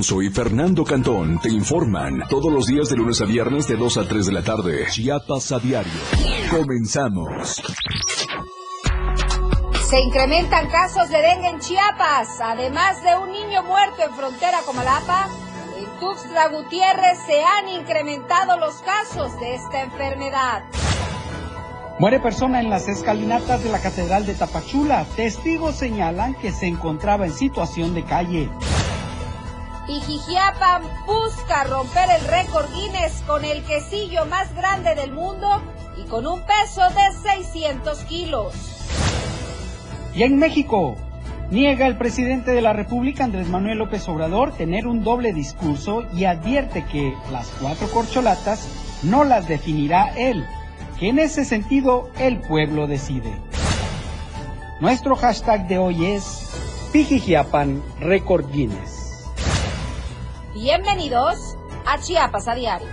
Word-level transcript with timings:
Soy 0.00 0.30
Fernando 0.30 0.84
Cantón. 0.84 1.40
Te 1.40 1.48
informan 1.48 2.22
todos 2.28 2.52
los 2.52 2.66
días 2.66 2.88
de 2.88 2.94
lunes 2.94 3.20
a 3.20 3.24
viernes 3.24 3.66
de 3.66 3.74
2 3.74 3.96
a 3.98 4.06
3 4.06 4.26
de 4.26 4.32
la 4.32 4.44
tarde. 4.44 4.86
Chiapas 4.88 5.50
a 5.50 5.58
diario. 5.58 5.90
Comenzamos. 6.52 7.60
Se 9.90 10.00
incrementan 10.00 10.68
casos 10.70 11.08
de 11.08 11.20
dengue 11.20 11.48
en 11.48 11.58
Chiapas. 11.58 12.28
Además 12.40 13.02
de 13.02 13.16
un 13.16 13.32
niño 13.32 13.64
muerto 13.64 14.04
en 14.08 14.14
frontera 14.14 14.60
con 14.64 14.76
Malapa, 14.76 15.30
en 15.76 15.98
Tuxtla 15.98 16.46
Gutiérrez 16.46 17.18
se 17.26 17.42
han 17.42 17.68
incrementado 17.68 18.56
los 18.56 18.76
casos 18.82 19.32
de 19.40 19.56
esta 19.56 19.82
enfermedad. 19.82 20.62
Muere 21.98 22.20
persona 22.20 22.60
en 22.60 22.70
las 22.70 22.86
escalinatas 22.86 23.64
de 23.64 23.70
la 23.70 23.80
Catedral 23.80 24.24
de 24.26 24.34
Tapachula. 24.34 25.04
Testigos 25.16 25.74
señalan 25.74 26.34
que 26.34 26.52
se 26.52 26.68
encontraba 26.68 27.26
en 27.26 27.32
situación 27.32 27.94
de 27.94 28.04
calle. 28.04 28.48
Pijijiapan 29.88 30.82
busca 31.06 31.64
romper 31.64 32.10
el 32.10 32.28
récord 32.28 32.70
Guinness 32.74 33.22
con 33.26 33.42
el 33.42 33.62
quesillo 33.62 34.26
más 34.26 34.54
grande 34.54 34.94
del 34.94 35.12
mundo 35.12 35.62
y 35.96 36.06
con 36.10 36.26
un 36.26 36.42
peso 36.42 36.82
de 36.90 37.18
600 37.22 37.98
kilos. 38.04 38.52
Y 40.14 40.24
en 40.24 40.38
México, 40.38 40.94
niega 41.50 41.86
el 41.86 41.96
presidente 41.96 42.50
de 42.50 42.60
la 42.60 42.74
República, 42.74 43.24
Andrés 43.24 43.48
Manuel 43.48 43.78
López 43.78 44.06
Obrador, 44.10 44.52
tener 44.52 44.86
un 44.86 45.02
doble 45.02 45.32
discurso 45.32 46.04
y 46.12 46.26
advierte 46.26 46.84
que 46.84 47.14
las 47.32 47.48
cuatro 47.58 47.88
corcholatas 47.88 48.68
no 49.04 49.24
las 49.24 49.48
definirá 49.48 50.12
él, 50.18 50.44
que 51.00 51.08
en 51.08 51.18
ese 51.18 51.46
sentido 51.46 52.10
el 52.18 52.40
pueblo 52.40 52.88
decide. 52.88 53.32
Nuestro 54.82 55.16
hashtag 55.16 55.66
de 55.66 55.78
hoy 55.78 56.04
es 56.04 56.50
Pijijiapan 56.92 57.82
Record 58.00 58.52
Guinness. 58.52 58.97
Bienvenidos 60.54 61.58
a 61.84 61.98
Chiapas 62.00 62.48
a 62.48 62.54
Diario. 62.54 62.88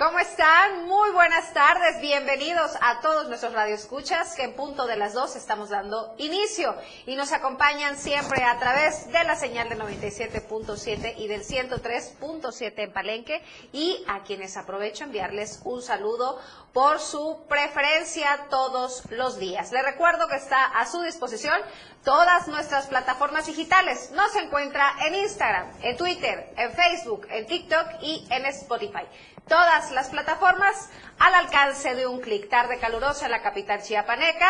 ¿Cómo 0.00 0.18
están? 0.18 0.86
Muy 0.86 1.10
buenas 1.10 1.52
tardes, 1.52 2.00
bienvenidos 2.00 2.70
a 2.80 3.02
todos 3.02 3.28
nuestros 3.28 3.52
radioescuchas 3.52 4.34
que 4.34 4.44
en 4.44 4.54
punto 4.54 4.86
de 4.86 4.96
las 4.96 5.12
dos 5.12 5.36
estamos 5.36 5.68
dando 5.68 6.14
inicio 6.16 6.74
y 7.04 7.16
nos 7.16 7.32
acompañan 7.32 7.98
siempre 7.98 8.42
a 8.42 8.58
través 8.58 9.12
de 9.12 9.22
la 9.24 9.36
señal 9.36 9.68
de 9.68 9.76
97.7 9.76 11.16
y 11.18 11.28
del 11.28 11.42
103.7 11.42 12.72
en 12.78 12.92
Palenque 12.94 13.42
y 13.74 14.02
a 14.08 14.22
quienes 14.22 14.56
aprovecho 14.56 15.04
enviarles 15.04 15.60
un 15.64 15.82
saludo 15.82 16.40
por 16.72 16.98
su 16.98 17.44
preferencia 17.46 18.46
todos 18.48 19.02
los 19.10 19.38
días. 19.38 19.70
Les 19.70 19.84
recuerdo 19.84 20.28
que 20.28 20.36
está 20.36 20.64
a 20.64 20.86
su 20.86 21.02
disposición 21.02 21.60
todas 22.04 22.48
nuestras 22.48 22.86
plataformas 22.86 23.44
digitales. 23.44 24.12
Nos 24.12 24.34
encuentra 24.36 24.94
en 25.06 25.16
Instagram, 25.16 25.70
en 25.82 25.98
Twitter, 25.98 26.54
en 26.56 26.72
Facebook, 26.72 27.26
en 27.28 27.46
TikTok 27.46 27.86
y 28.00 28.26
en 28.30 28.46
Spotify 28.46 29.06
todas 29.50 29.90
las 29.90 30.08
plataformas 30.08 30.88
al 31.18 31.34
alcance 31.34 31.94
de 31.96 32.06
un 32.06 32.20
clic. 32.20 32.48
Tarde 32.48 32.78
calurosa 32.78 33.26
en 33.26 33.32
la 33.32 33.42
capital 33.42 33.82
chiapaneca. 33.82 34.46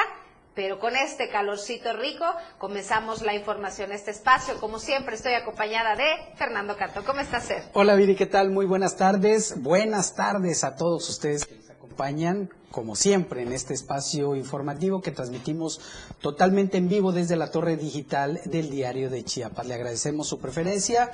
Pero 0.54 0.78
con 0.78 0.94
este 0.94 1.28
calorcito 1.30 1.92
rico 1.94 2.26
comenzamos 2.58 3.22
la 3.22 3.34
información, 3.34 3.92
este 3.92 4.10
espacio. 4.10 4.60
Como 4.60 4.78
siempre, 4.78 5.14
estoy 5.14 5.32
acompañada 5.32 5.96
de 5.96 6.04
Fernando 6.34 6.76
Canto. 6.76 7.02
¿Cómo 7.04 7.20
estás, 7.20 7.44
Ser? 7.44 7.62
Hola, 7.72 7.94
Viri, 7.94 8.14
¿qué 8.14 8.26
tal? 8.26 8.50
Muy 8.50 8.66
buenas 8.66 8.96
tardes. 8.96 9.62
Buenas 9.62 10.14
tardes 10.14 10.64
a 10.64 10.74
todos 10.74 11.08
ustedes 11.08 11.46
acompañan 11.90 12.48
como 12.70 12.94
siempre, 12.94 13.42
en 13.42 13.52
este 13.52 13.74
espacio 13.74 14.36
informativo 14.36 15.02
que 15.02 15.10
transmitimos 15.10 15.80
totalmente 16.20 16.78
en 16.78 16.88
vivo 16.88 17.10
desde 17.10 17.34
la 17.34 17.50
torre 17.50 17.76
digital 17.76 18.40
del 18.44 18.70
diario 18.70 19.10
de 19.10 19.24
Chiapas. 19.24 19.66
Le 19.66 19.74
agradecemos 19.74 20.28
su 20.28 20.38
preferencia 20.38 21.10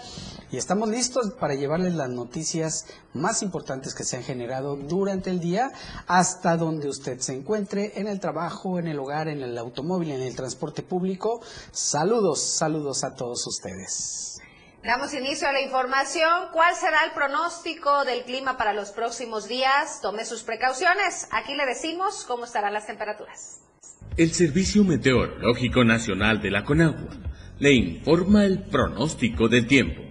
y 0.53 0.59
estamos 0.59 0.91
listos 0.91 1.33
para 1.41 1.55
llevarles 1.55 1.95
las 1.95 2.11
noticias 2.11 2.85
más 3.15 3.43
importantes 3.43 3.95
que 3.95 4.05
se 4.05 4.19
han 4.19 4.23
generado 4.23 4.77
durante 4.77 5.31
el 5.31 5.41
día 5.41 5.73
hasta 6.07 6.59
donde 6.59 6.91
usted 6.91 7.21
se 7.21 7.33
encuentre, 7.33 7.99
en 7.99 8.07
el 8.07 8.21
trabajo, 8.21 8.79
en 8.79 8.87
el 8.87 8.99
hogar, 8.99 9.29
en 9.29 9.41
el 9.41 9.57
automóvil, 9.57 10.11
en 10.11 10.21
el 10.21 10.37
transporte 10.37 10.83
público. 10.83 11.41
Saludos, 11.73 12.43
saludos 12.43 13.03
a 13.03 13.15
todos 13.15 13.47
ustedes. 13.47 14.36
Damos 14.87 15.13
inicio 15.15 15.49
a 15.49 15.53
la 15.53 15.61
información. 15.61 16.31
¿Cuál 16.53 16.77
será 16.77 17.05
el 17.05 17.11
pronóstico 17.11 18.05
del 18.05 18.23
clima 18.23 18.57
para 18.57 18.73
los 18.73 18.93
próximos 18.93 19.49
días? 19.49 20.01
Tome 20.01 20.25
sus 20.25 20.45
precauciones. 20.45 21.27
Aquí 21.33 21.57
le 21.57 21.67
decimos 21.67 22.25
cómo 22.25 22.45
estarán 22.45 22.73
las 22.73 22.87
temperaturas. 22.87 23.63
El 24.17 24.31
Servicio 24.31 24.85
Meteorológico 24.85 25.83
Nacional 25.83 26.41
de 26.41 26.53
la 26.53 26.63
Conagua 26.63 27.11
le 27.59 27.73
informa 27.73 28.45
el 28.45 28.63
pronóstico 28.63 29.49
del 29.49 29.67
tiempo. 29.67 30.03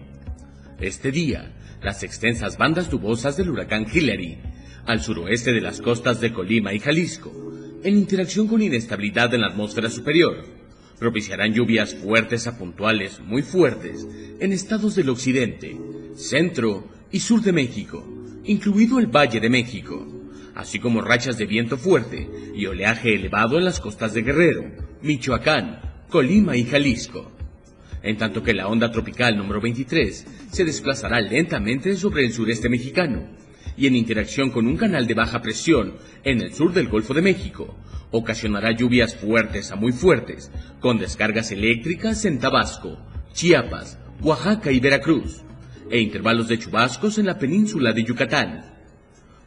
Este 0.81 1.09
día, 1.09 1.55
las 1.81 2.03
extensas 2.03 2.57
bandas 2.57 2.91
nubosas 2.91 3.37
del 3.37 3.51
huracán 3.51 3.87
Hillary, 3.89 4.41
al 4.85 4.99
suroeste 4.99 5.53
de 5.53 5.61
las 5.61 5.79
costas 5.79 6.19
de 6.19 6.33
Colima 6.33 6.73
y 6.73 6.81
Jalisco, 6.81 7.31
en 7.81 7.95
interacción 7.95 8.49
con 8.49 8.61
inestabilidad 8.61 9.33
en 9.33 9.39
la 9.39 9.47
atmósfera 9.47 9.89
superior, 9.89 10.54
propiciarán 10.99 11.53
lluvias 11.53 11.95
fuertes 11.95 12.47
a 12.47 12.57
puntuales 12.57 13.19
muy 13.19 13.41
fuertes 13.41 14.07
en 14.39 14.51
estados 14.51 14.95
del 14.95 15.09
occidente, 15.09 15.77
centro 16.15 16.87
y 17.11 17.19
sur 17.19 17.41
de 17.41 17.51
México, 17.51 18.05
incluido 18.43 18.99
el 18.99 19.07
Valle 19.07 19.39
de 19.39 19.49
México, 19.49 20.05
así 20.55 20.79
como 20.79 21.01
rachas 21.01 21.37
de 21.37 21.45
viento 21.45 21.77
fuerte 21.77 22.29
y 22.53 22.65
oleaje 22.65 23.15
elevado 23.15 23.57
en 23.57 23.65
las 23.65 23.79
costas 23.79 24.13
de 24.13 24.21
Guerrero, 24.21 24.71
Michoacán, 25.01 25.81
Colima 26.09 26.55
y 26.55 26.63
Jalisco. 26.63 27.31
En 28.01 28.17
tanto 28.17 28.43
que 28.43 28.53
la 28.53 28.67
onda 28.67 28.91
tropical 28.91 29.35
número 29.35 29.59
23 29.59 30.25
se 30.51 30.63
desplazará 30.63 31.19
lentamente 31.19 31.95
sobre 31.97 32.23
el 32.23 32.31
sureste 32.31 32.69
mexicano 32.69 33.27
y 33.77 33.87
en 33.87 33.95
interacción 33.95 34.51
con 34.51 34.67
un 34.67 34.77
canal 34.77 35.07
de 35.07 35.13
baja 35.13 35.41
presión 35.41 35.95
en 36.23 36.41
el 36.41 36.53
sur 36.53 36.71
del 36.71 36.87
Golfo 36.87 37.13
de 37.13 37.21
México, 37.21 37.75
ocasionará 38.17 38.71
lluvias 38.71 39.15
fuertes 39.15 39.71
a 39.71 39.75
muy 39.75 39.91
fuertes, 39.91 40.51
con 40.79 40.97
descargas 40.97 41.51
eléctricas 41.51 42.25
en 42.25 42.39
Tabasco, 42.39 42.97
Chiapas, 43.33 43.99
Oaxaca 44.21 44.71
y 44.71 44.79
Veracruz, 44.79 45.43
e 45.89 45.99
intervalos 45.99 46.47
de 46.47 46.57
chubascos 46.57 47.17
en 47.17 47.25
la 47.25 47.37
península 47.37 47.93
de 47.93 48.03
Yucatán. 48.03 48.73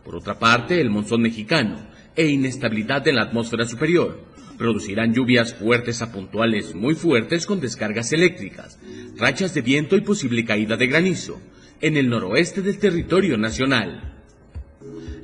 Por 0.04 0.16
otra 0.16 0.38
parte, 0.38 0.80
el 0.80 0.90
monzón 0.90 1.22
mexicano 1.22 1.86
e 2.14 2.26
inestabilidad 2.26 3.06
en 3.08 3.16
la 3.16 3.22
atmósfera 3.22 3.64
superior 3.64 4.24
producirán 4.58 5.14
lluvias 5.14 5.54
fuertes 5.54 6.02
a 6.02 6.12
puntuales 6.12 6.74
muy 6.74 6.94
fuertes 6.94 7.46
con 7.46 7.60
descargas 7.60 8.12
eléctricas, 8.12 8.78
rachas 9.16 9.54
de 9.54 9.62
viento 9.62 9.96
y 9.96 10.00
posible 10.00 10.44
caída 10.44 10.76
de 10.76 10.88
granizo 10.88 11.40
en 11.80 11.96
el 11.96 12.08
noroeste 12.08 12.60
del 12.60 12.78
territorio 12.78 13.38
nacional. 13.38 14.17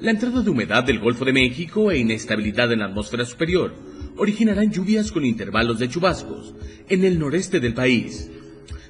La 0.04 0.10
entrada 0.10 0.42
de 0.42 0.50
humedad 0.50 0.84
del 0.84 0.98
Golfo 0.98 1.24
de 1.24 1.32
México 1.32 1.90
e 1.90 1.96
inestabilidad 1.96 2.70
en 2.70 2.80
la 2.80 2.84
atmósfera 2.84 3.24
superior 3.24 3.74
originarán 4.18 4.70
lluvias 4.70 5.10
con 5.10 5.24
intervalos 5.24 5.78
de 5.78 5.88
chubascos 5.88 6.54
en 6.90 7.04
el 7.04 7.18
noreste 7.18 7.58
del 7.58 7.72
país. 7.72 8.30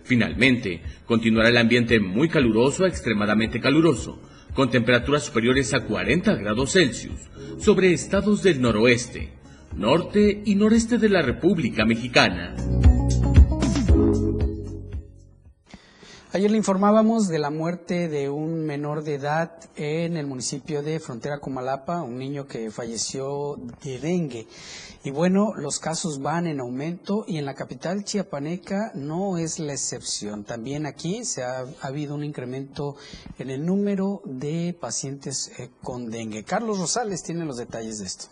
Finalmente, 0.02 0.82
continuará 1.06 1.50
el 1.50 1.56
ambiente 1.56 2.00
muy 2.00 2.28
caluroso 2.28 2.84
a 2.84 2.88
extremadamente 2.88 3.60
caluroso, 3.60 4.20
con 4.54 4.72
temperaturas 4.72 5.22
superiores 5.22 5.72
a 5.72 5.84
40 5.84 6.34
grados 6.34 6.72
Celsius 6.72 7.30
sobre 7.60 7.92
estados 7.92 8.42
del 8.42 8.60
noroeste, 8.60 9.28
norte 9.76 10.42
y 10.44 10.56
noreste 10.56 10.98
de 10.98 11.10
la 11.10 11.22
República 11.22 11.84
Mexicana. 11.84 12.56
Ayer 16.34 16.50
le 16.50 16.56
informábamos 16.56 17.28
de 17.28 17.38
la 17.38 17.50
muerte 17.50 18.08
de 18.08 18.28
un 18.28 18.66
menor 18.66 19.04
de 19.04 19.14
edad 19.14 19.52
en 19.76 20.16
el 20.16 20.26
municipio 20.26 20.82
de 20.82 20.98
Frontera 20.98 21.38
Comalapa, 21.38 22.02
un 22.02 22.18
niño 22.18 22.48
que 22.48 22.72
falleció 22.72 23.56
de 23.84 24.00
dengue. 24.00 24.48
Y 25.04 25.12
bueno, 25.12 25.54
los 25.54 25.78
casos 25.78 26.20
van 26.20 26.48
en 26.48 26.58
aumento 26.58 27.24
y 27.28 27.38
en 27.38 27.44
la 27.44 27.54
capital 27.54 28.02
chiapaneca 28.02 28.90
no 28.96 29.38
es 29.38 29.60
la 29.60 29.74
excepción. 29.74 30.42
También 30.42 30.86
aquí 30.86 31.24
se 31.24 31.44
ha, 31.44 31.66
habido 31.80 32.16
un 32.16 32.24
incremento 32.24 32.96
en 33.38 33.50
el 33.50 33.64
número 33.64 34.20
de 34.24 34.76
pacientes 34.80 35.52
eh, 35.60 35.70
con 35.84 36.10
dengue. 36.10 36.42
Carlos 36.42 36.80
Rosales 36.80 37.22
tiene 37.22 37.44
los 37.44 37.58
detalles 37.58 38.00
de 38.00 38.06
esto. 38.06 38.26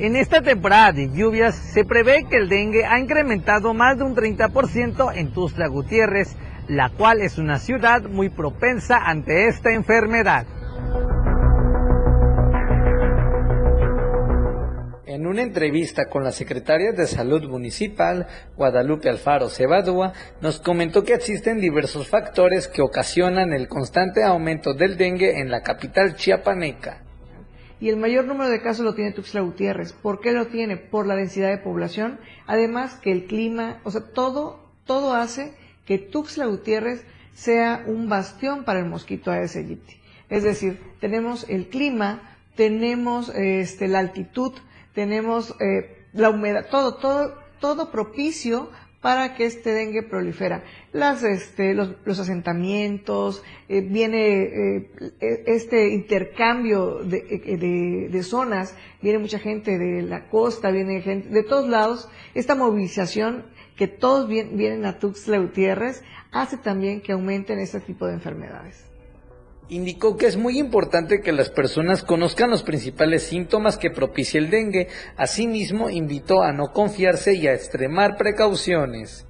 En 0.00 0.16
esta 0.16 0.40
temporada 0.40 0.92
de 0.92 1.10
lluvias 1.10 1.54
se 1.54 1.84
prevé 1.84 2.24
que 2.24 2.38
el 2.38 2.48
dengue 2.48 2.86
ha 2.86 2.98
incrementado 2.98 3.74
más 3.74 3.98
de 3.98 4.04
un 4.04 4.16
30% 4.16 5.14
en 5.14 5.30
Tuzla 5.30 5.66
Gutiérrez, 5.66 6.38
la 6.68 6.88
cual 6.88 7.20
es 7.20 7.36
una 7.36 7.58
ciudad 7.58 8.04
muy 8.04 8.30
propensa 8.30 8.96
ante 8.96 9.48
esta 9.48 9.74
enfermedad. 9.74 10.46
En 15.04 15.26
una 15.26 15.42
entrevista 15.42 16.06
con 16.06 16.24
la 16.24 16.32
secretaria 16.32 16.92
de 16.92 17.06
Salud 17.06 17.46
Municipal, 17.50 18.26
Guadalupe 18.56 19.10
Alfaro 19.10 19.50
Cebadúa, 19.50 20.14
nos 20.40 20.60
comentó 20.60 21.04
que 21.04 21.12
existen 21.12 21.60
diversos 21.60 22.08
factores 22.08 22.68
que 22.68 22.80
ocasionan 22.80 23.52
el 23.52 23.68
constante 23.68 24.24
aumento 24.24 24.72
del 24.72 24.96
dengue 24.96 25.40
en 25.40 25.50
la 25.50 25.60
capital 25.60 26.16
chiapaneca. 26.16 27.09
Y 27.80 27.88
el 27.88 27.96
mayor 27.96 28.26
número 28.26 28.50
de 28.50 28.60
casos 28.60 28.84
lo 28.84 28.94
tiene 28.94 29.12
Tuxtla 29.12 29.40
Gutiérrez. 29.40 29.92
¿Por 29.94 30.20
qué 30.20 30.32
lo 30.32 30.48
tiene? 30.48 30.76
Por 30.76 31.06
la 31.06 31.16
densidad 31.16 31.48
de 31.48 31.58
población. 31.58 32.20
Además 32.46 32.94
que 32.96 33.10
el 33.10 33.24
clima, 33.24 33.80
o 33.84 33.90
sea, 33.90 34.02
todo, 34.12 34.68
todo 34.84 35.14
hace 35.14 35.54
que 35.86 35.96
Tuxtla 35.96 36.44
Gutiérrez 36.44 37.04
sea 37.32 37.82
un 37.86 38.08
bastión 38.08 38.64
para 38.64 38.80
el 38.80 38.86
mosquito 38.86 39.30
Aedes 39.30 39.56
aegypti. 39.56 39.94
Es 40.28 40.42
decir, 40.42 40.78
tenemos 41.00 41.48
el 41.48 41.68
clima, 41.68 42.36
tenemos 42.54 43.30
este, 43.30 43.88
la 43.88 44.00
altitud, 44.00 44.52
tenemos 44.94 45.56
eh, 45.60 46.06
la 46.12 46.28
humedad, 46.30 46.66
todo, 46.70 46.96
todo, 46.96 47.34
todo 47.60 47.90
propicio 47.90 48.70
para 49.00 49.34
que 49.34 49.46
este 49.46 49.72
dengue 49.72 50.02
prolifera. 50.02 50.62
Las, 50.92 51.22
este, 51.22 51.74
los, 51.74 51.94
los 52.04 52.18
asentamientos, 52.18 53.42
eh, 53.68 53.80
viene 53.80 54.42
eh, 54.42 54.90
e, 55.20 55.42
este 55.46 55.88
intercambio 55.88 56.96
de, 57.02 57.20
de, 57.58 58.08
de, 58.10 58.22
zonas, 58.22 58.76
viene 59.00 59.18
mucha 59.18 59.38
gente 59.38 59.78
de 59.78 60.02
la 60.02 60.28
costa, 60.28 60.70
viene 60.70 61.00
gente 61.00 61.28
de 61.30 61.42
todos 61.42 61.68
lados. 61.68 62.08
Esta 62.34 62.54
movilización 62.54 63.46
que 63.76 63.88
todos 63.88 64.28
vienen 64.28 64.84
a 64.84 64.98
Tuxtla 64.98 65.50
hace 66.32 66.56
también 66.58 67.00
que 67.00 67.12
aumenten 67.12 67.58
este 67.58 67.80
tipo 67.80 68.06
de 68.06 68.14
enfermedades. 68.14 68.89
Indicó 69.70 70.16
que 70.16 70.26
es 70.26 70.36
muy 70.36 70.58
importante 70.58 71.20
que 71.20 71.30
las 71.30 71.48
personas 71.48 72.02
conozcan 72.02 72.50
los 72.50 72.64
principales 72.64 73.22
síntomas 73.22 73.78
que 73.78 73.90
propicia 73.90 74.40
el 74.40 74.50
dengue. 74.50 74.88
Asimismo, 75.16 75.88
invitó 75.88 76.42
a 76.42 76.52
no 76.52 76.72
confiarse 76.72 77.34
y 77.34 77.46
a 77.46 77.54
extremar 77.54 78.16
precauciones. 78.16 79.28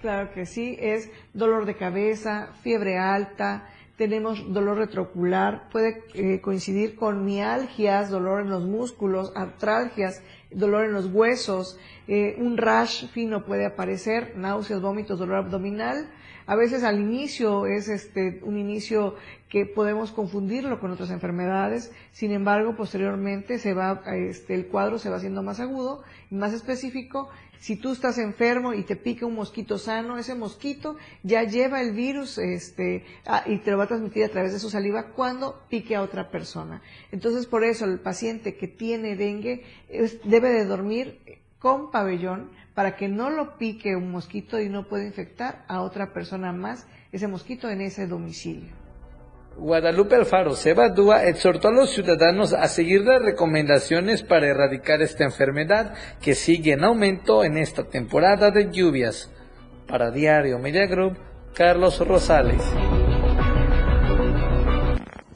Claro 0.00 0.32
que 0.32 0.46
sí, 0.46 0.76
es 0.80 1.10
dolor 1.32 1.64
de 1.64 1.76
cabeza, 1.76 2.48
fiebre 2.62 2.98
alta, 2.98 3.68
tenemos 3.96 4.52
dolor 4.52 4.78
retrocular, 4.78 5.68
puede 5.70 6.02
eh, 6.14 6.40
coincidir 6.40 6.96
con 6.96 7.24
mialgias, 7.24 8.10
dolor 8.10 8.40
en 8.40 8.50
los 8.50 8.64
músculos, 8.64 9.32
artralgias, 9.34 10.22
dolor 10.50 10.86
en 10.86 10.92
los 10.92 11.06
huesos, 11.06 11.78
eh, 12.06 12.36
un 12.38 12.56
rash 12.56 13.08
fino 13.08 13.44
puede 13.44 13.66
aparecer, 13.66 14.36
náuseas, 14.36 14.80
vómitos, 14.80 15.18
dolor 15.18 15.36
abdominal. 15.36 16.08
A 16.48 16.56
veces 16.56 16.82
al 16.82 16.98
inicio 16.98 17.66
es 17.66 17.88
este 17.88 18.40
un 18.42 18.56
inicio 18.56 19.16
que 19.50 19.66
podemos 19.66 20.12
confundirlo 20.12 20.80
con 20.80 20.90
otras 20.90 21.10
enfermedades, 21.10 21.92
sin 22.12 22.32
embargo, 22.32 22.74
posteriormente 22.74 23.58
se 23.58 23.74
va 23.74 24.02
este 24.14 24.54
el 24.54 24.68
cuadro 24.68 24.98
se 24.98 25.10
va 25.10 25.16
haciendo 25.16 25.42
más 25.42 25.60
agudo 25.60 26.02
y 26.30 26.36
más 26.36 26.54
específico. 26.54 27.28
Si 27.60 27.76
tú 27.76 27.92
estás 27.92 28.16
enfermo 28.16 28.72
y 28.72 28.82
te 28.82 28.96
pica 28.96 29.26
un 29.26 29.34
mosquito 29.34 29.76
sano, 29.76 30.16
ese 30.16 30.34
mosquito 30.34 30.96
ya 31.22 31.42
lleva 31.42 31.82
el 31.82 31.92
virus 31.92 32.38
este 32.38 33.04
y 33.44 33.58
te 33.58 33.70
lo 33.70 33.76
va 33.76 33.84
a 33.84 33.88
transmitir 33.88 34.24
a 34.24 34.30
través 34.30 34.54
de 34.54 34.58
su 34.58 34.70
saliva 34.70 35.08
cuando 35.08 35.60
pique 35.68 35.96
a 35.96 36.02
otra 36.02 36.30
persona. 36.30 36.80
Entonces, 37.12 37.44
por 37.44 37.62
eso 37.62 37.84
el 37.84 38.00
paciente 38.00 38.56
que 38.56 38.68
tiene 38.68 39.16
dengue 39.16 39.64
debe 40.24 40.48
de 40.48 40.64
dormir 40.64 41.18
con 41.58 41.90
pabellón 41.90 42.48
para 42.78 42.94
que 42.94 43.08
no 43.08 43.28
lo 43.28 43.58
pique 43.58 43.96
un 43.96 44.12
mosquito 44.12 44.60
y 44.60 44.68
no 44.68 44.86
pueda 44.86 45.04
infectar 45.04 45.64
a 45.66 45.82
otra 45.82 46.12
persona 46.12 46.52
más 46.52 46.86
ese 47.10 47.26
mosquito 47.26 47.68
en 47.68 47.80
ese 47.80 48.06
domicilio. 48.06 48.72
Guadalupe 49.56 50.14
Alfaro 50.14 50.54
Sebadúa 50.54 51.24
exhortó 51.24 51.66
a 51.66 51.72
los 51.72 51.90
ciudadanos 51.90 52.52
a 52.52 52.68
seguir 52.68 53.00
las 53.00 53.20
recomendaciones 53.20 54.22
para 54.22 54.46
erradicar 54.46 55.02
esta 55.02 55.24
enfermedad 55.24 55.92
que 56.20 56.36
sigue 56.36 56.74
en 56.74 56.84
aumento 56.84 57.42
en 57.42 57.56
esta 57.56 57.82
temporada 57.82 58.52
de 58.52 58.70
lluvias. 58.70 59.28
Para 59.88 60.12
Diario 60.12 60.60
Media 60.60 60.86
Group, 60.86 61.18
Carlos 61.54 61.98
Rosales. 62.06 62.62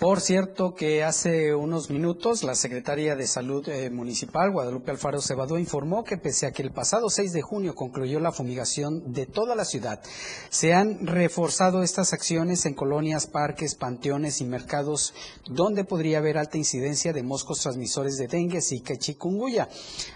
Por 0.03 0.21
cierto 0.21 0.75
que 0.75 1.05
hace 1.05 1.55
unos 1.55 1.89
minutos 1.89 2.43
la 2.43 2.57
secretaria 2.57 3.15
de 3.15 3.29
Salud 3.29 3.69
eh, 3.69 3.89
Municipal, 3.89 4.51
Guadalupe 4.51 4.91
Alfaro 4.91 5.21
Cebadú, 5.21 5.59
informó 5.59 6.03
que 6.03 6.17
pese 6.17 6.47
a 6.47 6.51
que 6.51 6.63
el 6.63 6.73
pasado 6.73 7.09
6 7.09 7.33
de 7.33 7.41
junio 7.41 7.77
concluyó 7.77 8.19
la 8.19 8.33
fumigación 8.33 9.13
de 9.13 9.27
toda 9.27 9.55
la 9.55 9.65
ciudad, 9.65 10.03
se 10.51 10.75
han 10.75 11.07
reforzado 11.07 11.85
estas 11.85 12.13
acciones 12.13 12.67
en 12.67 12.75
colonias, 12.75 13.29
parques, 13.29 13.77
panteones 13.77 14.41
y 14.41 14.45
mercados 14.45 15.15
donde 15.49 15.85
podría 15.85 16.19
haber 16.19 16.37
alta 16.37 16.59
incidencia 16.59 17.13
de 17.13 17.23
moscos 17.23 17.61
transmisores 17.61 18.17
de 18.17 18.27
dengue, 18.27 18.61
zika 18.61 18.95
y 18.95 18.99
chikungunya. 18.99 19.69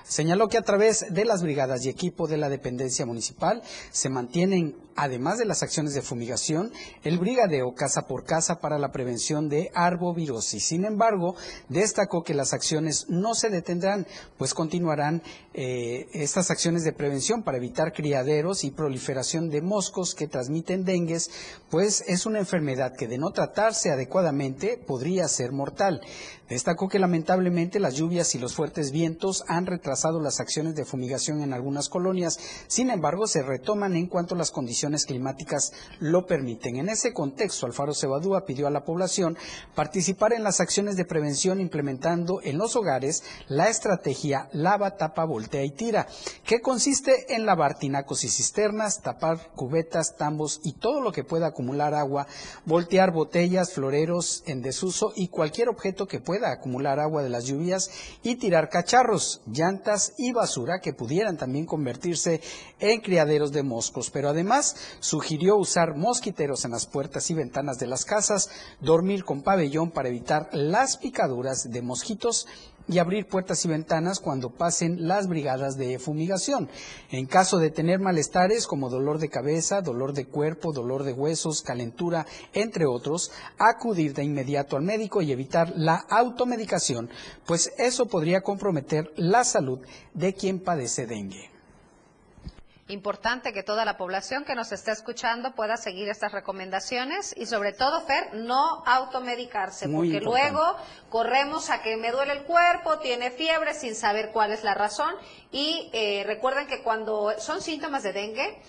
Señaló 0.02 0.48
que 0.48 0.58
a 0.58 0.62
través 0.62 1.14
de 1.14 1.24
las 1.24 1.44
brigadas 1.44 1.86
y 1.86 1.90
equipo 1.90 2.26
de 2.26 2.38
la 2.38 2.48
dependencia 2.48 3.06
municipal 3.06 3.62
se 3.92 4.08
mantienen 4.08 4.74
además 4.96 5.38
de 5.38 5.44
las 5.44 5.62
acciones 5.62 5.94
de 5.94 6.02
fumigación, 6.02 6.72
el 7.04 7.18
brigadeo 7.18 7.74
casa 7.74 8.06
por 8.06 8.24
casa 8.24 8.60
para 8.60 8.78
la 8.78 8.92
prevención 8.92 9.48
de 9.48 9.70
arbovirosis. 9.74 10.64
Sin 10.64 10.84
embargo, 10.84 11.36
destacó 11.68 12.22
que 12.22 12.34
las 12.34 12.52
acciones 12.52 13.06
no 13.08 13.34
se 13.34 13.50
detendrán, 13.50 14.06
pues 14.38 14.54
continuarán 14.54 15.22
eh, 15.54 16.08
estas 16.12 16.50
acciones 16.50 16.84
de 16.84 16.92
prevención 16.92 17.42
para 17.42 17.58
evitar 17.58 17.92
criaderos 17.92 18.64
y 18.64 18.70
proliferación 18.70 19.48
de 19.48 19.62
moscos 19.62 20.14
que 20.14 20.28
transmiten 20.28 20.84
dengues, 20.84 21.30
pues 21.70 22.04
es 22.06 22.26
una 22.26 22.38
enfermedad 22.38 22.94
que 22.96 23.08
de 23.08 23.18
no 23.18 23.30
tratarse 23.30 23.90
adecuadamente 23.90 24.78
podría 24.86 25.28
ser 25.28 25.52
mortal. 25.52 26.00
Destacó 26.48 26.88
que 26.88 27.00
lamentablemente 27.00 27.80
las 27.80 27.94
lluvias 27.94 28.36
y 28.36 28.38
los 28.38 28.54
fuertes 28.54 28.92
vientos 28.92 29.42
han 29.48 29.66
retrasado 29.66 30.20
las 30.20 30.38
acciones 30.38 30.76
de 30.76 30.84
fumigación 30.84 31.42
en 31.42 31.52
algunas 31.52 31.88
colonias, 31.88 32.38
sin 32.68 32.90
embargo 32.90 33.26
se 33.26 33.42
retoman 33.42 33.96
en 33.96 34.06
cuanto 34.06 34.36
las 34.36 34.52
condiciones 34.52 35.06
climáticas 35.06 35.72
lo 35.98 36.24
permiten. 36.26 36.76
En 36.76 36.88
ese 36.88 37.12
contexto, 37.12 37.66
Alfaro 37.66 37.94
Cebadúa 37.94 38.44
pidió 38.44 38.68
a 38.68 38.70
la 38.70 38.84
población 38.84 39.36
participar 39.74 40.32
en 40.32 40.44
las 40.44 40.60
acciones 40.60 40.96
de 40.96 41.04
prevención 41.04 41.60
implementando 41.60 42.40
en 42.44 42.58
los 42.58 42.76
hogares 42.76 43.24
la 43.48 43.68
estrategia 43.68 44.48
lava, 44.52 44.96
tapa, 44.96 45.24
voltea 45.24 45.64
y 45.64 45.70
tira, 45.70 46.06
que 46.44 46.60
consiste 46.60 47.34
en 47.34 47.44
lavar 47.44 47.76
tinacos 47.76 48.22
y 48.22 48.28
cisternas, 48.28 49.02
tapar 49.02 49.50
cubetas, 49.56 50.14
tambos 50.16 50.60
y 50.62 50.74
todo 50.74 51.00
lo 51.00 51.10
que 51.10 51.24
pueda 51.24 51.48
acumular 51.48 51.92
agua, 51.92 52.28
voltear 52.64 53.10
botellas, 53.10 53.72
floreros 53.72 54.44
en 54.46 54.62
desuso 54.62 55.12
y 55.16 55.26
cualquier 55.26 55.68
objeto 55.68 56.06
que 56.06 56.20
pueda 56.20 56.35
acumular 56.44 57.00
agua 57.00 57.22
de 57.22 57.28
las 57.28 57.44
lluvias 57.44 57.90
y 58.22 58.36
tirar 58.36 58.68
cacharros, 58.68 59.40
llantas 59.46 60.12
y 60.18 60.32
basura 60.32 60.80
que 60.80 60.92
pudieran 60.92 61.36
también 61.36 61.66
convertirse 61.66 62.40
en 62.78 63.00
criaderos 63.00 63.52
de 63.52 63.62
moscos. 63.62 64.10
Pero 64.10 64.28
además 64.28 64.76
sugirió 65.00 65.56
usar 65.56 65.96
mosquiteros 65.96 66.64
en 66.64 66.72
las 66.72 66.86
puertas 66.86 67.30
y 67.30 67.34
ventanas 67.34 67.78
de 67.78 67.86
las 67.86 68.04
casas, 68.04 68.50
dormir 68.80 69.24
con 69.24 69.42
pabellón 69.42 69.90
para 69.90 70.08
evitar 70.08 70.48
las 70.52 70.96
picaduras 70.96 71.70
de 71.70 71.82
mosquitos 71.82 72.46
y 72.88 72.98
abrir 72.98 73.26
puertas 73.26 73.64
y 73.64 73.68
ventanas 73.68 74.20
cuando 74.20 74.50
pasen 74.50 75.08
las 75.08 75.28
brigadas 75.28 75.76
de 75.76 75.98
fumigación. 75.98 76.68
En 77.10 77.26
caso 77.26 77.58
de 77.58 77.70
tener 77.70 77.98
malestares 77.98 78.66
como 78.66 78.88
dolor 78.88 79.18
de 79.18 79.28
cabeza, 79.28 79.80
dolor 79.80 80.12
de 80.12 80.26
cuerpo, 80.26 80.72
dolor 80.72 81.02
de 81.04 81.12
huesos, 81.12 81.62
calentura, 81.62 82.26
entre 82.52 82.86
otros, 82.86 83.32
acudir 83.58 84.14
de 84.14 84.24
inmediato 84.24 84.76
al 84.76 84.82
médico 84.82 85.22
y 85.22 85.32
evitar 85.32 85.72
la 85.76 85.96
automedicación, 86.08 87.10
pues 87.46 87.72
eso 87.78 88.06
podría 88.06 88.42
comprometer 88.42 89.10
la 89.16 89.44
salud 89.44 89.80
de 90.14 90.34
quien 90.34 90.60
padece 90.60 91.06
dengue. 91.06 91.55
Importante 92.88 93.52
que 93.52 93.64
toda 93.64 93.84
la 93.84 93.96
población 93.96 94.44
que 94.44 94.54
nos 94.54 94.70
está 94.70 94.92
escuchando 94.92 95.56
pueda 95.56 95.76
seguir 95.76 96.08
estas 96.08 96.30
recomendaciones 96.30 97.34
y 97.36 97.46
sobre 97.46 97.72
todo, 97.72 98.00
Fer, 98.02 98.34
no 98.34 98.84
automedicarse, 98.86 99.88
porque 99.88 100.20
luego 100.20 100.62
corremos 101.08 101.70
a 101.70 101.82
que 101.82 101.96
me 101.96 102.12
duele 102.12 102.34
el 102.34 102.44
cuerpo, 102.44 103.00
tiene 103.00 103.32
fiebre 103.32 103.74
sin 103.74 103.96
saber 103.96 104.30
cuál 104.32 104.52
es 104.52 104.62
la 104.62 104.74
razón 104.74 105.12
y 105.50 105.90
eh, 105.92 106.22
recuerden 106.26 106.68
que 106.68 106.84
cuando 106.84 107.32
son 107.38 107.60
síntomas 107.60 108.04
de 108.04 108.12
dengue, 108.12 108.62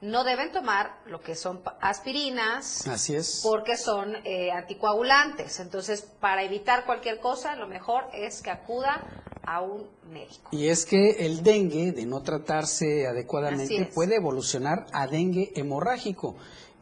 no 0.00 0.22
deben 0.22 0.52
tomar 0.52 1.00
lo 1.06 1.20
que 1.20 1.34
son 1.34 1.62
aspirinas. 1.80 2.86
Así 2.86 3.16
es. 3.16 3.40
Porque 3.42 3.76
son 3.76 4.14
eh, 4.24 4.52
anticoagulantes. 4.52 5.58
Entonces, 5.58 6.02
para 6.02 6.42
evitar 6.42 6.84
cualquier 6.84 7.18
cosa, 7.18 7.56
lo 7.56 7.66
mejor 7.66 8.04
es 8.12 8.42
que 8.42 8.50
acuda 8.50 9.02
a 9.46 9.62
un 9.62 9.86
médico. 10.12 10.48
Y 10.50 10.66
es 10.68 10.84
que 10.84 11.24
el 11.26 11.42
dengue, 11.42 11.92
de 11.92 12.04
no 12.04 12.22
tratarse 12.22 13.06
adecuadamente, 13.06 13.90
puede 13.94 14.16
evolucionar 14.16 14.86
a 14.92 15.06
dengue 15.06 15.52
hemorrágico 15.54 16.36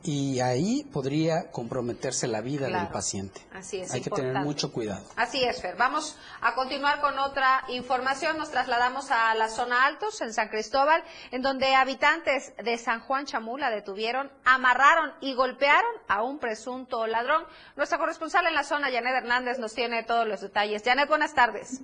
y 0.04 0.40
ahí 0.40 0.84
podría 0.92 1.50
comprometerse 1.50 2.28
la 2.28 2.42
vida 2.42 2.68
del 2.68 2.88
paciente. 2.88 3.40
Así 3.54 3.80
es. 3.80 3.92
Hay 3.94 4.02
que 4.02 4.10
tener 4.10 4.34
mucho 4.44 4.70
cuidado. 4.70 5.02
Así 5.16 5.42
es, 5.42 5.62
Fer. 5.62 5.76
Vamos 5.78 6.18
a 6.42 6.54
continuar 6.54 7.00
con 7.00 7.18
otra 7.18 7.62
información. 7.68 8.36
Nos 8.36 8.50
trasladamos 8.50 9.10
a 9.10 9.34
la 9.34 9.48
zona 9.48 9.86
Altos, 9.86 10.20
en 10.20 10.34
San 10.34 10.48
Cristóbal, 10.48 11.02
en 11.30 11.40
donde 11.40 11.74
habitantes 11.74 12.54
de 12.62 12.76
San 12.76 13.00
Juan 13.00 13.24
Chamula 13.24 13.70
detuvieron, 13.70 14.30
amarraron 14.44 15.12
y 15.22 15.32
golpearon 15.34 15.92
a 16.06 16.22
un 16.22 16.38
presunto 16.38 17.06
ladrón. 17.06 17.42
Nuestra 17.76 17.96
corresponsal 17.96 18.46
en 18.46 18.54
la 18.54 18.64
zona, 18.64 18.90
Janet 18.92 19.14
Hernández, 19.16 19.58
nos 19.58 19.74
tiene 19.74 20.02
todos 20.02 20.28
los 20.28 20.42
detalles. 20.42 20.82
Janet, 20.84 21.08
buenas 21.08 21.34
tardes. 21.34 21.82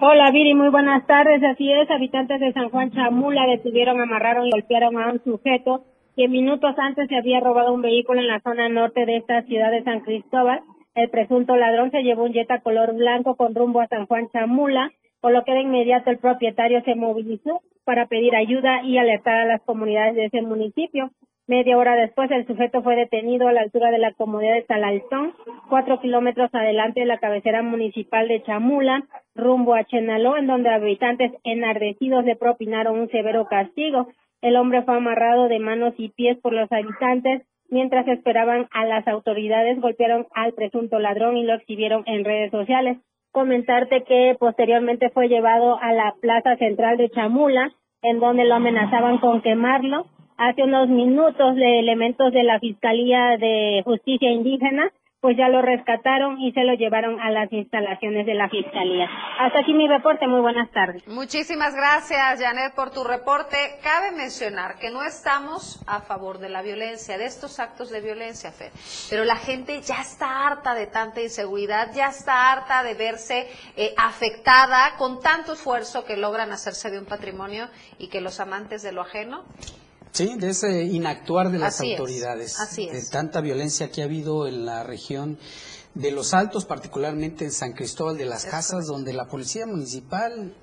Hola 0.00 0.30
Viri, 0.32 0.54
muy 0.54 0.70
buenas 0.70 1.06
tardes. 1.06 1.42
Así 1.52 1.70
es, 1.70 1.90
habitantes 1.90 2.40
de 2.40 2.52
San 2.54 2.70
Juan 2.70 2.90
Chamula 2.92 3.46
detuvieron, 3.46 4.00
amarraron 4.00 4.46
y 4.46 4.50
golpearon 4.50 4.98
a 4.98 5.12
un 5.12 5.22
sujeto 5.22 5.84
que 6.16 6.28
minutos 6.28 6.74
antes 6.78 7.08
se 7.08 7.16
había 7.16 7.40
robado 7.40 7.72
un 7.72 7.82
vehículo 7.82 8.20
en 8.20 8.28
la 8.28 8.40
zona 8.40 8.68
norte 8.68 9.06
de 9.06 9.16
esta 9.16 9.42
ciudad 9.42 9.70
de 9.70 9.82
San 9.82 10.00
Cristóbal. 10.00 10.60
El 10.94 11.08
presunto 11.08 11.56
ladrón 11.56 11.90
se 11.90 12.02
llevó 12.02 12.24
un 12.24 12.32
Jetta 12.32 12.60
color 12.60 12.94
blanco 12.94 13.36
con 13.36 13.54
rumbo 13.54 13.80
a 13.80 13.88
San 13.88 14.06
Juan 14.06 14.28
Chamula, 14.30 14.90
por 15.20 15.32
lo 15.32 15.44
que 15.44 15.52
de 15.52 15.62
inmediato 15.62 16.10
el 16.10 16.18
propietario 16.18 16.82
se 16.84 16.94
movilizó 16.94 17.62
para 17.84 18.06
pedir 18.06 18.36
ayuda 18.36 18.82
y 18.82 18.98
alertar 18.98 19.38
a 19.38 19.46
las 19.46 19.62
comunidades 19.62 20.14
de 20.14 20.26
ese 20.26 20.42
municipio. 20.42 21.10
Media 21.48 21.76
hora 21.76 21.96
después, 21.96 22.30
el 22.30 22.46
sujeto 22.46 22.82
fue 22.82 22.94
detenido 22.94 23.48
a 23.48 23.52
la 23.52 23.62
altura 23.62 23.90
de 23.90 23.98
la 23.98 24.12
comunidad 24.12 24.54
de 24.54 24.62
Talaltón, 24.62 25.34
cuatro 25.68 26.00
kilómetros 26.00 26.54
adelante 26.54 27.00
de 27.00 27.06
la 27.06 27.18
cabecera 27.18 27.62
municipal 27.62 28.28
de 28.28 28.42
Chamula, 28.42 29.04
rumbo 29.34 29.74
a 29.74 29.84
Chenaló, 29.84 30.36
en 30.36 30.46
donde 30.46 30.70
habitantes 30.70 31.32
enardecidos 31.42 32.24
le 32.24 32.36
propinaron 32.36 32.98
un 32.98 33.08
severo 33.08 33.46
castigo. 33.46 34.08
El 34.42 34.56
hombre 34.56 34.82
fue 34.82 34.96
amarrado 34.96 35.48
de 35.48 35.60
manos 35.60 35.94
y 35.96 36.08
pies 36.08 36.36
por 36.38 36.52
los 36.52 36.70
habitantes. 36.70 37.42
Mientras 37.70 38.06
esperaban 38.08 38.68
a 38.72 38.84
las 38.84 39.06
autoridades, 39.08 39.80
golpearon 39.80 40.26
al 40.34 40.52
presunto 40.52 40.98
ladrón 40.98 41.36
y 41.36 41.44
lo 41.44 41.54
exhibieron 41.54 42.02
en 42.06 42.24
redes 42.24 42.50
sociales. 42.50 42.98
Comentarte 43.30 44.02
que 44.02 44.36
posteriormente 44.38 45.08
fue 45.10 45.28
llevado 45.28 45.78
a 45.80 45.92
la 45.92 46.14
plaza 46.20 46.56
central 46.56 46.98
de 46.98 47.08
Chamula, 47.08 47.72
en 48.02 48.18
donde 48.18 48.44
lo 48.44 48.56
amenazaban 48.56 49.18
con 49.18 49.40
quemarlo 49.40 50.06
hace 50.36 50.64
unos 50.64 50.88
minutos 50.88 51.54
de 51.54 51.78
elementos 51.78 52.32
de 52.32 52.42
la 52.42 52.58
Fiscalía 52.58 53.36
de 53.38 53.82
Justicia 53.84 54.30
Indígena, 54.30 54.90
pues 55.22 55.36
ya 55.36 55.48
lo 55.48 55.62
rescataron 55.62 56.40
y 56.40 56.50
se 56.50 56.64
lo 56.64 56.74
llevaron 56.74 57.20
a 57.20 57.30
las 57.30 57.50
instalaciones 57.52 58.26
de 58.26 58.34
la 58.34 58.48
Fiscalía. 58.48 59.08
Hasta 59.38 59.60
aquí 59.60 59.72
mi 59.72 59.86
reporte, 59.86 60.26
muy 60.26 60.40
buenas 60.40 60.68
tardes. 60.72 61.06
Muchísimas 61.06 61.76
gracias, 61.76 62.40
Janet, 62.40 62.74
por 62.74 62.90
tu 62.90 63.04
reporte. 63.04 63.56
Cabe 63.84 64.10
mencionar 64.10 64.80
que 64.80 64.90
no 64.90 65.04
estamos 65.04 65.80
a 65.86 66.00
favor 66.00 66.38
de 66.38 66.48
la 66.48 66.60
violencia, 66.60 67.18
de 67.18 67.26
estos 67.26 67.60
actos 67.60 67.90
de 67.90 68.00
violencia, 68.00 68.50
Fer, 68.50 68.72
pero 69.10 69.24
la 69.24 69.36
gente 69.36 69.80
ya 69.80 70.00
está 70.00 70.44
harta 70.48 70.74
de 70.74 70.88
tanta 70.88 71.22
inseguridad, 71.22 71.94
ya 71.94 72.08
está 72.08 72.50
harta 72.50 72.82
de 72.82 72.94
verse 72.94 73.46
eh, 73.76 73.94
afectada 73.96 74.96
con 74.98 75.20
tanto 75.20 75.52
esfuerzo 75.52 76.04
que 76.04 76.16
logran 76.16 76.50
hacerse 76.50 76.90
de 76.90 76.98
un 76.98 77.06
patrimonio 77.06 77.68
y 77.96 78.08
que 78.08 78.20
los 78.20 78.40
amantes 78.40 78.82
de 78.82 78.90
lo 78.90 79.02
ajeno 79.02 79.44
Sí, 80.12 80.36
de 80.36 80.50
ese 80.50 80.84
inactuar 80.84 81.50
de 81.50 81.58
las 81.58 81.80
autoridades, 81.80 82.60
así 82.60 82.86
de 82.88 83.02
tanta 83.02 83.40
violencia 83.40 83.90
que 83.90 84.02
ha 84.02 84.04
habido 84.04 84.46
en 84.46 84.66
la 84.66 84.84
región 84.84 85.38
de 85.94 86.10
los 86.10 86.34
Altos, 86.34 86.66
particularmente 86.66 87.46
en 87.46 87.50
San 87.50 87.72
Cristóbal 87.72 88.18
de 88.18 88.26
las 88.26 88.44
Casas, 88.44 88.86
donde 88.86 89.14
la 89.14 89.26
policía 89.26 89.66
municipal 89.66 90.54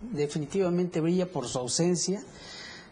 definitivamente 0.00 1.00
brilla 1.00 1.26
por 1.26 1.48
su 1.48 1.58
ausencia. 1.58 2.22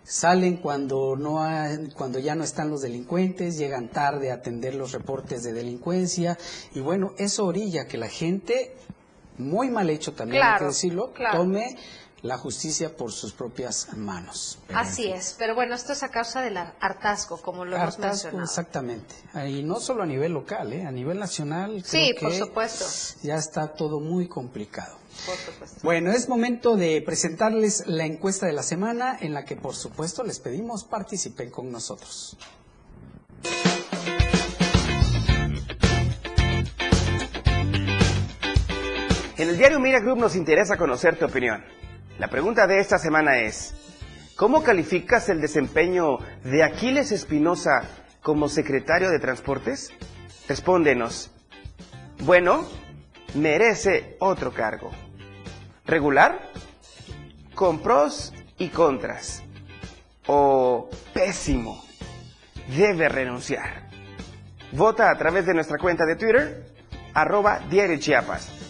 Salen 0.04 0.56
cuando 0.58 1.16
no 1.16 1.42
hay, 1.42 1.88
cuando 1.96 2.18
ya 2.18 2.34
no 2.34 2.44
están 2.44 2.70
los 2.70 2.80
delincuentes, 2.80 3.58
llegan 3.58 3.88
tarde 3.88 4.30
a 4.30 4.34
atender 4.34 4.74
los 4.74 4.92
reportes 4.92 5.42
de 5.42 5.52
delincuencia 5.52 6.38
y 6.74 6.80
bueno, 6.80 7.12
eso 7.18 7.44
orilla 7.44 7.86
que 7.86 7.98
la 7.98 8.08
gente 8.08 8.74
muy 9.36 9.68
mal 9.68 9.90
hecho 9.90 10.12
también 10.12 10.42
hay 10.42 10.58
que 10.60 10.64
decirlo, 10.66 11.12
tome 11.32 11.76
la 12.26 12.38
justicia 12.38 12.96
por 12.96 13.12
sus 13.12 13.32
propias 13.32 13.96
manos. 13.96 14.58
Así 14.74 15.06
es, 15.06 15.34
pero 15.38 15.54
bueno, 15.54 15.74
esto 15.74 15.92
es 15.92 16.02
a 16.02 16.08
causa 16.08 16.42
del 16.42 16.56
hartazgo, 16.56 17.38
como 17.38 17.64
lo 17.64 17.76
hemos 17.76 17.98
mencionado. 17.98 18.44
Exactamente, 18.44 19.14
y 19.48 19.62
no 19.62 19.80
solo 19.80 20.02
a 20.02 20.06
nivel 20.06 20.32
local, 20.32 20.72
¿eh? 20.72 20.84
a 20.84 20.90
nivel 20.90 21.18
nacional. 21.18 21.82
Sí, 21.84 22.14
por 22.20 22.32
supuesto. 22.32 22.84
Ya 23.22 23.36
está 23.36 23.68
todo 23.68 24.00
muy 24.00 24.28
complicado. 24.28 24.98
Por 25.24 25.36
supuesto. 25.36 25.80
Bueno, 25.82 26.12
es 26.12 26.28
momento 26.28 26.76
de 26.76 27.00
presentarles 27.00 27.86
la 27.86 28.04
encuesta 28.04 28.46
de 28.46 28.52
la 28.52 28.62
semana 28.62 29.16
en 29.20 29.32
la 29.32 29.44
que 29.44 29.56
por 29.56 29.74
supuesto 29.74 30.22
les 30.22 30.38
pedimos 30.40 30.84
participen 30.84 31.50
con 31.50 31.72
nosotros. 31.72 32.36
En 39.38 39.50
el 39.50 39.58
diario 39.58 39.78
Mira 39.78 40.00
Group 40.00 40.18
nos 40.18 40.34
interesa 40.34 40.78
conocer 40.78 41.18
tu 41.18 41.26
opinión. 41.26 41.62
La 42.18 42.28
pregunta 42.28 42.66
de 42.66 42.78
esta 42.80 42.98
semana 42.98 43.40
es, 43.40 43.74
¿cómo 44.36 44.62
calificas 44.62 45.28
el 45.28 45.42
desempeño 45.42 46.18
de 46.44 46.64
Aquiles 46.64 47.12
Espinosa 47.12 47.82
como 48.22 48.48
secretario 48.48 49.10
de 49.10 49.18
Transportes? 49.18 49.92
Respóndenos. 50.48 51.30
Bueno, 52.20 52.66
merece 53.34 54.16
otro 54.18 54.54
cargo. 54.54 54.92
¿Regular? 55.84 56.40
Con 57.54 57.80
pros 57.80 58.32
y 58.56 58.68
contras. 58.68 59.42
O 60.26 60.88
pésimo. 61.12 61.84
Debe 62.74 63.10
renunciar. 63.10 63.90
Vota 64.72 65.10
a 65.10 65.18
través 65.18 65.44
de 65.44 65.52
nuestra 65.52 65.76
cuenta 65.76 66.06
de 66.06 66.16
Twitter, 66.16 66.66
arroba 67.12 67.60
Diario 67.68 67.98
Chiapas. 67.98 68.65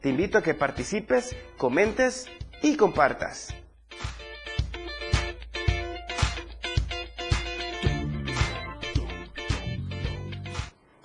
Te 0.00 0.08
invito 0.08 0.38
a 0.38 0.42
que 0.42 0.54
participes, 0.54 1.36
comentes 1.58 2.26
y 2.62 2.76
compartas. 2.76 3.48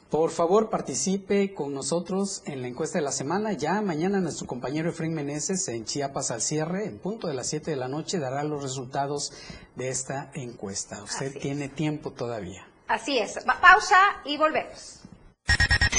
Por 0.09 0.31
favor, 0.31 0.69
participe 0.69 1.53
con 1.53 1.73
nosotros 1.73 2.41
en 2.45 2.61
la 2.61 2.69
encuesta 2.69 2.99
de 2.99 3.03
la 3.03 3.11
semana. 3.11 3.51
Ya 3.51 3.81
mañana 3.81 4.21
nuestro 4.21 4.47
compañero 4.47 4.91
Efraín 4.91 5.13
Meneses 5.13 5.67
en 5.67 5.83
Chiapas 5.83 6.31
al 6.31 6.41
cierre, 6.41 6.85
en 6.85 6.97
punto 6.97 7.27
de 7.27 7.33
las 7.33 7.47
7 7.47 7.71
de 7.71 7.75
la 7.75 7.89
noche, 7.89 8.17
dará 8.19 8.45
los 8.45 8.63
resultados 8.63 9.33
de 9.75 9.89
esta 9.89 10.31
encuesta. 10.35 11.03
Usted 11.03 11.37
tiene 11.37 11.67
tiempo 11.67 12.11
todavía. 12.11 12.65
Así 12.87 13.17
es. 13.17 13.37
pausa 13.43 13.99
y 14.23 14.37
volvemos. 14.37 15.04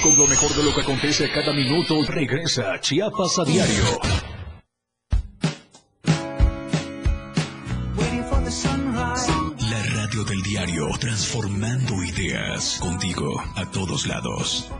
Con 0.02 0.16
lo 0.16 0.26
mejor 0.26 0.54
de 0.54 0.62
lo 0.62 0.74
que 0.74 0.82
acontece 0.82 1.30
cada 1.30 1.52
minuto, 1.52 1.94
regresa 2.06 2.78
Chiapas 2.80 3.38
a 3.38 3.44
diario. 3.44 3.84
La 9.70 9.82
radio 9.82 10.24
del 10.24 10.42
diario, 10.42 10.88
transformando 11.00 12.04
ideas 12.04 12.78
contigo 12.80 13.42
a 13.56 13.70
todos 13.70 14.06
lados. 14.06 14.70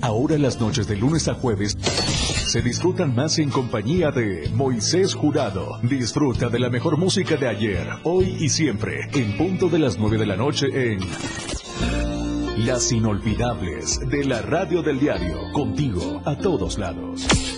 Ahora 0.00 0.38
las 0.38 0.60
noches 0.60 0.86
de 0.86 0.96
lunes 0.96 1.28
a 1.28 1.34
jueves 1.34 1.76
se 1.80 2.62
disfrutan 2.62 3.14
más 3.14 3.38
en 3.38 3.50
compañía 3.50 4.10
de 4.10 4.48
Moisés 4.54 5.14
Jurado. 5.14 5.78
Disfruta 5.82 6.48
de 6.48 6.58
la 6.58 6.70
mejor 6.70 6.96
música 6.96 7.36
de 7.36 7.48
ayer, 7.48 7.86
hoy 8.04 8.36
y 8.40 8.48
siempre, 8.48 9.08
en 9.12 9.36
punto 9.36 9.68
de 9.68 9.78
las 9.78 9.98
9 9.98 10.18
de 10.18 10.26
la 10.26 10.36
noche 10.36 10.66
en 10.72 11.00
Las 12.64 12.90
Inolvidables 12.92 14.00
de 14.00 14.24
la 14.24 14.40
Radio 14.42 14.82
del 14.82 14.98
Diario, 14.98 15.52
contigo 15.52 16.22
a 16.24 16.36
todos 16.36 16.78
lados. 16.78 17.57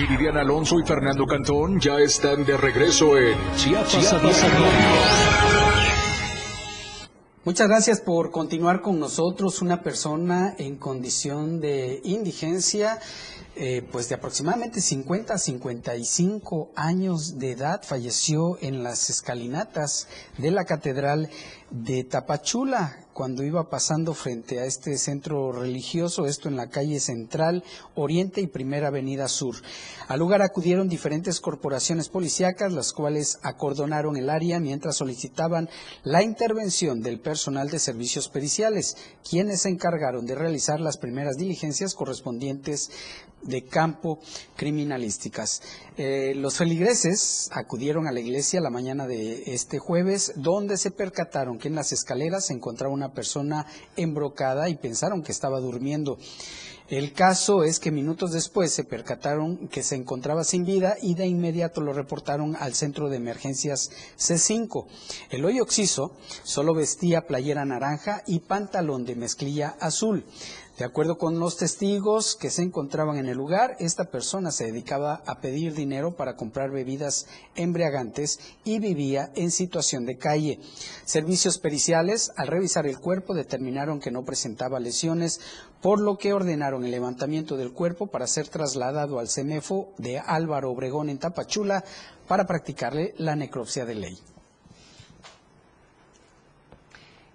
Viridiana 0.00 0.40
Alonso 0.40 0.80
y 0.80 0.82
Fernando 0.82 1.26
Cantón 1.26 1.78
ya 1.78 1.98
están 1.98 2.46
de 2.46 2.56
regreso 2.56 3.18
en 3.18 3.36
Chiapas, 3.56 3.90
Chiapas. 3.90 4.46
Muchas 7.44 7.68
gracias 7.68 8.00
por 8.00 8.30
continuar 8.30 8.80
con 8.80 8.98
nosotros. 8.98 9.60
Una 9.60 9.82
persona 9.82 10.54
en 10.56 10.76
condición 10.76 11.60
de 11.60 12.00
indigencia, 12.04 12.98
eh, 13.56 13.86
pues 13.92 14.08
de 14.08 14.14
aproximadamente 14.14 14.80
50 14.80 15.34
a 15.34 15.38
55 15.38 16.70
años 16.76 17.38
de 17.38 17.50
edad, 17.50 17.82
falleció 17.82 18.56
en 18.62 18.82
las 18.82 19.10
escalinatas 19.10 20.08
de 20.38 20.50
la 20.50 20.64
Catedral 20.64 21.28
de 21.70 22.04
Tapachula 22.04 23.04
cuando 23.20 23.44
iba 23.44 23.68
pasando 23.68 24.14
frente 24.14 24.60
a 24.60 24.64
este 24.64 24.96
centro 24.96 25.52
religioso, 25.52 26.24
esto 26.24 26.48
en 26.48 26.56
la 26.56 26.70
calle 26.70 27.00
Central, 27.00 27.62
Oriente 27.94 28.40
y 28.40 28.46
Primera 28.46 28.88
Avenida 28.88 29.28
Sur. 29.28 29.56
Al 30.08 30.20
lugar 30.20 30.40
acudieron 30.40 30.88
diferentes 30.88 31.38
corporaciones 31.38 32.08
policíacas, 32.08 32.72
las 32.72 32.94
cuales 32.94 33.38
acordonaron 33.42 34.16
el 34.16 34.30
área 34.30 34.58
mientras 34.58 34.96
solicitaban 34.96 35.68
la 36.02 36.22
intervención 36.22 37.02
del 37.02 37.20
personal 37.20 37.68
de 37.68 37.78
servicios 37.78 38.30
periciales, 38.30 38.96
quienes 39.28 39.60
se 39.60 39.68
encargaron 39.68 40.24
de 40.24 40.34
realizar 40.34 40.80
las 40.80 40.96
primeras 40.96 41.36
diligencias 41.36 41.94
correspondientes 41.94 42.90
de 43.42 43.64
campo 43.64 44.20
criminalísticas. 44.56 45.62
Eh, 45.96 46.34
los 46.36 46.56
feligreses 46.56 47.48
acudieron 47.52 48.06
a 48.06 48.12
la 48.12 48.20
iglesia 48.20 48.60
la 48.60 48.70
mañana 48.70 49.06
de 49.06 49.54
este 49.54 49.78
jueves, 49.78 50.32
donde 50.36 50.76
se 50.76 50.90
percataron 50.90 51.58
que 51.58 51.68
en 51.68 51.74
las 51.74 51.92
escaleras 51.92 52.46
se 52.46 52.54
encontraba 52.54 52.92
una 52.92 53.12
persona 53.12 53.66
embrocada 53.96 54.68
y 54.68 54.76
pensaron 54.76 55.22
que 55.22 55.32
estaba 55.32 55.60
durmiendo. 55.60 56.18
El 56.90 57.12
caso 57.12 57.62
es 57.62 57.78
que 57.78 57.92
minutos 57.92 58.32
después 58.32 58.72
se 58.72 58.82
percataron 58.82 59.68
que 59.68 59.84
se 59.84 59.94
encontraba 59.94 60.42
sin 60.42 60.64
vida 60.64 60.96
y 61.00 61.14
de 61.14 61.24
inmediato 61.24 61.80
lo 61.80 61.92
reportaron 61.92 62.56
al 62.56 62.74
centro 62.74 63.08
de 63.08 63.16
emergencias 63.16 63.92
C5. 64.18 64.86
El 65.30 65.44
hoyo 65.44 65.62
oxiso 65.62 66.16
solo 66.42 66.74
vestía 66.74 67.28
playera 67.28 67.64
naranja 67.64 68.24
y 68.26 68.40
pantalón 68.40 69.04
de 69.04 69.14
mezclilla 69.14 69.76
azul. 69.78 70.24
De 70.80 70.86
acuerdo 70.86 71.18
con 71.18 71.38
los 71.38 71.58
testigos 71.58 72.36
que 72.36 72.48
se 72.48 72.62
encontraban 72.62 73.18
en 73.18 73.26
el 73.26 73.36
lugar, 73.36 73.76
esta 73.80 74.04
persona 74.04 74.50
se 74.50 74.64
dedicaba 74.64 75.22
a 75.26 75.42
pedir 75.42 75.74
dinero 75.74 76.16
para 76.16 76.36
comprar 76.36 76.70
bebidas 76.70 77.26
embriagantes 77.54 78.40
y 78.64 78.78
vivía 78.78 79.30
en 79.34 79.50
situación 79.50 80.06
de 80.06 80.16
calle. 80.16 80.58
Servicios 81.04 81.58
periciales, 81.58 82.32
al 82.34 82.46
revisar 82.46 82.86
el 82.86 82.98
cuerpo, 82.98 83.34
determinaron 83.34 84.00
que 84.00 84.10
no 84.10 84.24
presentaba 84.24 84.80
lesiones, 84.80 85.42
por 85.82 86.00
lo 86.00 86.16
que 86.16 86.32
ordenaron 86.32 86.82
el 86.86 86.92
levantamiento 86.92 87.58
del 87.58 87.74
cuerpo 87.74 88.06
para 88.06 88.26
ser 88.26 88.48
trasladado 88.48 89.18
al 89.18 89.28
CEMEFO 89.28 89.92
de 89.98 90.18
Álvaro 90.18 90.70
Obregón 90.70 91.10
en 91.10 91.18
Tapachula 91.18 91.84
para 92.26 92.46
practicarle 92.46 93.12
la 93.18 93.36
necropsia 93.36 93.84
de 93.84 93.96
ley. 93.96 94.18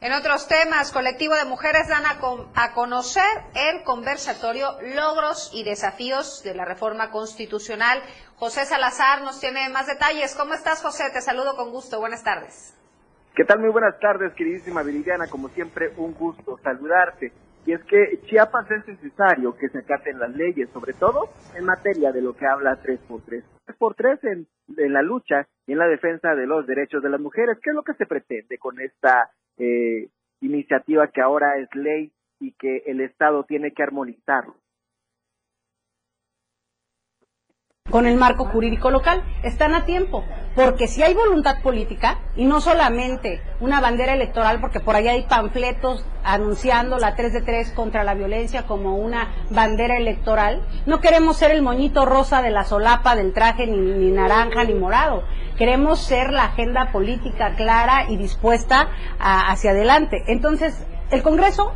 En 0.06 0.14
otros 0.14 0.48
temas, 0.48 0.92
colectivo 0.92 1.34
de 1.34 1.46
mujeres 1.46 1.88
dan 1.88 2.06
a, 2.06 2.20
con- 2.20 2.46
a 2.54 2.74
conocer 2.74 3.24
el 3.56 3.82
conversatorio 3.84 4.68
Logros 4.94 5.50
y 5.52 5.64
Desafíos 5.64 6.44
de 6.44 6.54
la 6.54 6.64
Reforma 6.64 7.10
Constitucional. 7.10 8.04
José 8.36 8.66
Salazar 8.66 9.24
nos 9.24 9.40
tiene 9.40 9.68
más 9.70 9.88
detalles. 9.88 10.36
¿Cómo 10.36 10.54
estás, 10.54 10.84
José? 10.84 11.06
Te 11.12 11.22
saludo 11.22 11.56
con 11.56 11.72
gusto. 11.72 11.98
Buenas 12.00 12.24
tardes. 12.24 12.78
¿Qué 13.36 13.46
tal? 13.46 13.58
Muy 13.62 13.72
buenas 13.72 14.00
tardes, 14.00 14.32
queridísima 14.36 14.84
Viridiana. 14.84 15.26
Como 15.28 15.50
siempre, 15.50 15.92
un 15.98 16.14
gusto 16.14 16.60
saludarte. 16.62 17.34
Y 17.66 17.74
es 17.74 17.84
que 17.86 18.22
Chiapas 18.28 18.70
es 18.70 18.88
necesario 18.88 19.58
que 19.58 19.70
se 19.70 19.80
acaten 19.80 20.20
las 20.20 20.30
leyes, 20.36 20.70
sobre 20.72 20.94
todo 20.94 21.30
en 21.56 21.66
materia 21.66 22.12
de 22.12 22.22
lo 22.22 22.36
que 22.38 22.46
habla 22.46 22.78
3x3. 22.84 23.44
3x3 23.80 24.20
en, 24.22 24.48
en 24.78 24.94
la 24.94 25.02
lucha 25.02 25.48
y 25.66 25.72
en 25.72 25.80
la 25.80 25.88
defensa 25.88 26.36
de 26.36 26.46
los 26.46 26.68
derechos 26.68 27.02
de 27.02 27.10
las 27.10 27.20
mujeres. 27.20 27.58
¿Qué 27.64 27.72
es 27.72 27.76
lo 27.76 27.82
que 27.82 27.96
se 27.96 28.06
pretende 28.06 28.60
con 28.60 28.80
esta 28.80 29.32
eh, 29.58 30.10
iniciativa 30.42 31.08
que 31.08 31.22
ahora 31.22 31.58
es 31.58 31.74
ley 31.76 32.12
y 32.40 32.54
que 32.54 32.84
el 32.86 33.02
Estado 33.02 33.44
tiene 33.44 33.72
que 33.72 33.84
armonizarlo? 33.84 34.56
Con 37.92 38.08
el 38.08 38.18
marco 38.18 38.46
jurídico 38.46 38.90
local. 38.90 39.24
Están 39.44 39.76
a 39.76 39.86
tiempo, 39.86 40.24
porque 40.56 40.88
si 40.88 41.04
hay 41.04 41.14
voluntad 41.14 41.62
política, 41.62 42.18
y 42.36 42.46
no 42.46 42.60
solamente 42.60 43.42
una 43.60 43.80
bandera 43.80 44.14
electoral, 44.14 44.60
porque 44.60 44.80
por 44.80 44.96
ahí 44.96 45.08
hay 45.08 45.22
panfletos 45.24 46.04
anunciando 46.24 46.98
la 46.98 47.16
3 47.16 47.32
de 47.34 47.42
3 47.42 47.72
contra 47.74 48.04
la 48.04 48.16
violencia 48.16 48.64
como 48.66 48.96
una 48.96 49.30
bandera 49.52 49.98
electoral, 49.98 50.64
no 50.88 51.00
queremos 51.00 51.38
ser 51.38 51.52
el 51.52 51.62
moñito 51.62 52.06
rosa 52.06 52.42
de 52.42 52.50
la 52.50 52.64
solapa 52.64 53.16
del 53.16 53.34
traje, 53.34 53.68
ni, 53.68 53.78
ni 53.78 54.10
naranja, 54.12 54.64
ni 54.64 54.74
morado. 54.74 55.24
Queremos 55.56 56.00
ser 56.00 56.32
la 56.32 56.46
agenda 56.46 56.92
política 56.92 57.54
clara 57.56 58.06
y 58.10 58.18
dispuesta 58.18 58.90
a- 59.20 59.52
hacia 59.52 59.72
adelante. 59.72 60.24
Entonces, 60.28 60.86
el 61.12 61.22
Congreso 61.22 61.72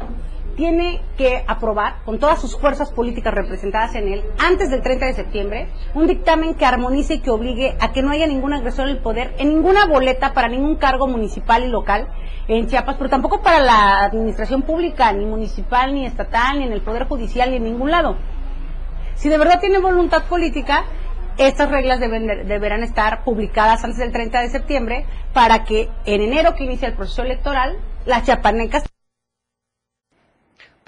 tiene 0.59 0.99
que 1.17 1.41
aprobar, 1.47 2.03
con 2.03 2.19
todas 2.19 2.41
sus 2.41 2.59
fuerzas 2.59 2.91
políticas 2.91 3.33
representadas 3.33 3.95
en 3.95 4.09
él, 4.09 4.25
antes 4.45 4.69
del 4.69 4.81
30 4.81 5.05
de 5.05 5.13
septiembre, 5.13 5.69
un 5.93 6.05
dictamen 6.05 6.53
que 6.53 6.65
armonice 6.65 7.13
y 7.13 7.19
que 7.21 7.29
obligue 7.29 7.77
a 7.79 7.93
que 7.93 8.01
no 8.01 8.11
haya 8.11 8.27
ningún 8.27 8.51
agresor 8.51 8.87
del 8.87 8.97
poder 8.97 9.33
en 9.37 9.47
ninguna 9.47 9.85
boleta 9.85 10.33
para 10.33 10.49
ningún 10.49 10.75
cargo 10.75 11.07
municipal 11.07 11.63
y 11.63 11.69
local 11.69 12.09
en 12.49 12.67
Chiapas, 12.67 12.97
pero 12.97 13.09
tampoco 13.09 13.41
para 13.41 13.61
la 13.61 14.03
administración 14.03 14.63
pública, 14.63 15.13
ni 15.13 15.25
municipal, 15.25 15.93
ni 15.93 16.05
estatal, 16.05 16.59
ni 16.59 16.65
en 16.65 16.73
el 16.73 16.81
Poder 16.81 17.07
Judicial, 17.07 17.51
ni 17.51 17.55
en 17.55 17.63
ningún 17.63 17.91
lado. 17.91 18.17
Si 19.15 19.29
de 19.29 19.37
verdad 19.37 19.61
tiene 19.61 19.79
voluntad 19.79 20.25
política, 20.25 20.83
estas 21.37 21.71
reglas 21.71 22.01
deberán 22.01 22.83
estar 22.83 23.23
publicadas 23.23 23.85
antes 23.85 23.99
del 23.99 24.11
30 24.11 24.41
de 24.41 24.49
septiembre 24.49 25.05
para 25.31 25.63
que 25.63 25.89
en 26.03 26.19
enero 26.19 26.53
que 26.55 26.65
inicia 26.65 26.89
el 26.89 26.95
proceso 26.95 27.21
electoral, 27.21 27.77
las 28.05 28.23
chiapanecas 28.23 28.83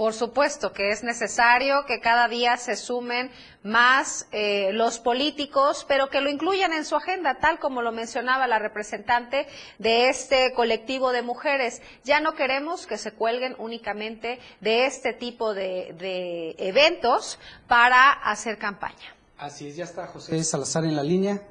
Por 0.01 0.15
supuesto 0.15 0.73
que 0.73 0.89
es 0.89 1.03
necesario 1.03 1.85
que 1.85 1.99
cada 1.99 2.27
día 2.27 2.57
se 2.57 2.75
sumen 2.75 3.29
más 3.61 4.25
eh, 4.31 4.71
los 4.73 4.97
políticos, 4.97 5.85
pero 5.87 6.09
que 6.09 6.21
lo 6.21 6.31
incluyan 6.31 6.73
en 6.73 6.85
su 6.85 6.95
agenda, 6.95 7.37
tal 7.39 7.59
como 7.59 7.83
lo 7.83 7.91
mencionaba 7.91 8.47
la 8.47 8.57
representante 8.57 9.45
de 9.77 10.09
este 10.09 10.53
colectivo 10.55 11.11
de 11.11 11.21
mujeres. 11.21 11.83
Ya 12.03 12.19
no 12.19 12.33
queremos 12.33 12.87
que 12.87 12.97
se 12.97 13.11
cuelguen 13.11 13.55
únicamente 13.59 14.39
de 14.59 14.87
este 14.87 15.13
tipo 15.13 15.53
de, 15.53 15.93
de 15.99 16.55
eventos 16.57 17.37
para 17.67 18.11
hacer 18.11 18.57
campaña. 18.57 19.15
Así 19.37 19.67
es, 19.67 19.75
ya 19.75 19.83
está 19.83 20.07
José 20.07 20.43
Salazar 20.43 20.83
en 20.83 20.95
la 20.95 21.03
línea. 21.03 21.43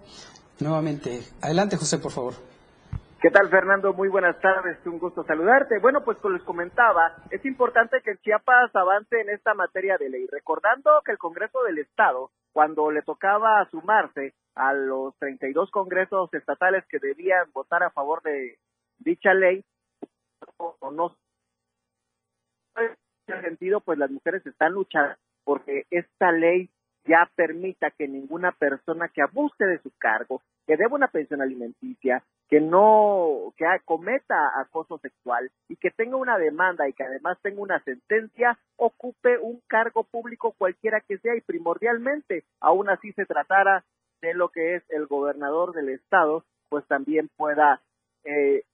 Nuevamente, 0.58 1.22
adelante 1.40 1.76
José, 1.76 1.98
por 1.98 2.10
favor. 2.10 2.49
¿Qué 3.20 3.30
tal, 3.30 3.50
Fernando? 3.50 3.92
Muy 3.92 4.09
buenas 4.09 4.40
tardes, 4.40 4.78
un 4.87 4.98
gusto 4.98 5.22
saludarte. 5.24 5.78
Bueno, 5.78 6.02
pues 6.02 6.16
como 6.20 6.37
les 6.37 6.42
comentaba, 6.42 7.16
es 7.30 7.44
importante 7.44 8.00
que 8.02 8.16
Chiapas 8.16 8.74
avance 8.74 9.20
en 9.20 9.28
esta 9.28 9.52
materia 9.52 9.98
de 9.98 10.09
ley, 10.09 10.26
recordando 10.26 10.90
que 11.04 11.12
el 11.12 11.18
Congreso 11.18 11.62
del 11.64 11.76
Estado, 11.80 12.30
cuando 12.54 12.90
le 12.90 13.02
tocaba 13.02 13.68
sumarse 13.70 14.33
a 14.54 14.72
los 14.72 15.14
32 15.18 15.70
congresos 15.70 16.33
estatales 16.33 16.83
que 16.88 16.98
debían 16.98 17.52
votar 17.52 17.83
a 17.83 17.90
favor 17.90 18.22
de 18.22 18.59
dicha 18.98 19.35
ley, 19.35 19.62
o 20.56 20.90
no 20.90 21.14
en 22.76 22.96
ese 23.26 23.40
sentido, 23.42 23.83
pues 23.83 23.98
las 23.98 24.11
mujeres 24.11 24.46
están 24.46 24.72
luchando 24.72 25.14
porque 25.44 25.85
esta 25.90 26.33
ley 26.33 26.70
ya 27.04 27.30
permita 27.35 27.90
que 27.90 28.09
ninguna 28.09 28.52
persona 28.52 29.09
que 29.09 29.20
abuse 29.20 29.66
de 29.66 29.78
su 29.83 29.90
cargo, 29.98 30.40
que 30.66 30.78
deba 30.78 30.94
una 30.94 31.09
pensión 31.09 31.42
alimenticia, 31.42 32.24
que 32.50 32.60
no, 32.60 33.54
que 33.56 33.64
cometa 33.84 34.60
acoso 34.60 34.98
sexual 34.98 35.52
y 35.68 35.76
que 35.76 35.90
tenga 35.92 36.16
una 36.16 36.36
demanda 36.36 36.88
y 36.88 36.92
que 36.92 37.04
además 37.04 37.38
tenga 37.42 37.60
una 37.62 37.80
sentencia, 37.84 38.58
ocupe 38.76 39.38
un 39.38 39.62
cargo 39.68 40.02
público 40.02 40.52
cualquiera 40.58 41.00
que 41.00 41.18
sea 41.18 41.36
y 41.36 41.42
primordialmente, 41.42 42.44
aún 42.60 42.90
así 42.90 43.12
se 43.12 43.24
tratara 43.24 43.84
de 44.20 44.34
lo 44.34 44.48
que 44.48 44.74
es 44.74 44.82
el 44.90 45.06
gobernador 45.06 45.72
del 45.72 45.90
estado, 45.90 46.44
pues 46.68 46.84
también 46.88 47.30
pueda 47.36 47.80
eh, 48.24 48.64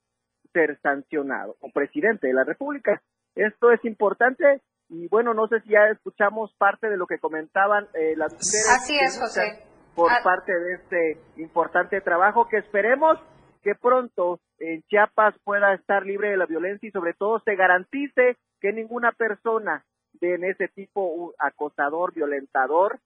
ser 0.53 0.79
sancionado 0.81 1.55
o 1.61 1.69
presidente 1.69 2.27
de 2.27 2.33
la 2.33 2.43
República. 2.43 3.01
Esto 3.35 3.71
es 3.71 3.85
importante 3.85 4.61
y 4.89 5.07
bueno, 5.09 5.35
no 5.35 5.47
sé 5.47 5.61
si 5.61 5.69
ya 5.69 5.87
escuchamos 5.89 6.51
parte 6.57 6.89
de 6.89 6.97
lo 6.97 7.05
que 7.05 7.19
comentaban 7.19 7.87
eh, 7.93 8.15
las 8.17 8.33
mujeres. 8.33 8.69
Así 8.75 8.97
es, 8.97 9.19
José. 9.19 9.63
Por 9.95 10.11
Ah. 10.11 10.19
parte 10.23 10.51
de 10.51 10.73
este 10.73 11.17
importante 11.41 12.01
trabajo 12.01 12.47
que 12.47 12.57
esperemos 12.57 13.19
que 13.57 13.75
pronto 13.75 14.39
en 14.59 14.81
Chiapas 14.83 15.35
pueda 15.43 15.73
estar 15.73 16.05
libre 16.05 16.29
de 16.29 16.37
la 16.37 16.45
violencia 16.45 16.87
y 16.87 16.91
sobre 16.91 17.13
todo 17.13 17.39
se 17.39 17.55
garantice 17.55 18.37
que 18.59 18.73
ninguna 18.73 19.11
persona 19.11 19.83
de 20.13 20.35
en 20.35 20.43
ese 20.45 20.67
tipo 20.67 21.33
acosador, 21.39 22.13
violentador, 22.13 22.99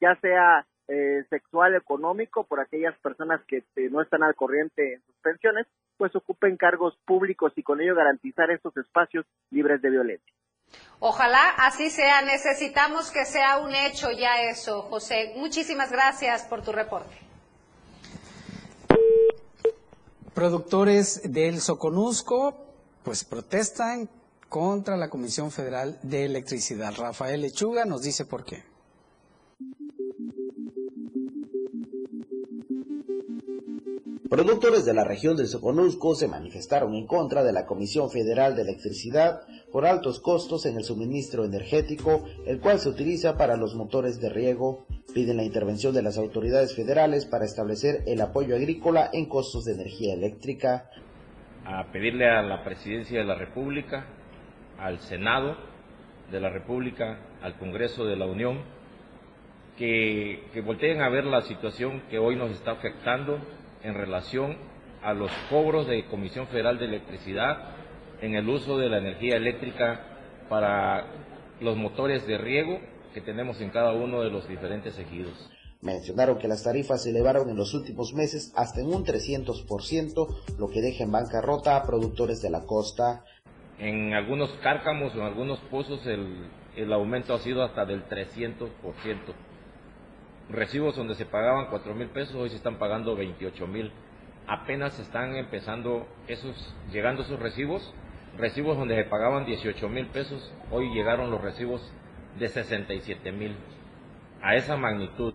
ya 0.00 0.16
sea 0.20 0.66
eh, 0.88 1.24
sexual, 1.30 1.74
económico, 1.74 2.44
por 2.44 2.60
aquellas 2.60 2.96
personas 2.98 3.40
que 3.46 3.58
eh, 3.76 3.88
no 3.90 4.02
están 4.02 4.22
al 4.22 4.34
corriente 4.34 4.94
en 4.94 5.02
sus 5.02 5.16
pensiones, 5.16 5.66
pues 5.96 6.14
ocupen 6.14 6.56
cargos 6.56 6.96
públicos 7.04 7.52
y 7.56 7.62
con 7.62 7.80
ello 7.80 7.94
garantizar 7.94 8.50
estos 8.50 8.76
espacios 8.76 9.26
libres 9.50 9.80
de 9.82 9.90
violencia. 9.90 10.32
Ojalá 10.98 11.50
así 11.58 11.90
sea. 11.90 12.22
Necesitamos 12.22 13.10
que 13.10 13.24
sea 13.24 13.58
un 13.58 13.74
hecho 13.74 14.10
ya 14.12 14.42
eso, 14.42 14.82
José. 14.82 15.34
Muchísimas 15.36 15.90
gracias 15.92 16.44
por 16.44 16.62
tu 16.62 16.72
reporte. 16.72 17.25
Productores 20.36 21.22
del 21.32 21.62
Soconusco, 21.62 22.54
pues 23.02 23.24
protestan 23.24 24.10
contra 24.50 24.98
la 24.98 25.08
Comisión 25.08 25.50
Federal 25.50 25.98
de 26.02 26.26
Electricidad. 26.26 26.92
Rafael 26.94 27.40
Lechuga 27.40 27.86
nos 27.86 28.02
dice 28.02 28.26
por 28.26 28.44
qué. 28.44 28.62
Productores 34.30 34.84
de 34.84 34.92
la 34.92 35.04
región 35.04 35.36
del 35.36 35.46
Soconusco 35.46 36.16
se 36.16 36.26
manifestaron 36.26 36.94
en 36.94 37.06
contra 37.06 37.44
de 37.44 37.52
la 37.52 37.64
Comisión 37.64 38.10
Federal 38.10 38.56
de 38.56 38.62
Electricidad 38.62 39.42
por 39.70 39.86
altos 39.86 40.18
costos 40.18 40.66
en 40.66 40.76
el 40.76 40.82
suministro 40.82 41.44
energético, 41.44 42.24
el 42.44 42.58
cual 42.58 42.80
se 42.80 42.88
utiliza 42.88 43.36
para 43.36 43.56
los 43.56 43.76
motores 43.76 44.20
de 44.20 44.28
riego. 44.28 44.84
Piden 45.14 45.36
la 45.36 45.44
intervención 45.44 45.94
de 45.94 46.02
las 46.02 46.18
autoridades 46.18 46.74
federales 46.74 47.24
para 47.24 47.44
establecer 47.44 48.02
el 48.06 48.20
apoyo 48.20 48.56
agrícola 48.56 49.10
en 49.12 49.26
costos 49.26 49.64
de 49.64 49.74
energía 49.74 50.14
eléctrica. 50.14 50.90
a 51.64 51.92
pedirle 51.92 52.28
a 52.28 52.42
la 52.42 52.64
Presidencia 52.64 53.20
de 53.20 53.26
la 53.26 53.36
República, 53.36 54.06
al 54.78 54.98
Senado 55.00 55.56
de 56.32 56.40
la 56.40 56.50
República, 56.50 57.20
al 57.42 57.56
Congreso 57.58 58.04
de 58.04 58.16
la 58.16 58.26
Unión, 58.26 58.62
que, 59.78 60.42
que 60.52 60.60
volteen 60.62 61.00
a 61.00 61.08
ver 61.10 61.24
la 61.24 61.42
situación 61.42 62.02
que 62.10 62.18
hoy 62.18 62.34
nos 62.34 62.50
está 62.50 62.72
afectando 62.72 63.38
en 63.82 63.94
relación 63.94 64.56
a 65.02 65.14
los 65.14 65.30
cobros 65.50 65.86
de 65.86 66.06
Comisión 66.06 66.48
Federal 66.48 66.78
de 66.78 66.86
Electricidad 66.86 67.76
en 68.20 68.34
el 68.34 68.48
uso 68.48 68.78
de 68.78 68.88
la 68.88 68.98
energía 68.98 69.36
eléctrica 69.36 70.00
para 70.48 71.06
los 71.60 71.76
motores 71.76 72.26
de 72.26 72.38
riego 72.38 72.80
que 73.14 73.20
tenemos 73.20 73.60
en 73.60 73.70
cada 73.70 73.92
uno 73.92 74.20
de 74.20 74.30
los 74.30 74.48
diferentes 74.48 74.98
ejidos. 74.98 75.50
Mencionaron 75.82 76.38
que 76.38 76.48
las 76.48 76.64
tarifas 76.64 77.02
se 77.02 77.10
elevaron 77.10 77.48
en 77.48 77.56
los 77.56 77.74
últimos 77.74 78.12
meses 78.14 78.52
hasta 78.56 78.80
en 78.80 78.88
un 78.88 79.04
300%, 79.04 80.58
lo 80.58 80.68
que 80.68 80.80
deja 80.80 81.04
en 81.04 81.12
bancarrota 81.12 81.76
a 81.76 81.84
productores 81.84 82.42
de 82.42 82.50
la 82.50 82.64
costa. 82.64 83.24
En 83.78 84.14
algunos 84.14 84.50
cárcamos 84.62 85.14
o 85.14 85.18
en 85.18 85.24
algunos 85.24 85.58
pozos 85.70 86.04
el, 86.06 86.48
el 86.76 86.92
aumento 86.92 87.34
ha 87.34 87.38
sido 87.38 87.62
hasta 87.62 87.84
del 87.84 88.06
300%. 88.08 88.70
Recibos 90.48 90.94
donde 90.94 91.16
se 91.16 91.26
pagaban 91.26 91.66
4 91.70 91.94
mil 91.94 92.08
pesos 92.08 92.36
hoy 92.36 92.50
se 92.50 92.56
están 92.56 92.78
pagando 92.78 93.16
28 93.16 93.66
mil. 93.66 93.92
Apenas 94.46 94.98
están 95.00 95.34
empezando 95.34 96.06
esos, 96.28 96.74
llegando 96.92 97.22
esos 97.22 97.40
recibos. 97.40 97.92
Recibos 98.38 98.76
donde 98.76 98.94
se 98.96 99.08
pagaban 99.08 99.44
18 99.44 99.88
mil 99.88 100.06
pesos, 100.08 100.52
hoy 100.70 100.92
llegaron 100.94 101.30
los 101.30 101.40
recibos 101.40 101.80
de 102.38 102.48
67 102.48 103.32
mil. 103.32 103.56
A 104.42 104.54
esa 104.54 104.76
magnitud. 104.76 105.34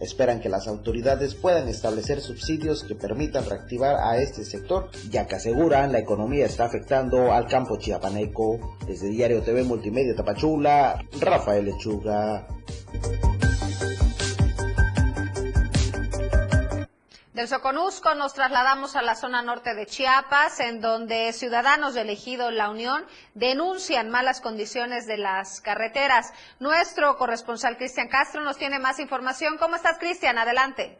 Esperan 0.00 0.40
que 0.40 0.48
las 0.48 0.66
autoridades 0.66 1.34
puedan 1.34 1.68
establecer 1.68 2.20
subsidios 2.20 2.82
que 2.82 2.94
permitan 2.94 3.48
reactivar 3.48 3.96
a 3.96 4.18
este 4.18 4.44
sector, 4.44 4.90
ya 5.08 5.26
que 5.26 5.36
aseguran 5.36 5.92
la 5.92 6.00
economía 6.00 6.46
está 6.46 6.64
afectando 6.64 7.32
al 7.32 7.46
campo 7.46 7.78
chiapaneco. 7.78 8.76
Desde 8.86 9.08
Diario 9.08 9.42
TV 9.42 9.62
Multimedia 9.62 10.16
Tapachula, 10.16 10.98
Rafael 11.20 11.66
Lechuga. 11.66 12.48
Del 17.34 17.48
Soconusco 17.48 18.14
nos 18.14 18.34
trasladamos 18.34 18.94
a 18.94 19.00
la 19.00 19.14
zona 19.14 19.40
norte 19.40 19.74
de 19.74 19.86
Chiapas, 19.86 20.60
en 20.60 20.82
donde 20.82 21.32
ciudadanos 21.32 21.94
de 21.94 22.02
elegido 22.02 22.50
La 22.50 22.68
Unión 22.68 23.04
denuncian 23.32 24.10
malas 24.10 24.42
condiciones 24.42 25.06
de 25.06 25.16
las 25.16 25.62
carreteras. 25.62 26.28
Nuestro 26.60 27.16
corresponsal 27.16 27.78
Cristian 27.78 28.08
Castro 28.08 28.44
nos 28.44 28.58
tiene 28.58 28.78
más 28.78 29.00
información. 29.00 29.56
¿Cómo 29.56 29.76
estás, 29.76 29.98
Cristian? 29.98 30.36
Adelante. 30.36 30.98